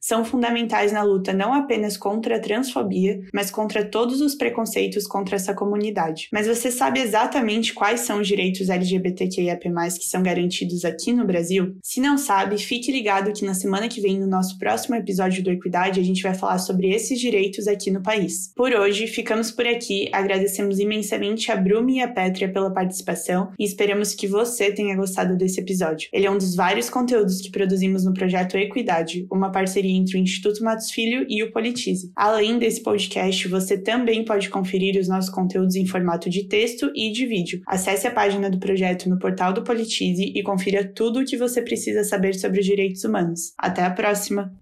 são 0.00 0.24
fundamentais 0.24 0.92
na 0.92 1.02
luta 1.02 1.34
não 1.34 1.52
apenas 1.52 1.98
contra 1.98 2.36
a 2.36 2.40
transfobia, 2.40 3.20
mas 3.34 3.50
contra 3.50 3.84
todos 3.84 4.22
os 4.22 4.34
preconceitos 4.34 5.06
contra 5.06 5.36
essa 5.36 5.52
comunidade. 5.52 6.28
Mas 6.32 6.46
você 6.46 6.70
sabe 6.70 7.00
exatamente 7.00 7.74
quais 7.74 8.00
são 8.00 8.22
os 8.22 8.26
direitos 8.26 8.61
direitos 8.62 8.68
LGBTQIAP+, 8.68 9.70
que 9.98 10.04
são 10.04 10.22
garantidos 10.22 10.84
aqui 10.84 11.12
no 11.12 11.26
Brasil? 11.26 11.76
Se 11.82 12.00
não 12.00 12.16
sabe, 12.16 12.58
fique 12.58 12.92
ligado 12.92 13.32
que 13.32 13.44
na 13.44 13.54
semana 13.54 13.88
que 13.88 14.00
vem, 14.00 14.18
no 14.18 14.26
nosso 14.26 14.58
próximo 14.58 14.94
episódio 14.94 15.42
do 15.42 15.50
Equidade, 15.50 16.00
a 16.00 16.02
gente 16.02 16.22
vai 16.22 16.34
falar 16.34 16.58
sobre 16.58 16.90
esses 16.90 17.18
direitos 17.18 17.66
aqui 17.66 17.90
no 17.90 18.02
país. 18.02 18.52
Por 18.54 18.72
hoje, 18.72 19.06
ficamos 19.06 19.50
por 19.50 19.66
aqui, 19.66 20.08
agradecemos 20.12 20.78
imensamente 20.78 21.50
a 21.50 21.56
Brumi 21.56 21.96
e 21.96 22.00
a 22.00 22.08
Pétria 22.08 22.50
pela 22.50 22.72
participação 22.72 23.52
e 23.58 23.64
esperamos 23.64 24.14
que 24.14 24.26
você 24.26 24.72
tenha 24.72 24.96
gostado 24.96 25.36
desse 25.36 25.60
episódio. 25.60 26.08
Ele 26.12 26.26
é 26.26 26.30
um 26.30 26.38
dos 26.38 26.54
vários 26.54 26.88
conteúdos 26.88 27.40
que 27.40 27.50
produzimos 27.50 28.04
no 28.04 28.14
projeto 28.14 28.56
Equidade, 28.56 29.26
uma 29.30 29.50
parceria 29.50 29.96
entre 29.96 30.16
o 30.16 30.20
Instituto 30.20 30.62
Matos 30.62 30.90
Filho 30.90 31.26
e 31.28 31.42
o 31.42 31.50
Politize. 31.52 32.12
Além 32.14 32.58
desse 32.58 32.82
podcast, 32.82 33.48
você 33.48 33.76
também 33.76 34.24
pode 34.24 34.48
conferir 34.48 34.98
os 34.98 35.08
nossos 35.08 35.30
conteúdos 35.30 35.76
em 35.76 35.86
formato 35.86 36.28
de 36.28 36.44
texto 36.44 36.90
e 36.94 37.10
de 37.10 37.26
vídeo. 37.26 37.60
Acesse 37.66 38.06
a 38.06 38.10
página 38.42 38.50
do 38.50 38.58
projeto 38.58 39.08
no 39.08 39.18
portal 39.18 39.52
do 39.52 39.62
Politize 39.62 40.32
e 40.34 40.42
confira 40.42 40.84
tudo 40.84 41.20
o 41.20 41.24
que 41.24 41.36
você 41.36 41.62
precisa 41.62 42.02
saber 42.02 42.34
sobre 42.34 42.60
os 42.60 42.66
direitos 42.66 43.04
humanos. 43.04 43.52
Até 43.56 43.84
a 43.84 43.90
próxima! 43.90 44.52